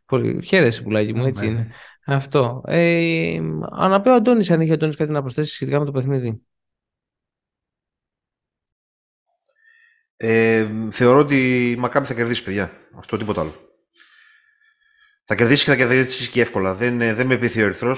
Πολύ... 0.06 0.42
Χαίρεσαι, 0.44 0.82
πουλάκι 0.82 1.14
μου, 1.14 1.24
έτσι 1.26 1.44
Ναι. 1.44 1.50
είναι. 1.50 1.70
Αυτό. 2.06 2.62
Ε, 2.66 3.38
αναπέω 3.70 4.14
Αντώνης, 4.14 4.50
αν 4.50 4.60
είχε 4.60 4.72
Αντώνης 4.72 4.96
κάτι 4.96 5.12
να 5.12 5.20
προσθέσει 5.20 5.52
σχετικά 5.52 5.78
με 5.78 5.84
το 5.84 5.92
παιχνίδι. 5.92 6.40
Ε, 10.16 10.68
θεωρώ 10.90 11.18
ότι 11.18 11.70
η 11.70 11.76
Μακάμπη 11.76 12.06
θα 12.06 12.14
κερδίσει, 12.14 12.42
παιδιά. 12.42 12.70
Αυτό 12.96 13.16
τίποτα 13.16 13.40
άλλο. 13.40 13.54
Θα 15.24 15.34
κερδίσει 15.34 15.64
και 15.64 15.70
θα 15.70 15.76
κερδίσει 15.76 16.30
και 16.30 16.40
εύκολα. 16.40 16.74
Δεν, 16.74 17.00
ε, 17.00 17.14
δεν 17.14 17.26
με 17.26 17.36
πείθει 17.36 17.60
ο 17.62 17.64
Ερυθρό. 17.64 17.96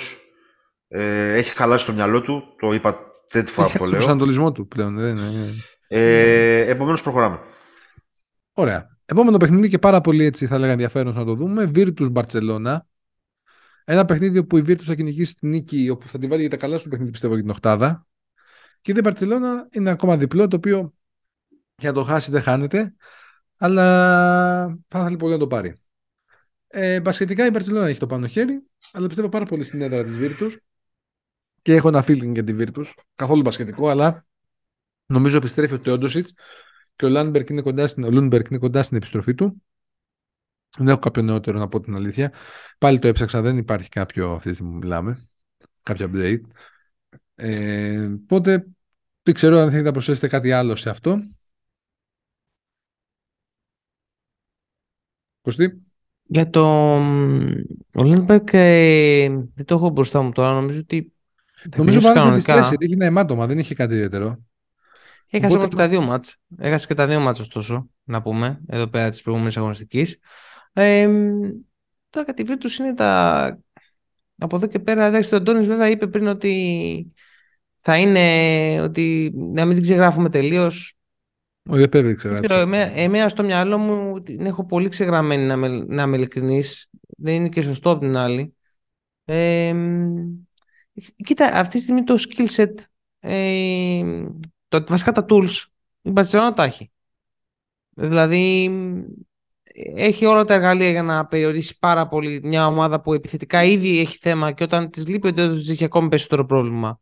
Ε, 0.88 1.34
έχει 1.34 1.56
χαλάσει 1.56 1.86
το 1.86 1.92
μυαλό 1.92 2.22
του. 2.22 2.54
Το 2.60 2.72
είπα 2.72 2.98
τέτοια 3.28 3.52
φορά 3.52 3.66
που 3.66 3.72
το 3.72 3.78
Τον 3.78 3.88
λέω. 3.88 3.96
προσανατολισμό 3.98 4.52
του 4.52 4.66
πλέον. 4.68 4.96
Δεν 4.96 5.16
είναι. 5.16 5.30
Ε, 5.88 6.70
Επομένως, 6.70 7.02
προχωράμε. 7.02 7.40
Ωραία. 8.52 8.97
Επόμενο 9.10 9.36
παιχνίδι 9.36 9.68
και 9.68 9.78
πάρα 9.78 10.00
πολύ 10.00 10.24
έτσι 10.24 10.46
θα 10.46 10.54
έλεγα 10.54 10.72
ενδιαφέρον 10.72 11.14
να 11.14 11.24
το 11.24 11.34
δούμε. 11.34 11.70
Virtus 11.74 12.12
Barcelona. 12.12 12.78
Ένα 13.84 14.04
παιχνίδι 14.04 14.38
όπου 14.38 14.56
η 14.56 14.64
Virtus 14.66 14.82
θα 14.82 14.94
κυνηγήσει 14.94 15.34
τη 15.36 15.46
νίκη, 15.46 15.88
όπου 15.88 16.06
θα 16.06 16.18
τη 16.18 16.26
βάλει 16.26 16.40
για 16.40 16.50
τα 16.50 16.56
καλά 16.56 16.78
σου 16.78 16.88
παιχνίδι, 16.88 17.10
πιστεύω, 17.10 17.34
για 17.34 17.42
την 17.42 17.52
Οχτάδα. 17.52 18.06
Και 18.80 18.92
η 18.92 19.00
Barcelona 19.02 19.66
είναι 19.70 19.90
ακόμα 19.90 20.16
διπλό, 20.16 20.48
το 20.48 20.56
οποίο 20.56 20.94
για 21.76 21.88
να 21.88 21.94
το 21.94 22.04
χάσει 22.04 22.30
δεν 22.30 22.42
χάνεται, 22.42 22.94
αλλά 23.56 23.84
θα 24.88 25.00
ήθελε 25.00 25.16
πολύ 25.16 25.32
να 25.32 25.38
το 25.38 25.46
πάρει. 25.46 25.80
Ε, 26.66 27.00
μπασκετικά 27.00 27.46
η 27.46 27.50
Barcelona 27.52 27.86
έχει 27.86 27.98
το 27.98 28.06
πάνω 28.06 28.26
χέρι, 28.26 28.62
αλλά 28.92 29.06
πιστεύω 29.06 29.28
πάρα 29.28 29.44
πολύ 29.44 29.64
στην 29.64 29.82
έδρα 29.82 30.04
της 30.04 30.16
Virtus 30.18 30.56
και 31.62 31.74
έχω 31.74 31.88
ένα 31.88 32.04
feeling 32.06 32.32
για 32.32 32.44
τη 32.44 32.54
Virtus. 32.58 32.92
Καθόλου 33.14 33.42
μπασκετικό, 33.42 33.88
αλλά 33.88 34.26
νομίζω 35.06 35.36
επιστρέφει 35.36 35.74
ο 35.74 35.80
Τεόντοσιτς 35.80 36.34
και 36.98 37.04
ο 37.04 37.08
Λούντμπερκ 37.08 37.48
είναι, 37.48 37.62
κοντά 37.62 37.86
στην- 37.86 38.04
ο 38.04 38.10
Λούντμπερκ 38.10 38.48
είναι 38.48 38.58
κοντά 38.58 38.82
στην 38.82 38.96
επιστροφή 38.96 39.34
του. 39.34 39.62
Δεν 40.78 40.88
έχω 40.88 40.98
κάποιο 40.98 41.22
νεότερο 41.22 41.58
να 41.58 41.68
πω 41.68 41.80
την 41.80 41.94
αλήθεια. 41.94 42.32
Πάλι 42.78 42.98
το 42.98 43.08
έψαξα, 43.08 43.40
δεν 43.40 43.56
υπάρχει 43.58 43.88
κάποιο 43.88 44.32
αυτή 44.32 44.48
τη 44.48 44.54
στιγμή 44.54 44.72
που 44.72 44.78
μιλάμε. 44.78 45.28
Κάποιο 45.82 46.10
update. 46.12 46.40
Ε, 47.34 48.04
οπότε 48.22 48.66
δεν 49.22 49.34
ξέρω 49.34 49.56
αν 49.58 49.68
θέλετε 49.68 49.86
να 49.86 49.92
προσθέσετε 49.92 50.26
κάτι 50.26 50.52
άλλο 50.52 50.76
σε 50.76 50.90
αυτό. 50.90 51.20
Κωστή; 55.40 55.82
Για 56.22 56.50
το 56.50 56.94
ο 57.94 58.02
Λίντμπερκ 58.02 58.48
ε, 58.52 59.28
δεν 59.54 59.64
το 59.64 59.74
έχω 59.74 59.90
μπροστά 59.90 60.22
μου 60.22 60.32
τώρα. 60.32 60.52
Νομίζω 60.52 60.78
ότι 60.78 61.12
θα 61.70 61.76
Νομίζω 61.76 61.98
επιστρέψει 61.98 62.02
πάλι 62.02 62.14
θα 62.18 62.24
κανονικά. 62.24 62.52
επιστρέψει. 62.52 62.68
γιατί 62.68 62.84
Έχει 62.84 62.92
ένα 62.94 63.04
αιμάτωμα, 63.04 63.46
δεν 63.46 63.58
είχε 63.58 63.74
κάτι 63.74 63.94
ιδιαίτερο. 63.94 64.44
Έχασε 65.30 65.56
Οπότε- 65.56 65.56
μόνο 65.56 65.68
και 65.68 65.76
τα 65.76 65.88
δύο 65.88 66.02
μάτς. 66.02 66.36
Έχασε 66.58 66.86
και 66.86 66.94
τα 66.94 67.06
δύο 67.06 67.20
μάτς 67.20 67.40
ωστόσο, 67.40 67.88
να 68.04 68.22
πούμε, 68.22 68.60
εδώ 68.66 68.86
πέρα 68.86 69.10
της 69.10 69.22
προηγούμενης 69.22 69.56
αγωνιστικής. 69.56 70.18
Ε, 70.72 71.08
τώρα 72.10 72.26
κατά 72.26 72.34
τη 72.34 72.44
Virtus 72.46 72.78
είναι 72.78 72.94
τα... 72.94 73.58
Από 74.38 74.56
εδώ 74.56 74.66
και 74.66 74.78
πέρα, 74.78 75.06
εντάξει, 75.06 75.34
ο 75.34 75.36
Αντώνης 75.36 75.66
βέβαια 75.66 75.88
είπε 75.88 76.06
πριν 76.06 76.26
ότι 76.26 77.12
θα 77.80 77.98
είναι, 77.98 78.80
ότι 78.82 79.32
να 79.34 79.64
μην 79.64 79.74
την 79.74 79.82
ξεγράφουμε 79.82 80.28
τελείως. 80.28 80.92
Όχι, 81.70 81.80
δεν 81.80 81.88
πρέπει 81.88 82.06
να 82.08 82.14
ξέρω. 82.14 82.34
Δεν 82.34 82.42
ξέρω, 82.42 82.60
εμένα, 82.60 82.98
εμένα 82.98 83.28
στο 83.28 83.42
μυαλό 83.42 83.78
μου 83.78 84.22
την 84.22 84.46
έχω 84.46 84.64
πολύ 84.66 84.88
ξεγραμμένη 84.88 85.46
να 85.46 85.56
με, 85.56 85.68
να 85.68 86.02
είμαι 86.02 86.16
ειλικρινής. 86.16 86.88
Δεν 87.16 87.34
είναι 87.34 87.48
και 87.48 87.62
σωστό 87.62 87.90
από 87.90 88.00
την 88.00 88.16
άλλη. 88.16 88.54
Ε, 89.24 89.74
κοίτα, 91.24 91.50
αυτή 91.52 91.76
τη 91.76 91.82
στιγμή 91.82 92.04
το 92.04 92.14
skill 92.18 92.46
set, 92.46 92.74
ε, 93.20 94.02
το, 94.68 94.84
βασικά 94.88 95.12
τα 95.12 95.26
tools, 95.28 95.64
η 96.02 96.12
Barcelona 96.14 96.52
τα 96.54 96.64
έχει. 96.64 96.90
Δηλαδή, 97.90 98.70
έχει 99.94 100.24
όλα 100.24 100.44
τα 100.44 100.54
εργαλεία 100.54 100.90
για 100.90 101.02
να 101.02 101.26
περιορίσει 101.26 101.78
πάρα 101.78 102.08
πολύ 102.08 102.40
μια 102.42 102.66
ομάδα 102.66 103.00
που 103.00 103.12
επιθετικά 103.12 103.64
ήδη 103.64 104.00
έχει 104.00 104.18
θέμα 104.18 104.52
και 104.52 104.62
όταν 104.62 104.90
της 104.90 105.06
λείπει 105.06 105.28
ο 105.28 105.32
της 105.32 105.70
έχει 105.70 105.84
ακόμη 105.84 106.08
περισσότερο 106.08 106.46
πρόβλημα. 106.46 107.00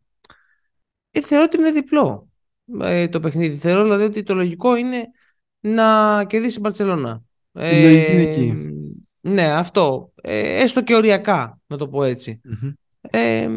Ε, 1.11 1.21
θεωρώ 1.21 1.45
ότι 1.45 1.59
είναι 1.59 1.71
διπλό 1.71 2.29
ε, 2.81 3.09
το 3.09 3.21
παιχνίδι. 3.21 3.57
Θεωρώ 3.57 3.83
δηλαδή 3.83 4.05
ότι 4.05 4.23
το 4.23 4.35
λογικό 4.35 4.77
είναι 4.77 5.07
να 5.61 6.25
κερδίσει 6.25 6.57
η 6.57 6.61
Μπαρτσελώνα. 6.61 7.23
Η 7.53 7.83
λογική 7.83 8.13
είναι 8.13 8.23
εκεί. 8.23 8.55
Ναι, 9.21 9.53
αυτό. 9.53 10.13
Ε, 10.23 10.63
έστω 10.63 10.83
και 10.83 10.95
οριακά, 10.95 11.61
να 11.67 11.77
το 11.77 11.89
πω 11.89 12.05
έτσι. 12.05 12.41
Μμμ. 12.45 12.73
Ε, 13.11 13.49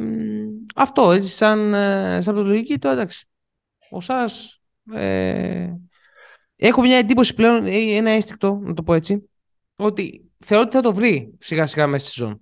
αυτό, 0.76 1.12
έτσι, 1.12 1.30
σαν, 1.30 1.74
ε, 1.74 2.22
σαν 2.22 2.36
λογική, 2.36 2.78
το 2.78 2.90
εντάξει. 2.90 3.29
Ο 3.90 4.02
Σάρας, 4.02 4.62
ε, 4.94 5.74
έχω 6.56 6.82
μια 6.82 6.98
εντύπωση 6.98 7.34
πλέον, 7.34 7.66
ε, 7.66 7.76
ένα 7.76 8.10
αίσθηκτο, 8.10 8.60
να 8.64 8.74
το 8.74 8.84
πω 8.84 8.94
έτσι, 8.94 9.30
ότι 9.76 10.32
θεωρώ 10.40 10.64
ότι 10.64 10.76
θα 10.76 10.82
το 10.82 10.94
βρει 10.94 11.36
σιγά 11.40 11.68
σιγά 11.68 11.88
μέσα 11.88 12.06
στη 12.06 12.14
σεζόν. 12.14 12.42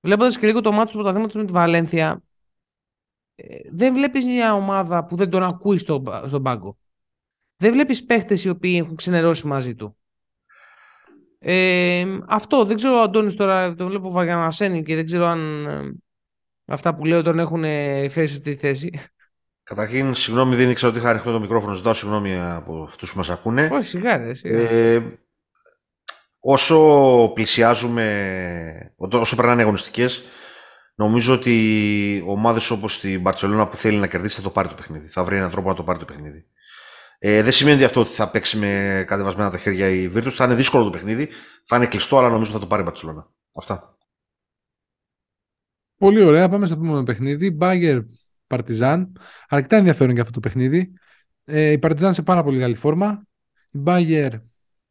Βλέποντας 0.00 0.38
και 0.38 0.46
λίγο 0.46 0.60
το 0.60 0.72
μάτι 0.72 0.90
του 0.90 0.96
πρωταθλήματος 0.96 1.34
με 1.34 1.44
τη 1.44 1.52
Βαλένθια, 1.52 2.22
ε, 3.34 3.58
δεν 3.70 3.94
βλέπεις 3.94 4.24
μια 4.24 4.54
ομάδα 4.54 5.06
που 5.06 5.16
δεν 5.16 5.30
τον 5.30 5.42
ακούει 5.42 5.78
στο, 5.78 6.02
στον 6.26 6.42
πάγκο. 6.42 6.78
Δεν 7.56 7.72
βλέπεις 7.72 8.04
παίχτες 8.04 8.44
οι 8.44 8.48
οποίοι 8.48 8.80
έχουν 8.84 8.96
ξενερώσει 8.96 9.46
μαζί 9.46 9.74
του. 9.74 9.96
Ε, 11.38 12.04
αυτό, 12.26 12.64
δεν 12.64 12.76
ξέρω 12.76 12.96
ο 12.96 13.00
Αντώνης 13.00 13.34
τώρα, 13.34 13.74
τον 13.74 13.88
βλέπω 13.88 14.10
βαριανασένει 14.10 14.82
και 14.82 14.94
δεν 14.94 15.04
ξέρω 15.04 15.24
αν 15.24 15.66
ε, 15.66 15.92
αυτά 16.64 16.94
που 16.94 17.04
λέω 17.04 17.22
τον 17.22 17.38
έχουν 17.38 17.64
ε, 17.64 18.08
φέρει 18.08 18.26
σε 18.26 18.36
αυτή 18.36 18.54
τη 18.54 18.60
θέση. 18.60 18.90
Καταρχήν, 19.64 20.14
συγγνώμη, 20.14 20.56
δεν 20.56 20.70
ήξερα 20.70 20.90
ότι 20.90 21.00
είχα 21.00 21.10
ανοιχτό 21.10 21.32
το 21.32 21.40
μικρόφωνο. 21.40 21.74
Ζητάω 21.74 21.94
συγγνώμη 21.94 22.40
από 22.40 22.82
αυτούς 22.82 23.12
που 23.12 23.18
μας 23.18 23.30
ακούνε. 23.30 23.68
Όχι, 23.72 23.88
σιγά, 23.88 24.16
ρε, 24.16 24.34
σιγά. 24.34 24.58
Ε, 24.58 25.18
όσο 26.38 27.30
πλησιάζουμε, 27.34 28.94
όσο 28.96 29.36
περνάνε 29.36 29.60
οι 29.60 29.62
αγωνιστικές, 29.62 30.22
νομίζω 30.94 31.34
ότι 31.34 32.24
ομάδες 32.26 32.70
όπως 32.70 33.02
η 33.04 33.18
Μπαρσελόνα 33.18 33.68
που 33.68 33.76
θέλει 33.76 33.96
να 33.96 34.06
κερδίσει 34.06 34.36
θα 34.36 34.42
το 34.42 34.50
πάρει 34.50 34.68
το 34.68 34.74
παιχνίδι. 34.74 35.08
Θα 35.08 35.24
βρει 35.24 35.36
έναν 35.36 35.50
τρόπο 35.50 35.68
να 35.68 35.74
το 35.74 35.82
πάρει 35.82 35.98
το 35.98 36.04
παιχνίδι. 36.04 36.46
Ε, 37.18 37.42
δεν 37.42 37.52
σημαίνει 37.52 37.76
ότι 37.76 37.84
αυτό 37.84 38.00
ότι 38.00 38.10
θα 38.10 38.30
παίξει 38.30 38.56
με 38.56 39.04
κατεβασμένα 39.06 39.50
τα 39.50 39.58
χέρια 39.58 39.88
η 39.88 40.12
Virtus. 40.14 40.30
Θα 40.30 40.44
είναι 40.44 40.54
δύσκολο 40.54 40.84
το 40.84 40.90
παιχνίδι. 40.90 41.28
Θα 41.64 41.76
είναι 41.76 41.86
κλειστό, 41.86 42.18
αλλά 42.18 42.28
νομίζω 42.28 42.52
θα 42.52 42.58
το 42.58 42.66
πάρει 42.66 42.82
η 42.82 42.84
Μπαρσελόνα. 42.84 43.30
Αυτά. 43.52 43.96
Πολύ 45.96 46.24
ωραία. 46.24 46.48
Πάμε 46.48 46.66
στο 46.66 46.74
επόμενο 46.74 47.02
παιχνίδι. 47.02 47.50
Μπάγκερ 47.50 47.98
Παρτιζάν. 48.56 49.18
Αρκετά 49.48 49.76
ενδιαφέρον 49.76 50.12
για 50.12 50.22
αυτό 50.22 50.34
το 50.34 50.40
παιχνίδι. 50.40 50.92
Ε, 51.44 51.70
η 51.70 51.78
Παρτιζάν 51.78 52.14
σε 52.14 52.22
πάρα 52.22 52.42
πολύ 52.42 52.58
καλή 52.58 52.74
φόρμα. 52.74 53.26
Η 53.70 53.78
Μπάγκερ 53.78 54.32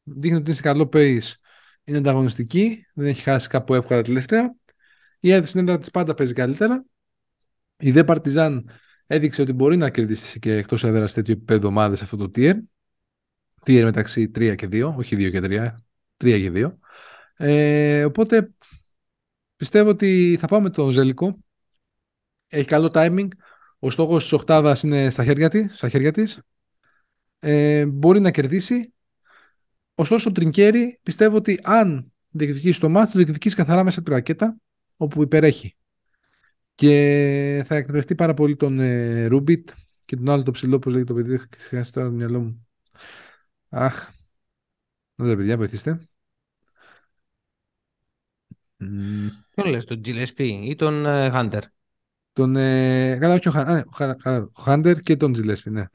δείχνει 0.04 0.38
ότι 0.38 0.46
είναι 0.46 0.54
σε 0.54 0.62
καλό 0.62 0.90
pace. 0.94 1.32
Είναι 1.84 1.98
ανταγωνιστική. 1.98 2.86
Δεν 2.94 3.08
έχει 3.08 3.22
χάσει 3.22 3.48
κάπου 3.48 3.74
εύκολα 3.74 4.02
τελευταία. 4.02 4.56
Η 5.20 5.32
έδρα 5.32 5.46
στην 5.46 5.60
έδρα 5.60 5.80
της 5.80 5.92
πάντα 5.92 6.14
παίζει 6.14 6.34
καλύτερα. 6.34 6.86
Η 7.78 7.92
δε 7.92 8.04
Παρτιζάν 8.04 8.70
έδειξε 9.08 9.42
ότι 9.42 9.54
μπορεί 9.54 9.78
να 9.78 9.90
κερδίσει 9.90 10.40
και 10.40 10.52
εκτός 10.54 10.84
έδρας 10.84 11.14
τέτοιο 11.14 11.34
επίπεδο 11.34 11.68
ομάδες 11.68 12.02
αυτό 12.02 12.18
το 12.18 12.32
tier. 12.36 12.56
Tier 13.66 13.84
μεταξύ 13.84 14.32
3 14.36 14.56
και 14.56 14.68
2, 14.72 14.96
όχι 14.98 15.16
2 15.16 15.30
και 15.32 15.40
3, 15.40 15.76
3 16.18 16.40
και 16.40 16.52
2. 16.52 16.78
Ε, 17.38 18.06
οπότε 18.06 18.54
Πιστεύω 19.64 19.90
ότι 19.90 20.38
θα 20.40 20.48
πάμε 20.48 20.70
το 20.70 20.92
Ζελικό. 20.92 21.38
Έχει 22.48 22.68
καλό 22.68 22.92
timing. 22.94 23.28
Ο 23.84 23.92
στόχος 23.92 24.24
της 24.24 24.32
οκτάδας 24.32 24.84
είναι 24.84 25.10
στα 25.10 25.24
χέρια 25.24 25.50
της. 25.50 25.78
Στα 25.78 25.90
χέρια 25.90 26.12
της. 26.12 26.40
Ε, 27.40 27.86
μπορεί 27.86 28.20
να 28.20 28.32
κερδίσει. 28.32 28.94
Ωστόσο, 29.96 30.30
ο 30.30 30.32
Τρινκέρι 30.32 31.00
πιστεύω 31.04 31.36
ότι 31.36 31.60
αν 31.64 32.12
διεκδικήσει 32.30 32.80
το 32.80 32.90
μάτι, 32.90 33.12
το 33.12 33.18
διεκδικήσει 33.18 33.56
καθαρά 33.56 33.84
μέσα 33.84 34.00
από 34.00 34.10
τη 34.10 34.16
ρακέτα, 34.16 34.58
όπου 34.98 35.22
υπερέχει. 35.22 35.76
Και 36.76 37.64
θα 37.66 37.76
εκπαιδευτεί 37.76 38.16
πάρα 38.16 38.34
πολύ 38.34 38.56
τον 38.56 38.80
ε, 38.80 39.26
Ρούμπιτ 39.26 39.70
και 40.06 40.16
τον 40.16 40.30
άλλο 40.30 40.44
το 40.44 40.52
ψηλό, 40.52 40.76
όπως 40.76 40.94
λέγεται 40.94 41.14
το 41.14 41.22
παιδί, 41.22 41.48
ξεχάσει 41.50 41.94
τώρα 41.94 42.08
το 42.08 42.14
μυαλό 42.14 42.40
μου. 42.40 42.68
Αχ. 43.70 44.10
Δεν 45.16 45.38
παιδιά, 45.38 45.58
βοηθήστε. 45.58 46.00
Ποιον 49.50 49.68
λες, 49.70 49.86
τον 49.86 50.02
Gillespie 50.06 50.62
ή 50.64 50.76
τον 50.76 51.06
Χάντερ. 51.06 51.64
Τον, 52.34 52.56
ε, 52.56 53.18
καλά, 53.18 53.34
όχι 53.34 53.48
ο 53.48 54.52
Χάντερ 54.60 55.00
και 55.00 55.18
τον 55.18 55.34
Gillespie, 55.36 55.72
ναι. 55.72 55.86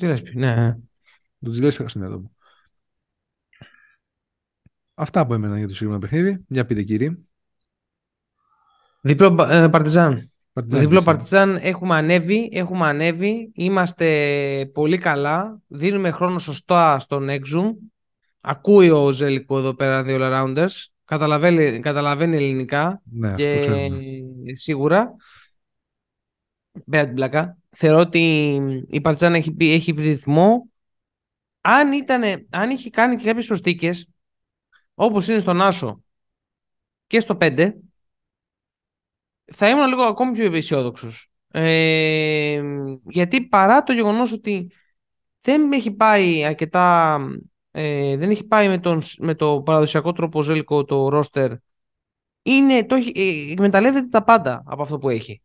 Gillespie, 0.00 0.34
ναι. 0.34 0.76
Τον 1.40 1.52
Gillespie 1.52 1.84
στο 1.86 1.98
μυαλό 1.98 2.18
μου. 2.20 2.36
Αυτά 4.94 5.20
από 5.20 5.34
εμένα 5.34 5.58
για 5.58 5.66
το 5.66 5.74
συγκεκριμένο 5.74 6.00
παιχνίδι. 6.00 6.44
Για 6.48 6.66
πείτε 6.66 6.82
κύριε. 6.82 7.16
Διπλό 9.00 9.46
ε, 9.50 9.68
Παρτιζάν. 9.68 10.30
Παρτιζάν, 10.52 10.80
Διπλό 10.80 10.96
εσύ. 10.96 11.04
Παρτιζάν 11.04 11.58
έχουμε 11.60 11.96
ανέβει, 11.96 12.48
έχουμε 12.52 12.86
ανέβει, 12.86 13.50
είμαστε 13.54 14.70
πολύ 14.72 14.98
καλά, 14.98 15.60
δίνουμε 15.66 16.10
χρόνο 16.10 16.38
σωστά 16.38 16.98
στον 16.98 17.28
Exum. 17.30 17.72
Ακούει 18.40 18.90
ο 18.90 19.12
Ζέλικο 19.12 19.58
εδώ 19.58 19.74
πέρα 19.74 20.02
δύο 20.02 20.18
all-rounders, 20.20 20.84
καταλαβαίνει, 21.04 21.80
καταλαβαίνει 21.80 22.36
ελληνικά 22.36 23.02
Ναι, 23.04 23.26
αυτό 23.26 23.42
και 23.42 23.58
ξέρουμε. 23.60 24.00
σίγουρα. 24.52 25.14
Πέρα 26.90 26.98
από 26.98 27.06
την 27.06 27.14
πλάκα. 27.14 27.58
Θεωρώ 27.70 27.98
ότι 27.98 28.20
η 28.88 29.00
Παρτιζάν 29.00 29.34
έχει, 29.34 29.52
πει- 29.52 29.72
έχει 29.72 29.92
ρυθμό. 29.92 30.68
Αν, 31.60 31.92
ήτανε, 31.92 32.46
αν 32.50 32.70
είχε 32.70 32.90
κάνει 32.90 33.16
και 33.16 33.24
κάποιες 33.24 33.46
προστίκες, 33.46 34.08
όπως 34.94 35.28
είναι 35.28 35.38
στον 35.38 35.60
Άσο 35.60 36.02
και 37.06 37.20
στο 37.20 37.36
5, 37.40 37.72
θα 39.44 39.68
ήμουν 39.68 39.88
λίγο 39.88 40.02
ακόμη 40.02 40.32
πιο 40.32 40.54
αισιόδοξος. 40.54 41.30
Ε, 41.50 42.62
γιατί 43.08 43.46
παρά 43.46 43.82
το 43.82 43.92
γεγονός 43.92 44.32
ότι 44.32 44.70
δεν 45.40 45.72
έχει 45.72 45.90
πάει 45.90 46.44
αρκετά 46.44 47.18
ε, 47.70 48.16
δεν 48.16 48.30
έχει 48.30 48.44
πάει 48.44 48.68
με, 48.68 48.78
τον, 48.78 49.02
με 49.18 49.34
το 49.34 49.62
παραδοσιακό 49.62 50.12
τρόπο 50.12 50.42
Ζέλικο 50.42 50.84
το 50.84 51.08
ρόστερ 51.08 51.52
είναι, 52.42 52.86
το 52.86 52.94
έχει, 52.94 53.12
ε, 53.14 53.52
εκμεταλλεύεται 53.52 54.06
τα 54.06 54.24
πάντα 54.24 54.62
από 54.66 54.82
αυτό 54.82 54.98
που 54.98 55.08
έχει 55.08 55.42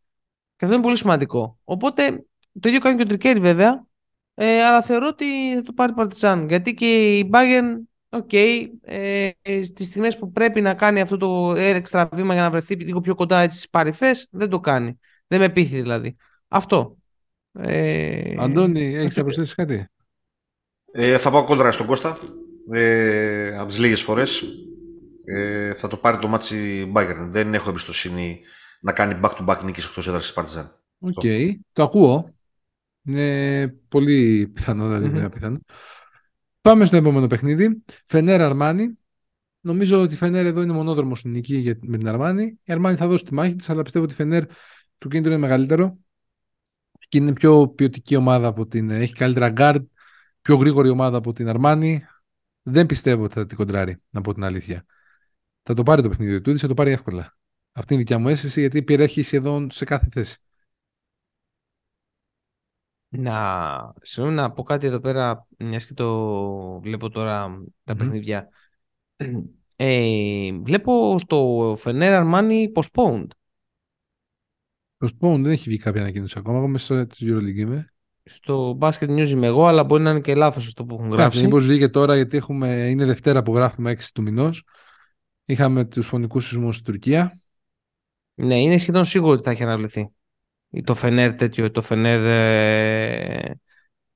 και 0.59 0.65
αυτό 0.65 0.73
είναι 0.73 0.83
πολύ 0.83 0.97
σημαντικό 0.97 1.59
οπότε 1.63 2.25
το 2.59 2.67
ίδιο 2.67 2.79
κάνει 2.79 2.95
και 2.95 3.03
ο 3.03 3.05
Τρινκέρι 3.05 3.39
βέβαια 3.39 3.87
ε, 4.33 4.63
αλλά 4.63 4.81
θεωρώ 4.81 5.07
ότι 5.07 5.55
θα 5.55 5.61
το 5.61 5.73
πάρει 5.73 5.93
Παρτιζάν 5.93 6.47
γιατί 6.47 6.73
και 6.73 7.17
η 7.17 7.29
Bayern 7.33 7.77
Ok, 8.11 8.33
ε, 8.33 9.29
ε, 9.41 9.63
στις 9.63 9.87
στιγμές 9.87 10.17
που 10.17 10.31
πρέπει 10.31 10.61
να 10.61 10.73
κάνει 10.73 11.01
αυτό 11.01 11.17
το 11.17 11.55
έξτρα 11.57 12.09
βήμα 12.13 12.33
για 12.33 12.43
να 12.43 12.49
βρεθεί 12.49 12.75
λίγο 12.75 13.01
πιο 13.01 13.15
κοντά 13.15 13.39
έτσι 13.39 13.57
στις 13.57 13.69
παρυφές, 13.69 14.27
δεν 14.31 14.49
το 14.49 14.59
κάνει. 14.59 14.99
Δεν 15.27 15.39
με 15.39 15.49
πείθει 15.49 15.81
δηλαδή. 15.81 16.15
Αυτό. 16.47 16.97
Ε, 17.51 18.35
Αντώνη, 18.37 18.95
έχεις 18.95 19.05
αυτό- 19.05 19.19
να 19.19 19.23
προσθέσεις 19.23 19.55
κάτι; 19.55 19.87
Ε, 20.91 21.17
θα 21.17 21.31
πάω 21.31 21.43
κόντρα 21.43 21.71
στον 21.71 21.85
Κώστα. 21.85 22.17
Ε, 22.71 23.57
από 23.57 23.67
τις 23.67 23.77
λίγες 23.79 24.01
φορές. 24.01 24.43
Ε, 25.25 25.73
θα 25.73 25.87
το 25.87 25.97
πάρει 25.97 26.17
το 26.17 26.27
ματς 26.27 26.78
η 26.78 26.91
Bayern. 26.95 27.27
Δεν 27.29 27.53
έχω 27.53 27.69
εμπιστοσύνη 27.69 28.41
να 28.81 28.91
κάνει 28.91 29.19
back-to-back 29.23 29.59
νίκες 29.63 29.85
εκτός 29.85 30.07
έδρας 30.07 30.33
της 30.33 30.33
Partizan. 30.35 30.69
Ok, 30.99 31.21
το 31.73 31.83
ακούω. 31.83 32.33
Είναι 33.03 33.67
πολύ 33.87 34.47
πιθανό, 34.47 34.87
δηλαδή 34.87 35.07
Μμμ. 35.07 35.15
είναι 35.15 35.29
πιθανό. 35.29 35.59
Πάμε 36.61 36.85
στο 36.85 36.95
επόμενο 36.95 37.27
παιχνίδι. 37.27 37.83
Φενέρ 38.05 38.41
Αρμάνι. 38.41 38.97
Νομίζω 39.61 40.01
ότι 40.01 40.13
η 40.13 40.17
Φενέρ 40.17 40.45
εδώ 40.45 40.61
είναι 40.61 40.73
μονόδρομος 40.73 41.19
στην 41.19 41.31
νική 41.31 41.55
για- 41.55 41.77
με 41.81 41.97
την 41.97 42.07
Αρμάνι. 42.07 42.43
Η 42.63 42.73
Αρμάνι 42.73 42.97
θα 42.97 43.07
δώσει 43.07 43.23
τη 43.23 43.33
μάχη 43.33 43.55
της, 43.55 43.69
αλλά 43.69 43.81
πιστεύω 43.81 44.05
ότι 44.05 44.13
η 44.13 44.17
Φενέρ 44.17 44.43
του 44.97 45.07
κίνητρο 45.09 45.31
είναι 45.31 45.41
μεγαλύτερο 45.41 45.97
και 47.07 47.17
είναι 47.17 47.33
πιο 47.33 47.67
ποιοτική 47.67 48.15
ομάδα 48.15 48.47
από 48.47 48.67
την. 48.67 48.89
Έχει 48.89 49.13
καλύτερα 49.13 49.53
guard, 49.57 49.85
πιο 50.41 50.55
γρήγορη 50.55 50.89
ομάδα 50.89 51.17
από 51.17 51.33
την 51.33 51.47
Αρμάνι. 51.47 52.03
Δεν 52.61 52.85
πιστεύω 52.85 53.23
ότι 53.23 53.33
θα 53.33 53.45
την 53.45 53.57
κοντράρει, 53.57 53.97
να 54.09 54.21
πω 54.21 54.33
την 54.33 54.43
αλήθεια. 54.43 54.85
Θα 55.63 55.73
το 55.73 55.83
πάρει 55.83 56.01
το 56.01 56.09
παιχνίδι 56.09 56.41
του, 56.41 56.57
θα 56.57 56.67
το 56.67 56.73
πάρει 56.73 56.91
εύκολα. 56.91 57.37
Αυτή 57.71 57.93
είναι 57.93 58.01
η 58.01 58.05
δικιά 58.05 58.19
μου 58.19 58.27
αίσθηση, 58.29 58.59
γιατί 58.59 58.83
περιέχεις 58.83 59.25
σχεδόν 59.25 59.71
σε 59.71 59.85
κάθε 59.85 60.07
θέση. 60.11 60.37
Να, 63.11 63.93
συγγνώμη 64.01 64.37
να 64.37 64.51
πω 64.51 64.63
κάτι 64.63 64.87
εδώ 64.87 64.99
πέρα, 64.99 65.47
μιας 65.57 65.85
και 65.85 65.93
το 65.93 66.79
βλέπω 66.79 67.09
τώρα 67.09 67.41
τα 67.83 67.93
Μμμ. 67.93 67.99
παιχνίδια. 67.99 68.49
Ε, 69.75 70.51
βλέπω 70.61 71.19
στο 71.19 71.71
Fener 71.83 72.23
Armani 72.23 72.65
postponed. 72.73 73.27
Το 74.97 75.07
Spawn 75.19 75.39
δεν 75.41 75.51
έχει 75.51 75.69
βγει 75.69 75.77
κάποια 75.77 76.01
ανακοίνωση 76.01 76.35
ακόμα. 76.39 76.57
Εγώ 76.57 76.67
μέσα 76.67 77.07
της 77.07 77.19
EuroLeague 77.21 77.55
είμαι. 77.55 77.93
Στο 78.23 78.77
Basket 78.81 79.09
News 79.09 79.27
είμαι 79.27 79.47
εγώ, 79.47 79.65
αλλά 79.65 79.83
μπορεί 79.83 80.03
να 80.03 80.09
είναι 80.09 80.21
και 80.21 80.35
λάθος 80.35 80.67
αυτό 80.67 80.85
που 80.85 80.93
έχουν 80.93 81.05
Εντάξει, 81.05 81.21
γράψει. 81.21 81.43
μήπως 81.43 81.65
βγήκε 81.65 81.89
τώρα 81.89 82.15
γιατί 82.15 82.37
έχουμε, 82.37 82.67
είναι 82.89 83.05
Δευτέρα 83.05 83.43
που 83.43 83.55
γράφουμε 83.55 83.91
6 83.91 84.11
του 84.13 84.21
μηνός. 84.21 84.63
Είχαμε 85.45 85.85
τους 85.85 86.07
φωνικούς 86.07 86.45
σεισμούς 86.47 86.75
στην 86.75 86.85
Τουρκία. 86.85 87.39
Ναι, 88.39 88.61
είναι 88.61 88.77
σχεδόν 88.77 89.03
σίγουρο 89.05 89.31
ότι 89.33 89.43
θα 89.43 89.51
έχει 89.51 89.63
αναβληθεί. 89.63 90.09
Το 90.83 90.95
Fener 91.01 91.33
τέτοιο, 91.37 91.71
το 91.71 91.83
Fener 91.89 92.05
ε, 92.05 93.51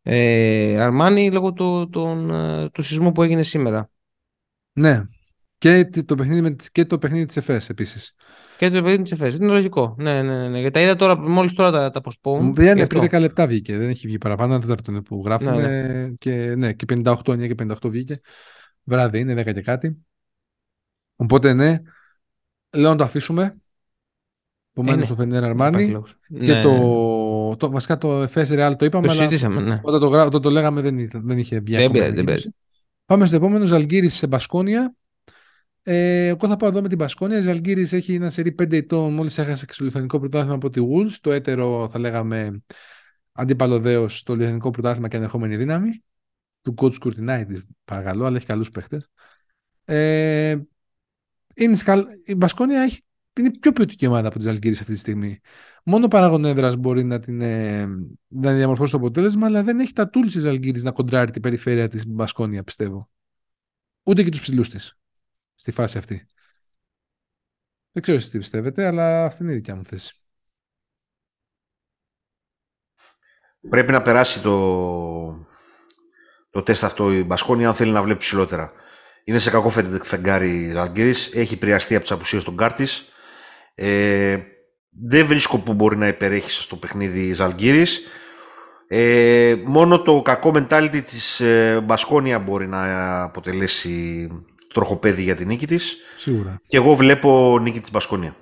ε, 0.02 0.88
Armani 0.90 1.30
λόγω 1.32 1.54
του, 1.54 1.90
τον, 1.92 2.30
ε, 2.32 2.70
του 2.70 2.82
σεισμού 2.82 3.12
που 3.12 3.24
έγινε 3.24 3.44
σήμερα. 3.44 3.90
Ναι. 4.74 5.04
Και 5.58 5.86
τι- 5.86 6.04
το 6.04 6.16
παιχνίδι, 6.16 6.42
με, 6.42 6.56
και 6.72 6.86
το 6.86 6.98
παιχνίδι 6.98 7.26
της 7.26 7.38
ΕΦΕΣ 7.38 7.70
επίσης. 7.70 8.16
Και 8.58 8.70
το 8.70 8.82
παιδί 8.84 9.02
της 9.02 9.12
ΕΦΕΣ. 9.12 9.36
Είναι 9.36 9.46
λογικό. 9.46 9.96
Ναι, 9.98 10.22
ναι, 10.22 10.38
ναι, 10.38 10.48
ναι. 10.48 10.60
Γιατί 10.60 10.74
τα 10.74 10.82
είδα 10.82 10.96
τώρα, 10.96 11.20
μόλις 11.20 11.54
τώρα 11.54 11.72
τα, 11.72 11.90
τα 11.92 12.02
postpone. 12.04 12.40
Δεν 12.54 12.66
γι' 12.66 12.72
είναι 12.72 12.82
αυτό. 12.82 13.00
πριν 13.00 13.10
10 13.12 13.20
λεπτά 13.20 13.48
βγήκε. 13.48 13.78
Δεν 13.78 13.90
έχει 13.90 14.08
βγει 14.08 14.18
παραπάνω. 14.18 14.54
Ένα 14.54 14.62
τέταρτο 14.62 14.92
είναι 14.92 15.02
που 15.02 15.22
γράφουμε. 15.26 15.68
Ναι, 15.68 16.10
Και, 16.10 16.56
ναι, 16.56 16.74
και 16.74 16.86
58, 16.94 17.14
9 17.34 17.48
και 17.48 17.56
58 17.64 17.90
βγήκε. 17.90 18.22
Βράδυ 18.84 19.20
είναι 19.20 19.34
10 19.34 19.54
και 19.54 19.62
κάτι. 19.62 19.98
Οπότε 21.16 21.54
ναι, 21.54 21.78
λέω 22.72 22.90
να 22.90 22.96
το 22.96 23.04
αφήσουμε. 23.04 23.58
Επομένω 24.76 24.98
ναι. 24.98 25.04
στο 25.06 25.16
Φενέρ 25.16 25.44
Υπάρχει 25.44 25.50
Αρμάνι. 25.64 25.88
λόγος. 25.88 26.16
Και 26.28 26.54
Ναι, 26.54 26.62
το, 26.62 27.56
το, 27.58 27.70
βασικά 27.72 27.98
το 27.98 28.22
ΕΦΕΣ 28.22 28.50
Real 28.54 28.74
το 28.78 28.86
είπαμε, 28.86 29.08
Το 29.08 29.12
αλλά 29.14 29.22
συζητήσαμε, 29.22 29.62
ναι. 29.62 29.80
όταν 29.84 30.00
το, 30.00 30.08
γρα- 30.08 30.26
όταν 30.26 30.42
το 30.42 30.50
λέγαμε 30.50 30.82
δεν, 30.82 30.98
ήταν- 30.98 31.22
δεν 31.26 31.38
είχε 31.38 31.60
βγει 31.60 31.72
Δεν 31.72 31.80
ακόμα 31.80 31.94
πειράζει, 31.94 32.12
δεν 32.16 32.20
ανακοίνωση. 32.24 32.56
Πάμε 33.06 33.26
στο 33.26 33.36
επόμενο, 33.36 33.66
Ζαλγκύρης 33.66 34.14
σε 34.14 34.28
Μπασκόνια. 34.28 34.96
Ε, 35.84 36.28
εγώ 36.28 36.48
θα 36.48 36.58
πάω 36.58 36.70
εδώ 36.70 36.82
με 36.82 36.88
την 36.88 36.98
Μπασκόνια. 36.98 37.38
Η 37.38 37.42
Ζαλγκύρης 37.42 37.94
έχει 37.94 38.14
ένα 38.14 38.30
σερί 38.30 38.56
5 38.62 38.74
ετών, 38.74 39.14
μόλις 39.14 39.38
έχασε 39.38 39.66
και 39.66 39.74
στο 39.74 39.84
λιθανικό 39.84 40.20
πρωτάθλημα 40.20 40.56
από 40.56 40.70
τη 40.70 40.82
Wolves. 40.84 41.18
Το 41.22 41.32
έτερο, 41.32 41.90
θα 41.92 42.00
λέγαμε, 42.00 42.64
αντίπαλο 43.32 43.80
δέος 43.80 44.18
στο 44.18 44.36
λιθανικό 44.36 44.70
πρωτάθλημα 44.72 45.08
και 45.08 45.16
ανερχόμενη 45.18 45.56
δύναμη. 45.58 46.04
Του 46.62 46.74
coach 46.78 46.96
Κουρτινάιτης, 47.00 47.64
παρακαλώ, 47.86 48.26
αλλά 48.26 48.36
έχει 48.38 48.46
καλούς 48.46 48.70
παίχτες. 48.70 49.08
Ε, 49.86 50.56
είναι 51.56 51.76
σκαλ... 51.76 52.06
Η 52.26 52.36
Μπασκόνια 52.36 52.82
έχει... 52.82 53.02
είναι 53.40 53.52
πιο 53.60 53.72
ποιοτική 53.72 54.08
ομάδα 54.08 54.28
από 54.28 54.38
τη 54.38 54.44
Ζαλγκύρης 54.44 54.80
αυτή 54.80 54.94
τη 54.94 55.00
στιγμή. 55.00 55.40
Μόνο 55.84 56.08
παράγον 56.08 56.46
έδρας 56.46 56.76
μπορεί 56.76 57.04
να, 57.04 57.20
την, 57.20 57.42
ε, 57.42 57.86
να 58.28 58.54
διαμορφώσει 58.54 58.92
το 58.92 58.98
αποτέλεσμα, 58.98 59.46
αλλά 59.46 59.64
δεν 59.64 59.80
έχει 59.80 59.94
τα 59.94 60.10
tools 60.14 60.32
της 60.32 60.42
Ζαλγκύρης 60.42 60.84
να 60.84 60.92
κοντράρει 60.92 61.32
την 61.32 61.42
περιφέρεια 61.42 61.88
της 61.88 62.08
Μπασκόνια, 62.08 62.64
πιστεύω. 62.64 63.10
Ούτε 64.04 64.24
και 64.24 64.30
τους 64.30 64.42
ψηλούς 64.42 64.70
της 64.70 64.98
στη 65.56 65.72
φάση 65.72 65.98
αυτή. 65.98 66.28
Δεν 67.92 68.02
ξέρω 68.02 68.18
εσείς 68.18 68.30
τι 68.30 68.38
πιστεύετε, 68.38 68.86
αλλά 68.86 69.26
αυτή 69.26 69.44
είναι 69.44 69.52
η 69.52 69.56
δικιά 69.56 69.76
μου 69.76 69.86
θέση. 69.86 70.18
Πρέπει 73.70 73.92
να 73.92 74.02
περάσει 74.02 74.42
το, 74.42 75.48
το 76.50 76.64
τεστ 76.64 76.84
αυτό 76.84 77.14
η 77.14 77.24
Μπασκόνια 77.24 77.68
αν 77.68 77.74
θέλει 77.74 77.92
να 77.92 78.04
βλέπει 78.04 78.20
ψηλότερα. 78.20 78.72
Είναι 79.24 79.40
σε 79.40 79.50
κακό 79.50 79.70
φε- 79.70 80.04
φεγγάρι 80.04 80.72
Ζαλγκύρης, 80.72 81.34
έχει 81.34 81.54
επηρεαστεί 81.54 81.94
από 81.94 82.04
τις 82.04 82.12
απουσίες 82.12 82.44
των 82.44 82.58
Κάρτης. 82.58 83.13
Ε, 83.76 84.44
δεν 84.90 85.26
βρίσκω 85.28 85.60
που 85.60 85.74
μπορεί 85.74 85.98
να 85.98 86.08
υπερέχει 86.08 86.52
στο 86.52 86.76
παιχνίδι 86.76 87.34
Ζαλγκύρης. 87.34 88.02
Ε, 88.88 89.56
μόνο 89.66 90.02
το 90.02 90.22
κακό 90.22 90.52
mentality 90.56 91.02
της 91.06 91.40
ε, 91.40 91.82
Μπασκόνια 91.82 92.40
μπορεί 92.40 92.68
να 92.68 93.22
αποτελέσει 93.24 94.28
τροχοπέδι 94.74 95.24
για 95.24 95.36
την 95.36 95.48
νίκη 95.48 95.68
της. 95.68 95.98
Σίγουρα. 96.18 96.62
Και 96.68 96.78
εγώ 96.78 96.96
βλέπω 96.96 97.60
νίκη 97.60 97.80
της 97.80 97.92
Μπασκόνια. 97.92 98.36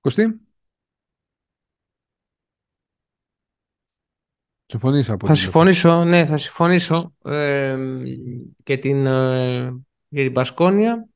Κωστή; 0.00 0.40
Συμφωνείς 4.66 5.10
από 5.10 5.26
Θα 5.26 5.32
την- 5.32 5.42
συμφωνήσω, 5.42 6.04
ναι, 6.04 6.26
θα 6.26 6.36
συμφωνήσω 6.36 7.14
ε, 7.24 7.78
και 8.62 8.76
την, 8.76 9.06
ε, 9.06 9.62
για 10.08 10.22
την 10.24 10.32
Μπασκόνια. 10.32 11.08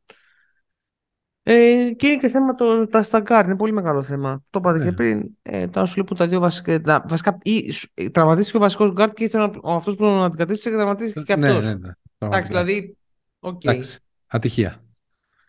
Ε, 1.47 1.91
και 1.97 2.07
είναι 2.07 2.17
και 2.17 2.29
θέμα 2.29 2.55
το, 2.55 2.87
στα 2.88 3.03
γκαρντ, 3.03 3.45
είναι 3.45 3.57
πολύ 3.57 3.73
μεγάλο 3.73 4.03
θέμα. 4.03 4.43
Το 4.51 4.59
είπατε 4.59 4.79
Ναι. 4.79 4.85
και 4.85 4.93
πριν. 4.93 5.23
Ε, 5.43 5.67
το 5.69 5.81
αν 5.81 5.87
σου 5.87 5.95
λείπουν 5.97 6.17
τα 6.17 6.29
δύο 6.29 6.41
βασικά. 6.41 6.81
τα- 6.81 7.05
βασικά 7.09 7.39
ή, 7.43 7.71
σου- 7.71 7.91
ε, 7.95 8.09
τραυματίστηκε 8.09 8.57
ο 8.57 8.61
βασικός 8.61 8.93
γκαρντ 8.93 9.14
και 9.15 9.25
ήθελε 9.25 9.47
να- 9.47 9.53
ο 9.63 9.75
αυτός 9.75 9.95
που 9.97 10.03
τον 10.05 10.23
αντικατέστησε 10.23 10.71
και 10.71 10.77
τραυματίστηκε 10.77 11.21
και 11.23 11.37
ναι, 11.37 11.49
αυτός. 11.49 11.65
ναι, 11.65 11.71
ναι, 11.75 11.75
Εντάξει, 11.75 11.97
πραγματικά. 12.19 12.65
δηλαδή. 12.65 12.97
Οκ. 13.41 13.65
Εντάξει. 13.65 13.99
Ατυχία. 14.27 14.83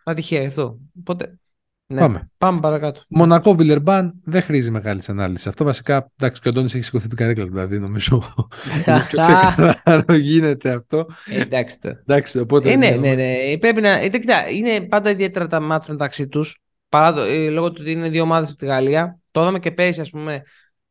Ατυχία 0.03 0.47
αυτό. 0.47 0.79
Οπότε. 0.99 1.39
Ναι. 1.87 1.99
Πάμε. 1.99 2.29
Πάμε 2.37 2.59
παρακάτω. 2.59 3.01
Μονακό 3.07 3.55
Βιλερμπάν 3.55 4.13
δεν 4.23 4.41
χρήζει 4.41 4.71
μεγάλη 4.71 5.01
ανάλυση. 5.07 5.49
Αυτό 5.49 5.63
βασικά. 5.63 6.11
Εντάξει, 6.19 6.41
και 6.41 6.47
ο 6.47 6.51
Αντώνης 6.51 6.73
έχει 6.73 6.83
σηκωθεί 6.83 7.07
την 7.07 7.17
καρέκλα, 7.17 7.45
δηλαδή 7.45 7.79
νομίζω. 7.79 8.23
είναι 8.73 8.83
πιο 8.83 8.99
ξεκάθαρο 8.99 10.15
γίνεται 10.15 10.71
αυτό. 10.73 11.05
Ε, 11.25 11.41
εντάξει 11.41 11.79
τώρα. 11.79 11.99
Εντάξει, 12.07 12.39
οπότε. 12.39 12.71
Ε, 12.71 12.75
ναι, 12.75 12.87
μιλάμε- 12.87 13.15
ναι, 13.15 13.15
ναι. 13.15 13.57
Πρέπει 13.57 13.81
να. 13.81 13.89
Ε, 13.89 14.09
κοίτα, 14.09 14.49
είναι 14.49 14.81
πάντα 14.81 15.09
ιδιαίτερα 15.09 15.47
τα 15.47 15.59
ματς 15.59 15.93
μεταξύ 15.93 16.27
τους. 16.27 16.59
Παρά 16.89 17.13
το, 17.13 17.21
ε, 17.21 17.49
λόγω 17.49 17.71
του 17.71 17.77
ότι 17.81 17.91
είναι 17.91 18.09
δύο 18.09 18.21
ομάδες 18.21 18.49
από 18.49 18.57
τη 18.57 18.65
Γαλλία. 18.65 19.19
Το 19.31 19.41
είδαμε 19.41 19.59
και 19.59 19.71
πέρυσι, 19.71 20.01
ας 20.01 20.09
πούμε, 20.09 20.41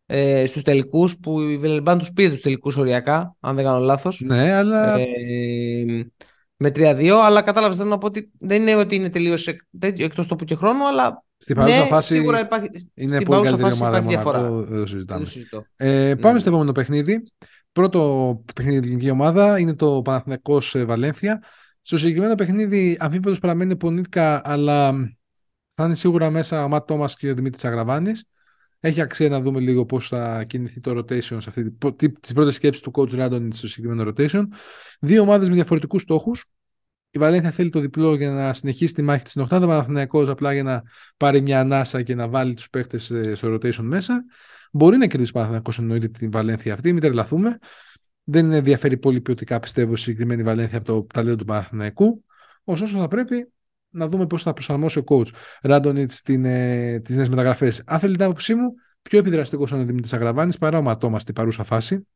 ε, 0.07 0.47
στους 0.47 0.63
τελικούς 0.63 1.17
που 1.17 1.41
η 1.41 1.57
Βιλερμπάν 1.57 1.99
τους 1.99 2.13
πήρε 2.13 2.31
τους 2.31 2.41
τελικούς 2.41 2.77
οριακά, 2.77 3.37
αν 3.41 3.57
δεν 3.57 3.65
κάνω 3.65 3.79
λάθος. 3.79 4.21
Ναι, 4.25 4.53
αλλά. 4.53 4.99
Ε, 4.99 5.05
με 6.57 6.69
3-2, 6.75 7.09
αλλά 7.09 7.43
κατάλαβες 7.43 7.77
θέλω 7.77 7.89
να 7.89 7.99
πω 7.99 8.07
ότι 8.07 8.31
δεν 8.39 8.61
είναι 8.63 8.75
ότι 8.75 8.95
είναι 8.95 9.11
τελείως 9.11 9.49
εκτός 9.81 10.27
τόπου 10.27 10.45
και 10.45 10.55
χρόνου, 10.55 10.87
αλλά 10.89 11.25
στην 11.37 11.57
παρούσα 11.57 11.79
ναι, 11.79 11.85
φάση 11.87 12.15
σίγουρα 12.15 12.41
υπάρχει. 12.41 12.69
είναι 12.95 13.09
στην 13.15 13.27
πολύ 13.27 13.41
παρούσα 13.43 13.51
καλύτερη 13.51 13.71
φάση 13.71 13.83
ομάδα. 13.83 13.97
υπάρχει 13.99 14.15
διαφορά. 14.15 14.39
Μονακό, 14.39 14.57
δεν 14.61 14.69
το 14.71 14.77
Δεν 14.77 14.87
συζητάμε. 14.87 15.25
το 15.25 15.31
συζητώ. 15.31 15.65
Ε, 15.77 16.15
πάμε 16.15 16.33
Ναι. 16.35 16.39
στο 16.41 16.49
επόμενο 16.49 16.73
παιχνίδι. 16.73 17.23
Πρώτο 17.73 18.01
παιχνίδι 18.55 18.73
για 18.73 18.81
την 18.83 18.91
ελληνική 18.91 19.11
ομάδα 19.11 19.59
είναι 19.59 19.75
το 19.75 20.03
Παναθηναϊκός 20.03 20.75
ε, 20.75 20.85
Βαλένθια. 20.85 21.43
Στο 21.83 21.99
συγκεκριμένο 21.99 22.35
παιχνίδι 22.35 22.97
αμφίβολος 23.01 23.39
παραμένει 23.39 23.73
ο 23.73 23.77
Πονίτκα, 23.77 24.41
αλλά 24.45 24.93
θα 25.75 25.85
είναι 25.85 25.95
σίγουρα 25.95 26.31
μέσα 26.31 26.65
ο 26.65 26.69
Ματ 26.69 26.87
Τόμας 26.87 27.17
και 27.17 27.31
ο 27.31 27.35
Δημήτρης 27.35 27.65
Αγραβάνης. 27.65 28.29
Έχει 28.87 29.01
αξία 29.01 29.29
να 29.29 29.41
δούμε 29.41 29.61
λίγο 29.61 29.85
πώς 29.85 30.09
θα 30.09 30.45
κινηθεί 30.45 30.81
το 30.81 30.99
rotation 30.99 31.21
σε 31.21 31.37
αυτή 31.37 31.71
τη- 31.71 31.93
τι- 31.93 32.13
τις 32.13 32.33
πρώτες 32.33 32.55
σκέψεις 32.55 32.83
του 32.83 32.91
coach 32.95 33.11
Randon 33.11 33.49
στο 33.51 33.69
συγκεκριμένο 33.69 34.13
rotation. 34.17 34.43
Δύο 35.01 35.23
ομάδες 35.23 35.49
με 35.49 35.55
διαφορετικούς 35.55 36.03
στόχους. 36.03 36.45
Η 37.11 37.19
Βαλένθια 37.19 37.51
θέλει 37.51 37.71
το 37.71 37.81
διπλό 37.81 38.17
για 38.17 38.31
να 38.31 38.53
συνεχίσει 38.53 38.95
τη 38.95 39.03
μάχη 39.03 39.23
της 39.23 39.31
στην 39.31 39.43
οκτάδα. 39.43 39.65
Ο 39.65 39.69
Παναθηναϊκός 39.69 40.29
απλά 40.29 40.53
για 40.53 40.63
να 40.63 40.83
πάρει 41.17 41.41
μια 41.41 41.61
ανάσα 41.61 42.03
και 42.03 42.15
να 42.15 42.29
βάλει 42.29 42.55
τους 42.55 42.71
παίχτες 42.71 43.11
ε, 43.11 43.35
στο 43.35 43.55
rotation 43.55 43.83
μέσα. 43.83 44.25
Μπορεί 44.73 44.97
να 44.97 45.07
κερδίσει 45.07 45.31
ο 45.31 45.35
Παναθηναϊκός 45.35 45.79
εννοείται 45.79 46.09
την 46.09 46.31
Βαλένθια 46.31 46.75
αυτή, 46.75 46.93
μην 46.93 47.03
τρελαθούμε. 47.03 47.59
Δεν 48.25 48.53
ενδιαφέρει 48.53 48.97
πολύ 48.97 49.21
ποιοτικά 49.21 49.61
πιστεύω 49.61 49.93
η 49.93 49.97
συγκεκριμένη 49.97 50.43
Βαλένθια 50.43 50.79
από 50.79 50.87
το 50.87 51.07
ταλέντο 51.15 51.37
του 51.37 51.45
Παναθηναϊκού. 51.45 52.25
Ωστόσο 52.65 52.99
θα 52.99 53.09
πρέπει 53.09 53.49
να 53.95 54.09
δούμε 54.09 54.27
πώς 54.27 54.43
θα 54.43 54.53
προσαρμόσει 54.53 54.99
ο 54.99 55.05
coach 55.07 55.27
Ράντονιτς 55.63 56.23
την, 56.23 56.45
ε, 56.45 57.01
τις 57.01 57.17
νέες 57.17 57.29
μεταγραφές. 57.29 57.83
Αν 57.87 57.99
θέλει 57.99 58.17
την 58.17 58.25
άποψή 58.25 58.55
μου, 58.55 58.75
πιο 59.03 59.19
επιδραστικός 59.19 59.71
είναι 59.71 59.83
ο 59.83 59.85
Δημήτρης 59.85 60.13
Αγραβάνης 60.13 60.59
παρά 60.59 60.79
ο 60.79 60.83
Ματώμας 60.83 61.23
στην 61.23 61.35
παρούσα 61.35 61.65
φάση. 61.65 62.07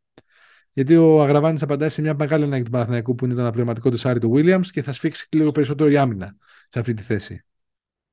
Γιατί 0.72 0.96
ο 0.96 1.22
Αγραβάνης 1.22 1.62
απαντάει 1.62 1.88
σε 1.88 2.02
μια 2.02 2.14
μεγάλη 2.14 2.44
ανάγκη 2.44 2.62
του 2.62 2.70
Παναθηναϊκού 2.70 3.14
που 3.14 3.24
είναι 3.24 3.34
το 3.34 3.40
αναπληρωματικό 3.40 3.90
της 3.90 4.06
Άρη 4.06 4.18
του 4.18 4.32
Williams 4.34 4.66
και 4.66 4.82
θα 4.82 4.92
σφίξει 4.92 5.26
λίγο 5.30 5.52
περισσότερο 5.52 5.90
η 5.90 5.96
άμυνα 5.96 6.36
σε 6.68 6.78
αυτή 6.78 6.94
τη 6.94 7.02
θέση. 7.02 7.44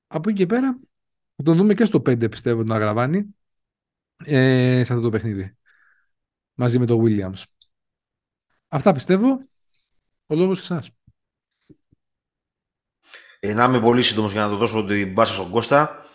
Από 0.08 0.30
εκεί 0.30 0.38
και 0.38 0.46
πέρα 0.46 0.80
θα 1.36 1.44
τον 1.44 1.58
δούμε 1.58 1.74
και 1.74 1.86
στο 1.86 2.02
5 2.06 2.30
πιστεύω 2.30 2.64
τον 2.64 2.72
Αγραβάνη 2.72 3.36
ε, 4.26 4.82
σε 4.86 4.94
αυτό 4.94 5.04
το 5.04 5.10
παιχνίδι. 5.10 5.58
Μαζί 6.54 6.80
με 6.80 6.86
τον 6.86 7.02
Williams. 7.04 7.44
Αυτά 8.68 8.92
πιστεύω. 8.92 9.48
Ο 10.26 10.36
λόγος 10.36 10.60
εσάς. 10.60 10.90
Ε, 13.50 13.54
να 13.54 13.64
είμαι 13.64 13.80
πολύ 13.80 14.04
σύντομος 14.04 14.32
για 14.32 14.42
να 14.42 14.50
το 14.50 14.56
δώσω 14.56 14.86
την 14.86 15.12
μπάσα 15.12 15.34
στον 15.34 15.50
Κώστα. 15.50 16.06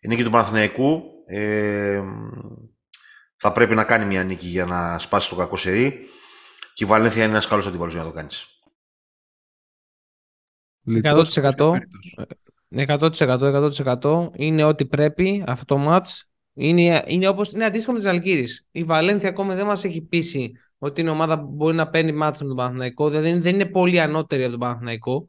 Η 0.00 0.08
νίκη 0.08 0.24
του 0.24 0.30
Παναθηναϊκού 0.30 1.02
ε, 1.26 2.02
θα 3.36 3.52
πρέπει 3.52 3.74
να 3.74 3.84
κάνει 3.84 4.04
μια 4.04 4.24
νίκη 4.24 4.46
για 4.46 4.64
να 4.64 4.98
σπάσει 4.98 5.28
το 5.28 5.36
κακό 5.36 5.56
σερί. 5.56 6.06
Και 6.74 6.84
η 6.84 6.86
Βαλένθια 6.86 7.22
είναι 7.22 7.32
ένας 7.32 7.46
καλός 7.46 7.66
αντίπαλο 7.66 7.90
για 7.90 8.00
να 8.00 8.06
το 8.06 8.12
κάνεις. 8.12 8.46
100%. 10.86 11.78
100%, 12.86 13.70
100% 14.02 14.28
είναι 14.32 14.64
ό,τι 14.64 14.86
πρέπει 14.86 15.44
αυτό 15.46 15.74
το 15.74 15.84
match. 15.88 16.22
Είναι, 16.54 17.04
είναι, 17.06 17.28
όπως, 17.28 17.50
είναι 17.50 17.64
αντίστοιχο 17.64 17.92
με 17.92 17.98
τις 17.98 18.08
Αλγύρης. 18.08 18.66
Η 18.70 18.84
Βαλένθια 18.84 19.28
ακόμη 19.28 19.54
δεν 19.54 19.66
μας 19.66 19.84
έχει 19.84 20.00
πείσει 20.00 20.52
ότι 20.78 21.00
είναι 21.00 21.10
ομάδα 21.10 21.40
που 21.40 21.46
μπορεί 21.46 21.74
να 21.74 21.88
παίρνει 21.88 22.12
μάτς 22.12 22.40
με 22.40 22.46
τον 22.46 22.56
Παναθηναϊκό. 22.56 23.08
Δηλαδή 23.08 23.38
δεν 23.38 23.54
είναι 23.54 23.66
πολύ 23.66 24.00
ανώτερη 24.00 24.42
από 24.42 24.50
τον 24.50 24.60
Παναθηναϊκό. 24.60 25.26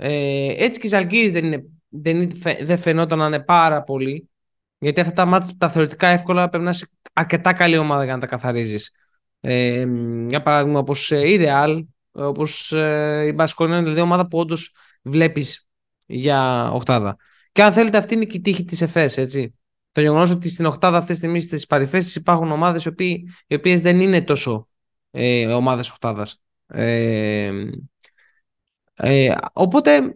Ε, 0.00 0.54
έτσι 0.56 0.80
και 0.80 0.86
η 0.86 0.90
Ζαλγκύρης 0.90 1.32
δεν, 1.32 1.44
είναι, 1.44 1.64
δεν, 1.88 2.20
είναι- 2.20 2.34
φαι- 2.34 2.64
δεν 2.64 2.78
φαινόταν 2.78 3.18
να 3.18 3.26
είναι 3.26 3.40
πάρα 3.40 3.82
πολύ. 3.82 4.28
Γιατί 4.78 5.00
αυτά 5.00 5.12
τα 5.12 5.24
μάτς 5.24 5.56
τα 5.56 5.68
θεωρητικά 5.68 6.06
εύκολα 6.06 6.48
πρέπει 6.48 6.64
να 6.64 6.70
είσαι 6.70 6.88
αρκετά 7.12 7.52
καλή 7.52 7.76
ομάδα 7.76 8.04
για 8.04 8.12
να 8.14 8.20
τα 8.20 8.26
καθαρίζεις. 8.26 8.90
Ε, 9.40 9.86
για 10.28 10.42
παράδειγμα 10.42 10.78
όπως 10.78 11.10
ε, 11.10 11.28
η 11.28 11.38
Real, 11.40 11.84
όπως 12.10 12.72
ε, 12.72 13.24
η 13.26 13.32
Μπασκόνια 13.34 13.74
είναι 13.74 13.84
δηλαδή 13.84 14.00
ομάδα 14.00 14.26
που 14.28 14.38
όντως 14.38 14.74
βλέπεις 15.02 15.66
για 16.06 16.70
οκτάδα. 16.72 17.16
Και 17.52 17.62
αν 17.62 17.72
θέλετε 17.72 17.98
αυτή 17.98 18.14
είναι 18.14 18.24
και 18.24 18.36
η 18.36 18.40
τύχη 18.40 18.64
της 18.64 18.80
ΕΦΕΣ, 18.80 19.16
έτσι. 19.16 19.54
Το 19.92 20.00
γεγονός 20.00 20.30
ότι 20.30 20.48
στην 20.48 20.64
οκτάδα 20.64 20.96
αυτή 20.96 21.12
τη 21.12 21.18
στιγμή 21.18 21.40
στις 21.40 21.66
παρυφές 21.66 22.14
υπάρχουν 22.14 22.52
ομάδες 22.52 22.84
οι, 22.84 22.88
οποίοι, 22.88 23.28
οι 23.46 23.54
οποίες 23.54 23.80
δεν 23.80 24.00
είναι 24.00 24.20
τόσο 24.20 24.68
ε, 25.10 25.46
ομάδες 25.46 25.90
οκτάδας. 25.90 26.40
Ε, 26.66 27.50
ε, 29.00 29.34
οπότε 29.52 30.14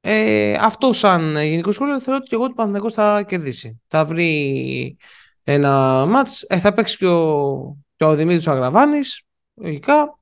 ε, 0.00 0.52
αυτό 0.60 0.92
σαν 0.92 1.36
γενικό 1.36 1.72
σχόλιο 1.72 2.00
θεωρώ 2.00 2.18
ότι 2.20 2.28
και 2.28 2.34
εγώ 2.34 2.44
ότι 2.44 2.52
ο 2.52 2.56
Παναθηναϊκός 2.56 2.92
θα 2.92 3.22
κερδίσει. 3.22 3.80
Θα 3.88 4.04
βρει 4.04 4.96
ένα 5.42 6.04
μάτς, 6.06 6.42
ε, 6.42 6.58
θα 6.58 6.74
παίξει 6.74 6.96
και 6.96 7.06
ο, 7.06 7.76
και 7.96 8.04
ο 8.04 8.14
Δημήτρης 8.14 8.46
Αγραβάνης, 8.46 9.22
λογικά. 9.54 10.18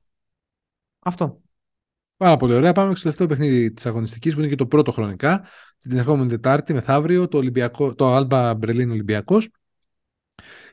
Αυτό. 0.99 1.41
Πάρα 2.17 2.37
πολύ 2.37 2.53
ωραία. 2.53 2.71
Πάμε 2.71 2.91
στο 2.91 3.01
τελευταίο 3.01 3.27
παιχνίδι 3.27 3.71
της 3.71 3.85
αγωνιστικής 3.85 4.33
που 4.33 4.39
είναι 4.39 4.49
και 4.49 4.55
το 4.55 4.67
πρώτο 4.67 4.91
χρονικά. 4.91 5.47
Την 5.79 5.97
ερχόμενη 5.97 6.29
Τετάρτη, 6.29 6.73
μεθαύριο, 6.73 7.27
το, 7.27 7.37
Ολυμπιακό, 7.37 7.95
το 7.95 8.17
Alba 8.17 8.51
Berlin 8.51 8.89
Ολυμπιακός. 8.89 9.49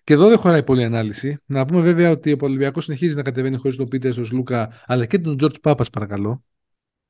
Και 0.05 0.13
εδώ 0.13 0.29
δεν 0.29 0.39
χωράει 0.39 0.63
πολλή 0.63 0.85
ανάλυση. 0.85 1.39
Να 1.47 1.65
πούμε 1.65 1.81
βέβαια 1.81 2.11
ότι 2.11 2.33
ο 2.33 2.37
Ολυμπιακός 2.41 2.85
συνεχίζει 2.85 3.17
να 3.17 3.23
κατεβαίνει 3.23 3.57
χωρίς 3.57 3.77
τον 3.77 3.89
Πίτερ, 3.89 4.15
τον 4.15 4.29
Λούκα, 4.33 4.83
αλλά 4.87 5.07
και 5.07 5.19
τον 5.19 5.37
Τζορτ 5.37 5.57
Πάπας, 5.63 5.91
παρακαλώ. 5.91 6.45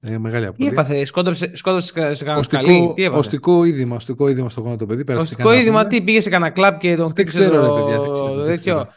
Ε, 0.04 0.18
μεγάλη 0.18 0.44
Τι 0.44 0.48
απολύτω. 0.50 0.72
έπαθε, 0.80 1.04
σκόνταψε, 1.04 1.50
σκόνταψε 1.52 2.14
σε 2.14 2.24
κανένα 2.24 2.42
σκαλί, 2.42 2.70
Οστικό, 2.70 2.92
τι 2.92 3.02
έπαθε. 3.02 3.18
οστικό 3.18 3.64
είδημα, 3.64 3.96
οστικό 3.96 4.28
είδημα 4.28 4.50
στο 4.50 4.60
γόνατο 4.60 4.86
παιδί. 4.86 5.04
περαστικά 5.04 5.34
Οστικό 5.42 5.54
να 5.54 5.60
είδημα, 5.60 5.78
πούμε. 5.78 5.88
τι 5.88 6.00
πήγε 6.02 6.20
σε 6.20 6.30
κανένα 6.30 6.50
κλαμπ 6.52 6.78
και 6.78 6.96
τον 6.96 7.10
χτύπησε 7.10 7.38
ξέρω, 7.44 7.60
το- 7.66 7.74
ρε 7.76 7.80
παιδιά, 7.82 8.00
δεν 8.00 8.10
ξέρω, 8.12 8.28
το 8.28 8.34
δεν 8.34 8.46
τέτοιο. 8.56 8.74
ξέρω. 8.74 8.88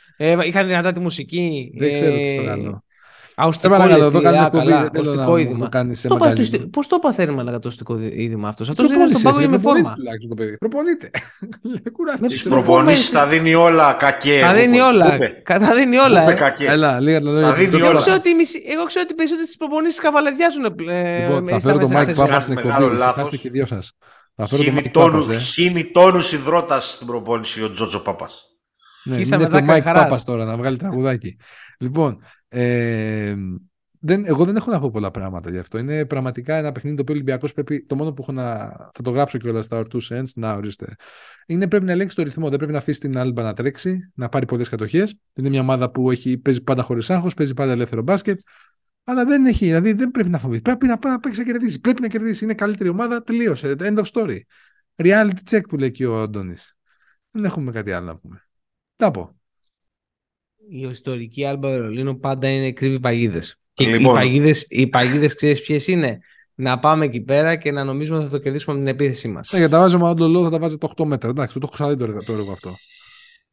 Ε, 0.41 0.47
είχαν 0.47 0.67
δυνατά 0.67 0.91
τη 0.91 0.99
μουσική. 0.99 1.71
Δεν 1.77 1.93
ξέρω 1.93 2.13
τι 2.15 2.21
ε, 2.21 2.33
στο 2.33 2.43
καλό. 2.43 2.83
Α, 3.37 3.43
Σε 3.43 3.47
οστικό 3.49 3.69
παρακαλώ, 3.73 3.97
λες, 3.97 4.05
εδώ 4.05 4.17
τι, 4.17 4.23
κάνουμε 4.23 4.41
α, 4.43 4.45
εκπομπή. 4.45 4.65
καλά, 4.65 4.81
Δεν 4.81 4.91
θέλω 4.91 5.03
να 5.03 5.11
οστικό 5.11 5.31
μου 5.31 5.37
είδημα. 5.37 5.63
το 5.63 5.69
κάνεις 5.69 5.99
σε 5.99 6.07
Το 6.07 6.15
είπα, 6.15 6.25
μαγαζί. 6.27 6.49
το- 6.51 6.67
Πώς 6.67 6.87
το 6.87 6.99
παθαίνουμε 6.99 7.43
να 7.43 7.59
το 7.59 7.67
οστικό 7.67 7.99
είδημα 7.99 8.47
αυτό; 8.47 8.63
Αυτός 8.63 8.85
είναι 8.85 8.87
Προπονείσαι, 8.95 9.19
στον 9.19 9.31
πάγκο 9.31 9.43
ρε, 9.43 9.47
ή 9.47 9.49
με 9.49 9.57
προπονείται 9.57 9.81
φόρμα. 9.87 9.95
τουλάχιστον 9.95 10.29
το 10.29 10.35
παιδί. 10.35 10.57
Προπονείται. 10.57 11.09
Κουράστηκε. 11.95 12.21
Με 12.23 12.27
Τις 12.27 12.39
Στην 12.39 12.51
προπονήσεις 12.51 13.11
τα 13.11 13.27
δίνει 13.27 13.55
όλα 13.55 13.93
κακέ. 13.93 14.39
Τα 14.41 14.47
εγώ 14.51 14.59
δίνει 14.61 14.77
πω. 14.77 14.85
όλα. 14.85 15.17
Πού 15.17 15.23
Κα- 15.43 15.59
Τα 15.59 15.73
δίνει 15.75 15.97
όλα. 15.97 16.21
είπε 16.23 16.31
ε. 16.31 16.35
κακέ. 16.35 16.65
Έλα, 16.65 16.99
λίγα 16.99 17.21
τα 17.21 17.29
λόγια. 17.29 17.47
Τα 17.47 17.53
δίνει 17.53 17.69
του 17.69 17.75
όλα. 17.75 17.83
Εγώ 17.85 17.91
Ντόκτα. 17.93 18.01
ξέρω 18.05 18.15
ότι, 18.19 18.29
οι 18.29 18.33
μισοί- 18.33 18.63
εγώ 18.73 18.83
ξέρω 18.83 19.03
ότι 19.05 19.13
οι 19.13 19.15
περισσότερες 19.15 19.55
προπονήσεις 19.57 19.99
καβαλαδιάζουν. 19.99 20.63
Ε, 20.65 20.67
Λοιπόν, 20.69 21.43
με- 21.43 21.51
θα 21.51 21.59
στα 21.59 21.67
φέρω 21.67 21.79
τον 21.79 21.89
μέσα 21.91 21.93
Μάικ 21.93 22.07
της 22.07 22.17
Πάπας 22.17 22.33
σεζόν. 22.33 22.41
στην 22.41 22.53
Μεγάλο 22.55 22.85
εκπομπή. 22.85 22.99
λάθος. 22.99 23.13
Ξεχάστε 23.15 23.37
και 23.37 23.47
οι 23.47 23.51
δυο 23.51 23.65
σας. 23.65 23.85
Θα 24.35 24.43
φέρω 24.47 24.63
τον 24.63 24.65
Χύνει 24.65 24.75
Μάικ 24.81 24.91
Πάπας. 24.93 25.11
τόνους, 25.11 25.27
Ε. 25.29 25.37
χύνει 25.37 25.83
τόνους 25.97 26.31
υδρότας 26.31 26.83
στην 26.95 27.07
προπόνηση 27.07 27.63
ο 27.63 27.69
Τζότζο 27.71 27.99
Πάπας. 27.99 28.33
Ναι, 29.03 29.15
Ίσα 29.17 29.37
μην 29.37 29.37
με 29.37 29.43
έρθει 29.43 29.55
ο 29.55 29.59
δάκα 29.59 29.71
Μάικ 29.71 29.83
χαράς. 29.83 30.03
Πάπας 30.03 30.23
τώρα 30.23 30.45
να 30.45 30.57
βγάλει 30.57 30.77
τραγουδάκι. 30.77 31.37
Λοιπόν, 31.79 32.17
ε, 32.55 33.35
δεν, 33.99 34.25
εγώ 34.25 34.45
δεν 34.45 34.55
έχω 34.55 34.71
να 34.71 34.79
πω 34.79 34.89
πολλά 34.89 35.11
πράγματα 35.11 35.49
γι' 35.49 35.57
αυτό. 35.57 35.77
Είναι 35.77 36.05
πραγματικά 36.05 36.55
ένα 36.55 36.71
παιχνίδι 36.71 36.95
το 36.95 37.01
οποίο 37.01 37.13
ο 37.13 37.17
Ολυμπιακός 37.17 37.53
πρέπει. 37.53 37.85
Το 37.85 37.95
μόνο 37.95 38.13
που 38.13 38.21
έχω 38.21 38.31
να. 38.31 38.67
Θα 38.93 39.01
το 39.03 39.09
γράψω 39.09 39.37
κιόλας 39.37 39.65
στα 39.65 39.77
ορτού 39.77 40.03
Ends, 40.03 40.29
να 40.35 40.53
ορίστε. 40.53 40.95
Είναι 41.45 41.67
πρέπει 41.67 41.85
να 41.85 41.91
ελέγξει 41.91 42.15
το 42.15 42.23
ρυθμό. 42.23 42.49
Δεν 42.49 42.57
πρέπει 42.57 42.71
να 42.71 42.77
αφήσει 42.77 42.99
την 42.99 43.17
Άλμπα 43.17 43.43
να 43.43 43.53
τρέξει, 43.53 44.11
να 44.15 44.29
πάρει 44.29 44.45
πολλές 44.45 44.69
κατοχές. 44.69 45.15
Είναι 45.33 45.49
μια 45.49 45.61
ομάδα 45.61 45.91
που 45.91 46.11
έχει, 46.11 46.37
παίζει 46.37 46.63
πάντα 46.63 46.81
χωρίς 46.81 47.09
άγχος, 47.09 47.33
παίζει 47.33 47.53
πάντα 47.53 47.71
ελεύθερο 47.71 48.01
μπάσκετ. 48.01 48.39
Αλλά 49.03 49.25
δεν 49.25 49.45
έχει, 49.45 49.65
δηλαδή 49.65 49.93
δεν 49.93 50.11
πρέπει 50.11 50.29
να 50.29 50.37
φοβηθεί. 50.37 50.61
Πρέπει 50.61 50.87
να 50.87 50.97
πάει 50.97 51.11
να 51.11 51.19
παίξει 51.19 51.39
να 51.39 51.45
κερδίσει. 51.45 51.79
Πρέπει 51.79 52.01
να 52.01 52.07
κερδίσει. 52.07 52.43
Είναι 52.43 52.53
καλύτερη 52.53 52.89
ομάδα. 52.89 53.23
Τελείωσε. 53.23 53.75
End 53.79 53.97
of 53.97 54.03
story. 54.13 54.39
Reality 54.95 55.49
check 55.49 55.61
που 55.69 55.77
λέει 55.77 55.91
και 55.91 56.05
ο 56.05 56.21
Αντώνης. 56.21 56.77
Δεν 57.31 57.45
έχουμε 57.45 57.71
κάτι 57.71 57.91
άλλο 57.91 58.05
να 58.05 58.17
πούμε. 58.17 58.41
Τα 58.95 59.11
πω. 59.11 59.34
Η 60.69 60.87
ιστορική 60.89 61.45
Άλμπα 61.45 61.69
Βερολίνου 61.69 62.19
πάντα 62.19 62.49
είναι 62.49 62.71
κρύβοι 62.71 62.99
παγίδες. 62.99 63.59
Και 63.73 63.85
Λοιπόν. 63.85 64.15
οι 64.15 64.17
παγίδες 64.17 64.65
οι 64.69 64.87
παγίδες 64.87 65.35
ξέρεις 65.35 65.61
ποιες 65.61 65.87
είναι; 65.87 66.19
Να 66.55 66.79
πάμε 66.79 67.05
εκεί 67.05 67.21
πέρα 67.21 67.55
και 67.55 67.71
να 67.71 67.83
νομίζουμε 67.83 68.17
ότι 68.17 68.25
θα 68.25 68.31
το 68.31 68.37
κερδίσουμε 68.37 68.75
από 68.75 68.85
την 68.85 68.93
επίθεσή 68.93 69.27
μας. 69.27 69.49
Ναι, 69.51 69.59
για 69.59 69.69
τα 69.69 69.79
βάζω 69.79 69.97
με 69.97 70.13
Λό 70.27 70.43
θα 70.43 70.49
τα 70.49 70.59
βάζετε 70.59 70.87
8 70.97 71.05
μέτρα. 71.05 71.29
Εντάξει, 71.29 71.53
το 71.53 71.59
έχω 71.63 71.71
ξαναδεί 71.71 71.97
το 71.97 72.03
έργο, 72.03 72.23
το 72.23 72.33
έργο 72.33 72.51
αυτό. 72.51 72.75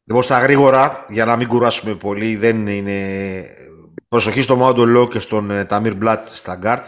Λοιπόν, 0.03 0.23
στα 0.23 0.39
γρήγορα, 0.39 1.05
για 1.09 1.25
να 1.25 1.35
μην 1.35 1.47
κουράσουμε 1.47 1.95
πολύ, 1.95 2.35
δεν 2.35 2.67
είναι... 2.67 3.45
Προσοχή 4.07 4.41
στο 4.41 4.55
Μάοντο 4.55 4.85
Λο 4.85 5.07
και 5.07 5.19
στον 5.19 5.51
ε, 5.51 5.65
Ταμίρ 5.65 5.95
Μπλατ 5.95 6.27
στα 6.27 6.55
γκαρντ. 6.55 6.85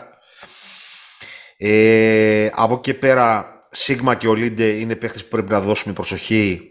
Ε, 1.58 2.50
από 2.54 2.74
εκεί 2.74 2.82
και 2.82 2.94
πέρα, 2.94 3.56
Σίγμα 3.72 4.16
και 4.16 4.28
Ολίντε 4.28 4.66
είναι 4.66 4.96
παίχτες 4.96 5.24
που 5.24 5.30
πρέπει 5.30 5.52
να 5.52 5.62
δώσουμε 5.62 5.94
προσοχή 5.94 6.62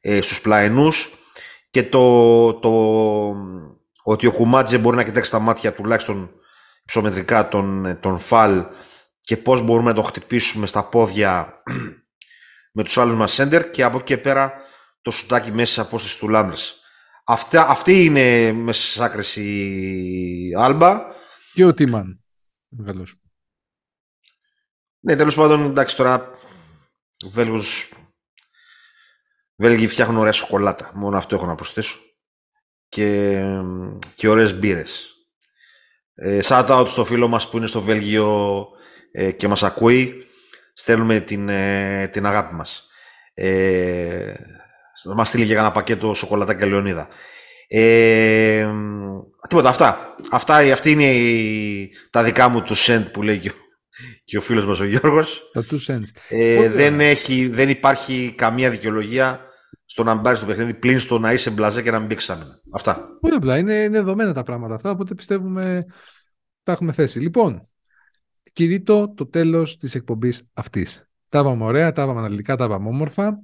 ε, 0.00 0.20
στους 0.20 0.40
πλαϊνούς 0.40 1.10
και 1.72 1.82
το, 1.82 2.54
το 2.54 2.70
ότι 4.02 4.26
ο 4.26 4.32
Κουμάτζε 4.32 4.78
μπορεί 4.78 4.96
να 4.96 5.04
κοιτάξει 5.04 5.30
τα 5.30 5.38
μάτια 5.38 5.74
τουλάχιστον 5.74 6.30
υψομετρικά 6.84 7.48
τον, 7.48 7.98
τον 8.00 8.18
Φαλ 8.18 8.64
και 9.20 9.36
πώς 9.36 9.62
μπορούμε 9.62 9.88
να 9.88 9.94
το 9.94 10.02
χτυπήσουμε 10.02 10.66
στα 10.66 10.88
πόδια 10.88 11.62
με 12.76 12.84
τους 12.84 12.98
άλλους 12.98 13.16
μας 13.16 13.32
σέντερ 13.32 13.70
και 13.70 13.82
από 13.82 13.96
εκεί 13.96 14.04
και 14.04 14.18
πέρα 14.18 14.54
το 15.02 15.10
σουτάκι 15.10 15.52
μέσα 15.52 15.80
από 15.80 15.88
απόσταση 15.90 16.18
του 16.18 16.28
Λάμπρες. 16.28 16.80
αυτή 17.54 18.04
είναι 18.04 18.52
μέσα 18.52 18.82
στις 18.82 19.00
άκρες 19.00 19.36
η 19.36 20.52
Άλμπα. 20.58 21.00
Και 21.52 21.64
ο 21.64 21.74
Τίμαν. 21.74 22.24
Καλώς. 22.84 23.16
Ναι, 25.00 25.16
τέλος 25.16 25.34
πάντων, 25.34 25.64
εντάξει 25.64 25.96
τώρα, 25.96 26.30
Βέλγους, 27.24 27.92
Βέλγοι 29.62 29.86
φτιάχνουν 29.86 30.18
ωραία 30.18 30.32
σοκολάτα. 30.32 30.90
Μόνο 30.94 31.16
αυτό 31.16 31.34
έχω 31.34 31.46
να 31.46 31.54
προσθέσω. 31.54 31.98
Και, 32.88 33.42
και 34.14 34.28
ωραίες 34.28 34.54
μπύρες. 34.58 35.14
Ε, 36.14 36.38
shout 36.42 36.66
out 36.66 36.88
στο 36.88 37.04
φίλο 37.04 37.28
μας 37.28 37.48
που 37.48 37.56
είναι 37.56 37.66
στο 37.66 37.80
Βέλγιο 37.80 38.66
ε, 39.12 39.30
και 39.30 39.48
μας 39.48 39.62
ακούει. 39.62 40.26
Στέλνουμε 40.74 41.20
την, 41.20 41.48
ε, 41.48 42.08
την 42.12 42.26
αγάπη 42.26 42.54
μας. 42.54 42.86
Ε, 43.34 44.34
μας 45.14 45.28
στείλει 45.28 45.46
και 45.46 45.56
ένα 45.56 45.72
πακέτο 45.72 46.14
σοκολατάκια 46.14 46.66
Λεωνίδα. 46.66 47.08
Ε, 47.68 48.68
τίποτα, 49.48 49.68
αυτά. 49.68 50.16
αυτά 50.30 50.56
αυτή 50.56 50.90
είναι 50.90 51.12
η, 51.12 51.90
τα 52.10 52.22
δικά 52.22 52.48
μου 52.48 52.62
τους 52.62 52.80
σεντ 52.80 53.06
που 53.06 53.22
λέει 53.22 53.38
και 53.38 53.48
ο, 53.48 53.54
και 54.24 54.38
ο 54.38 54.40
φίλος 54.40 54.66
μας 54.66 54.80
ο 54.80 54.84
Γιώργος. 54.84 55.50
Τα 55.52 55.64
two 55.70 55.92
cents. 55.92 56.20
Ε, 56.28 56.68
δεν, 56.68 57.00
έχει, 57.00 57.48
δεν 57.48 57.68
υπάρχει 57.68 58.34
καμία 58.36 58.70
δικαιολογία 58.70 59.50
στο 59.92 60.02
να 60.02 60.14
μπει 60.14 60.34
στο 60.34 60.46
παιχνίδι 60.46 60.74
πλην 60.74 61.00
στο 61.00 61.18
να 61.18 61.32
είσαι 61.32 61.50
μπλαζέ 61.50 61.82
και 61.82 61.90
να 61.90 61.98
μην 61.98 62.06
μπει 62.06 62.12
εξάμενα. 62.14 62.60
Αυτά. 62.70 63.18
Πολύ 63.20 63.34
απλά. 63.34 63.58
Είναι, 63.58 63.74
είναι 63.74 63.98
δεδομένα 63.98 64.32
τα 64.32 64.42
πράγματα 64.42 64.74
αυτά, 64.74 64.90
οπότε 64.90 65.14
πιστεύουμε 65.14 65.84
τα 66.62 66.72
έχουμε 66.72 66.92
θέσει. 66.92 67.20
Λοιπόν, 67.20 67.68
κηρύττω 68.52 69.12
το 69.16 69.26
τέλος 69.26 69.78
της 69.78 69.94
εκπομπής 69.94 70.48
αυτής. 70.52 71.08
Τα 71.28 71.38
είπαμε 71.38 71.64
ωραία, 71.64 71.92
τα 71.92 72.02
είπαμε 72.02 72.18
αναλυτικά, 72.18 72.56
τα 72.56 72.64
είπαμε 72.64 72.88
όμορφα. 72.88 73.42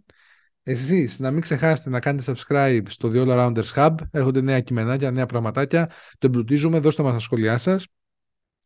Εσείς 0.62 1.18
να 1.18 1.30
μην 1.30 1.40
ξεχάσετε 1.40 1.90
να 1.90 2.00
κάνετε 2.00 2.32
subscribe 2.32 2.82
στο 2.88 3.10
The 3.12 3.26
All 3.26 3.38
Rounders 3.38 3.72
Hub. 3.74 3.94
Έρχονται 4.10 4.40
νέα 4.40 4.60
κειμενάκια, 4.60 5.10
νέα 5.10 5.26
πραγματάκια. 5.26 5.86
Το 6.18 6.26
εμπλουτίζουμε, 6.26 6.78
δώστε 6.78 7.02
μας 7.02 7.12
τα 7.12 7.18
σχόλιά 7.18 7.58
σας. 7.58 7.86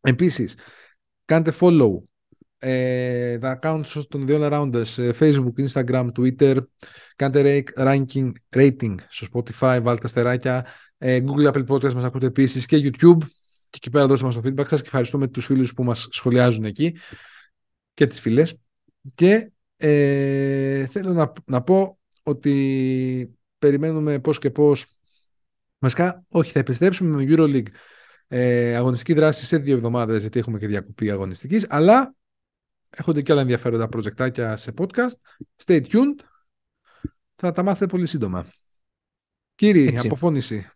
Επίσης, 0.01 0.59
κάντε 1.25 1.53
follow 1.61 2.03
ε, 2.65 3.39
τα 3.39 3.59
accounts 3.63 4.03
των 4.09 4.25
The 4.29 4.33
All 4.33 4.53
Rounders, 4.53 4.99
ε, 5.03 5.11
Facebook, 5.19 5.67
Instagram, 5.67 6.09
Twitter. 6.17 6.57
Κάντε 7.17 7.65
ranking, 7.77 8.31
rating 8.57 8.95
στο 9.09 9.27
Spotify, 9.33 9.81
βάλτε 9.83 10.03
αστεράκια. 10.05 10.67
Ε, 10.99 11.21
Google, 11.25 11.53
Apple 11.53 11.67
Podcast 11.67 11.93
μας 11.93 12.05
ακούτε 12.05 12.27
επίσης 12.27 12.67
και 12.67 12.77
YouTube. 12.77 13.19
Και 13.71 13.79
εκεί 13.79 13.91
πέρα 13.91 14.07
δώστε 14.07 14.25
μας 14.25 14.35
το 14.35 14.41
feedback 14.45 14.67
σας 14.69 14.81
και 14.81 14.87
ευχαριστούμε 14.87 15.29
τους 15.29 15.47
φίλους 15.47 15.75
που 15.75 15.85
μας 15.85 16.09
σχολιάζουν 16.11 16.65
εκεί 16.65 16.97
και 17.95 18.07
τις 18.07 18.21
φίλες. 18.21 18.55
Και 19.15 19.51
ε, 19.77 20.87
θέλω 20.87 21.13
να, 21.13 21.33
να 21.45 21.63
πω 21.63 21.99
ότι 22.23 23.39
περιμένουμε 23.59 24.19
πώς 24.19 24.39
και 24.39 24.51
πώς 24.51 24.97
Βασικά, 25.83 26.25
όχι, 26.29 26.53
θα 26.53 26.59
επιστρέψουμε 26.59 27.17
με 27.17 27.25
EuroLeague 27.29 27.67
ε, 28.29 28.75
αγωνιστική 28.77 29.15
δράση 29.15 29.47
σε 29.47 29.57
δύο 29.57 29.75
εβδομάδες, 29.75 30.21
γιατί 30.21 30.39
έχουμε 30.39 30.59
και 30.59 30.67
διακοπή 30.67 31.11
αγωνιστικής, 31.11 31.67
αλλά 31.69 32.15
έρχονται 32.97 33.23
και 33.23 33.33
άλλα 33.33 33.41
ενδιαφέροντα 33.41 33.89
προτζεκτάκια 33.89 34.57
σε 34.57 34.75
podcast. 34.79 35.17
Stay 35.65 35.83
tuned. 35.87 36.25
Θα 37.37 37.53
τα 37.53 37.63
μάθετε 37.63 37.87
πολύ 37.87 38.07
σύντομα. 38.07 38.47
Κύριε, 39.55 39.99
αποφώνηση. 39.99 40.71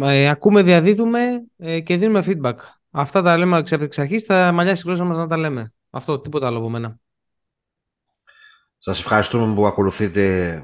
Ε, 0.00 0.28
ακούμε, 0.28 0.62
διαδίδουμε 0.62 1.46
ε, 1.56 1.80
και 1.80 1.96
δίνουμε 1.96 2.22
feedback. 2.26 2.56
Αυτά 2.90 3.22
τα 3.22 3.38
λέμε 3.38 3.58
εξ 3.58 3.98
αρχής, 3.98 4.24
θα 4.24 4.52
μαλλιάσει 4.52 4.80
η 4.80 4.84
γλώσσα 4.86 5.04
μας 5.04 5.16
να 5.16 5.26
τα 5.26 5.36
λέμε. 5.36 5.72
Αυτό, 5.90 6.20
τίποτα 6.20 6.46
άλλο 6.46 6.58
από 6.58 6.68
μένα. 6.68 6.98
Σας 8.78 8.98
ευχαριστούμε 8.98 9.54
που 9.54 9.66
ακολουθείτε 9.66 10.54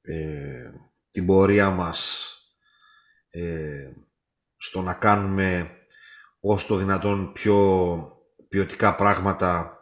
ε, 0.00 0.70
την 1.10 1.26
πορεία 1.26 1.70
μας 1.70 2.32
ε, 3.30 3.92
στο 4.56 4.82
να 4.82 4.94
κάνουμε 4.94 5.70
όσο 6.40 6.66
το 6.66 6.76
δυνατόν 6.76 7.32
πιο 7.32 8.17
ποιοτικά 8.48 8.94
πράγματα 8.94 9.78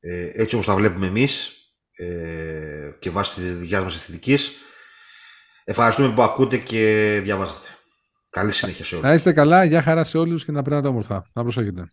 ε, 0.00 0.30
έτσι 0.32 0.54
όπως 0.54 0.66
τα 0.66 0.74
βλέπουμε 0.74 1.06
εμείς 1.06 1.50
ε, 1.92 2.90
και 2.98 3.10
βάσει 3.10 3.34
της 3.34 3.56
δικιάς 3.56 3.82
μας 3.82 3.94
αισθητικής. 3.94 4.52
Ευχαριστούμε 5.64 6.14
που 6.14 6.22
ακούτε 6.22 6.56
και 6.56 7.20
διαβάζετε. 7.22 7.68
Καλή 8.30 8.52
συνέχεια 8.52 8.84
σε 8.84 8.94
όλους. 8.94 9.06
Να 9.06 9.14
είστε 9.14 9.32
καλά, 9.32 9.64
γεια 9.64 9.82
χαρά 9.82 10.04
σε 10.04 10.18
όλους 10.18 10.44
και 10.44 10.52
να 10.52 10.62
περνάτε 10.62 10.88
όμορφα. 10.88 11.30
Να 11.32 11.42
προσέχετε. 11.42 11.92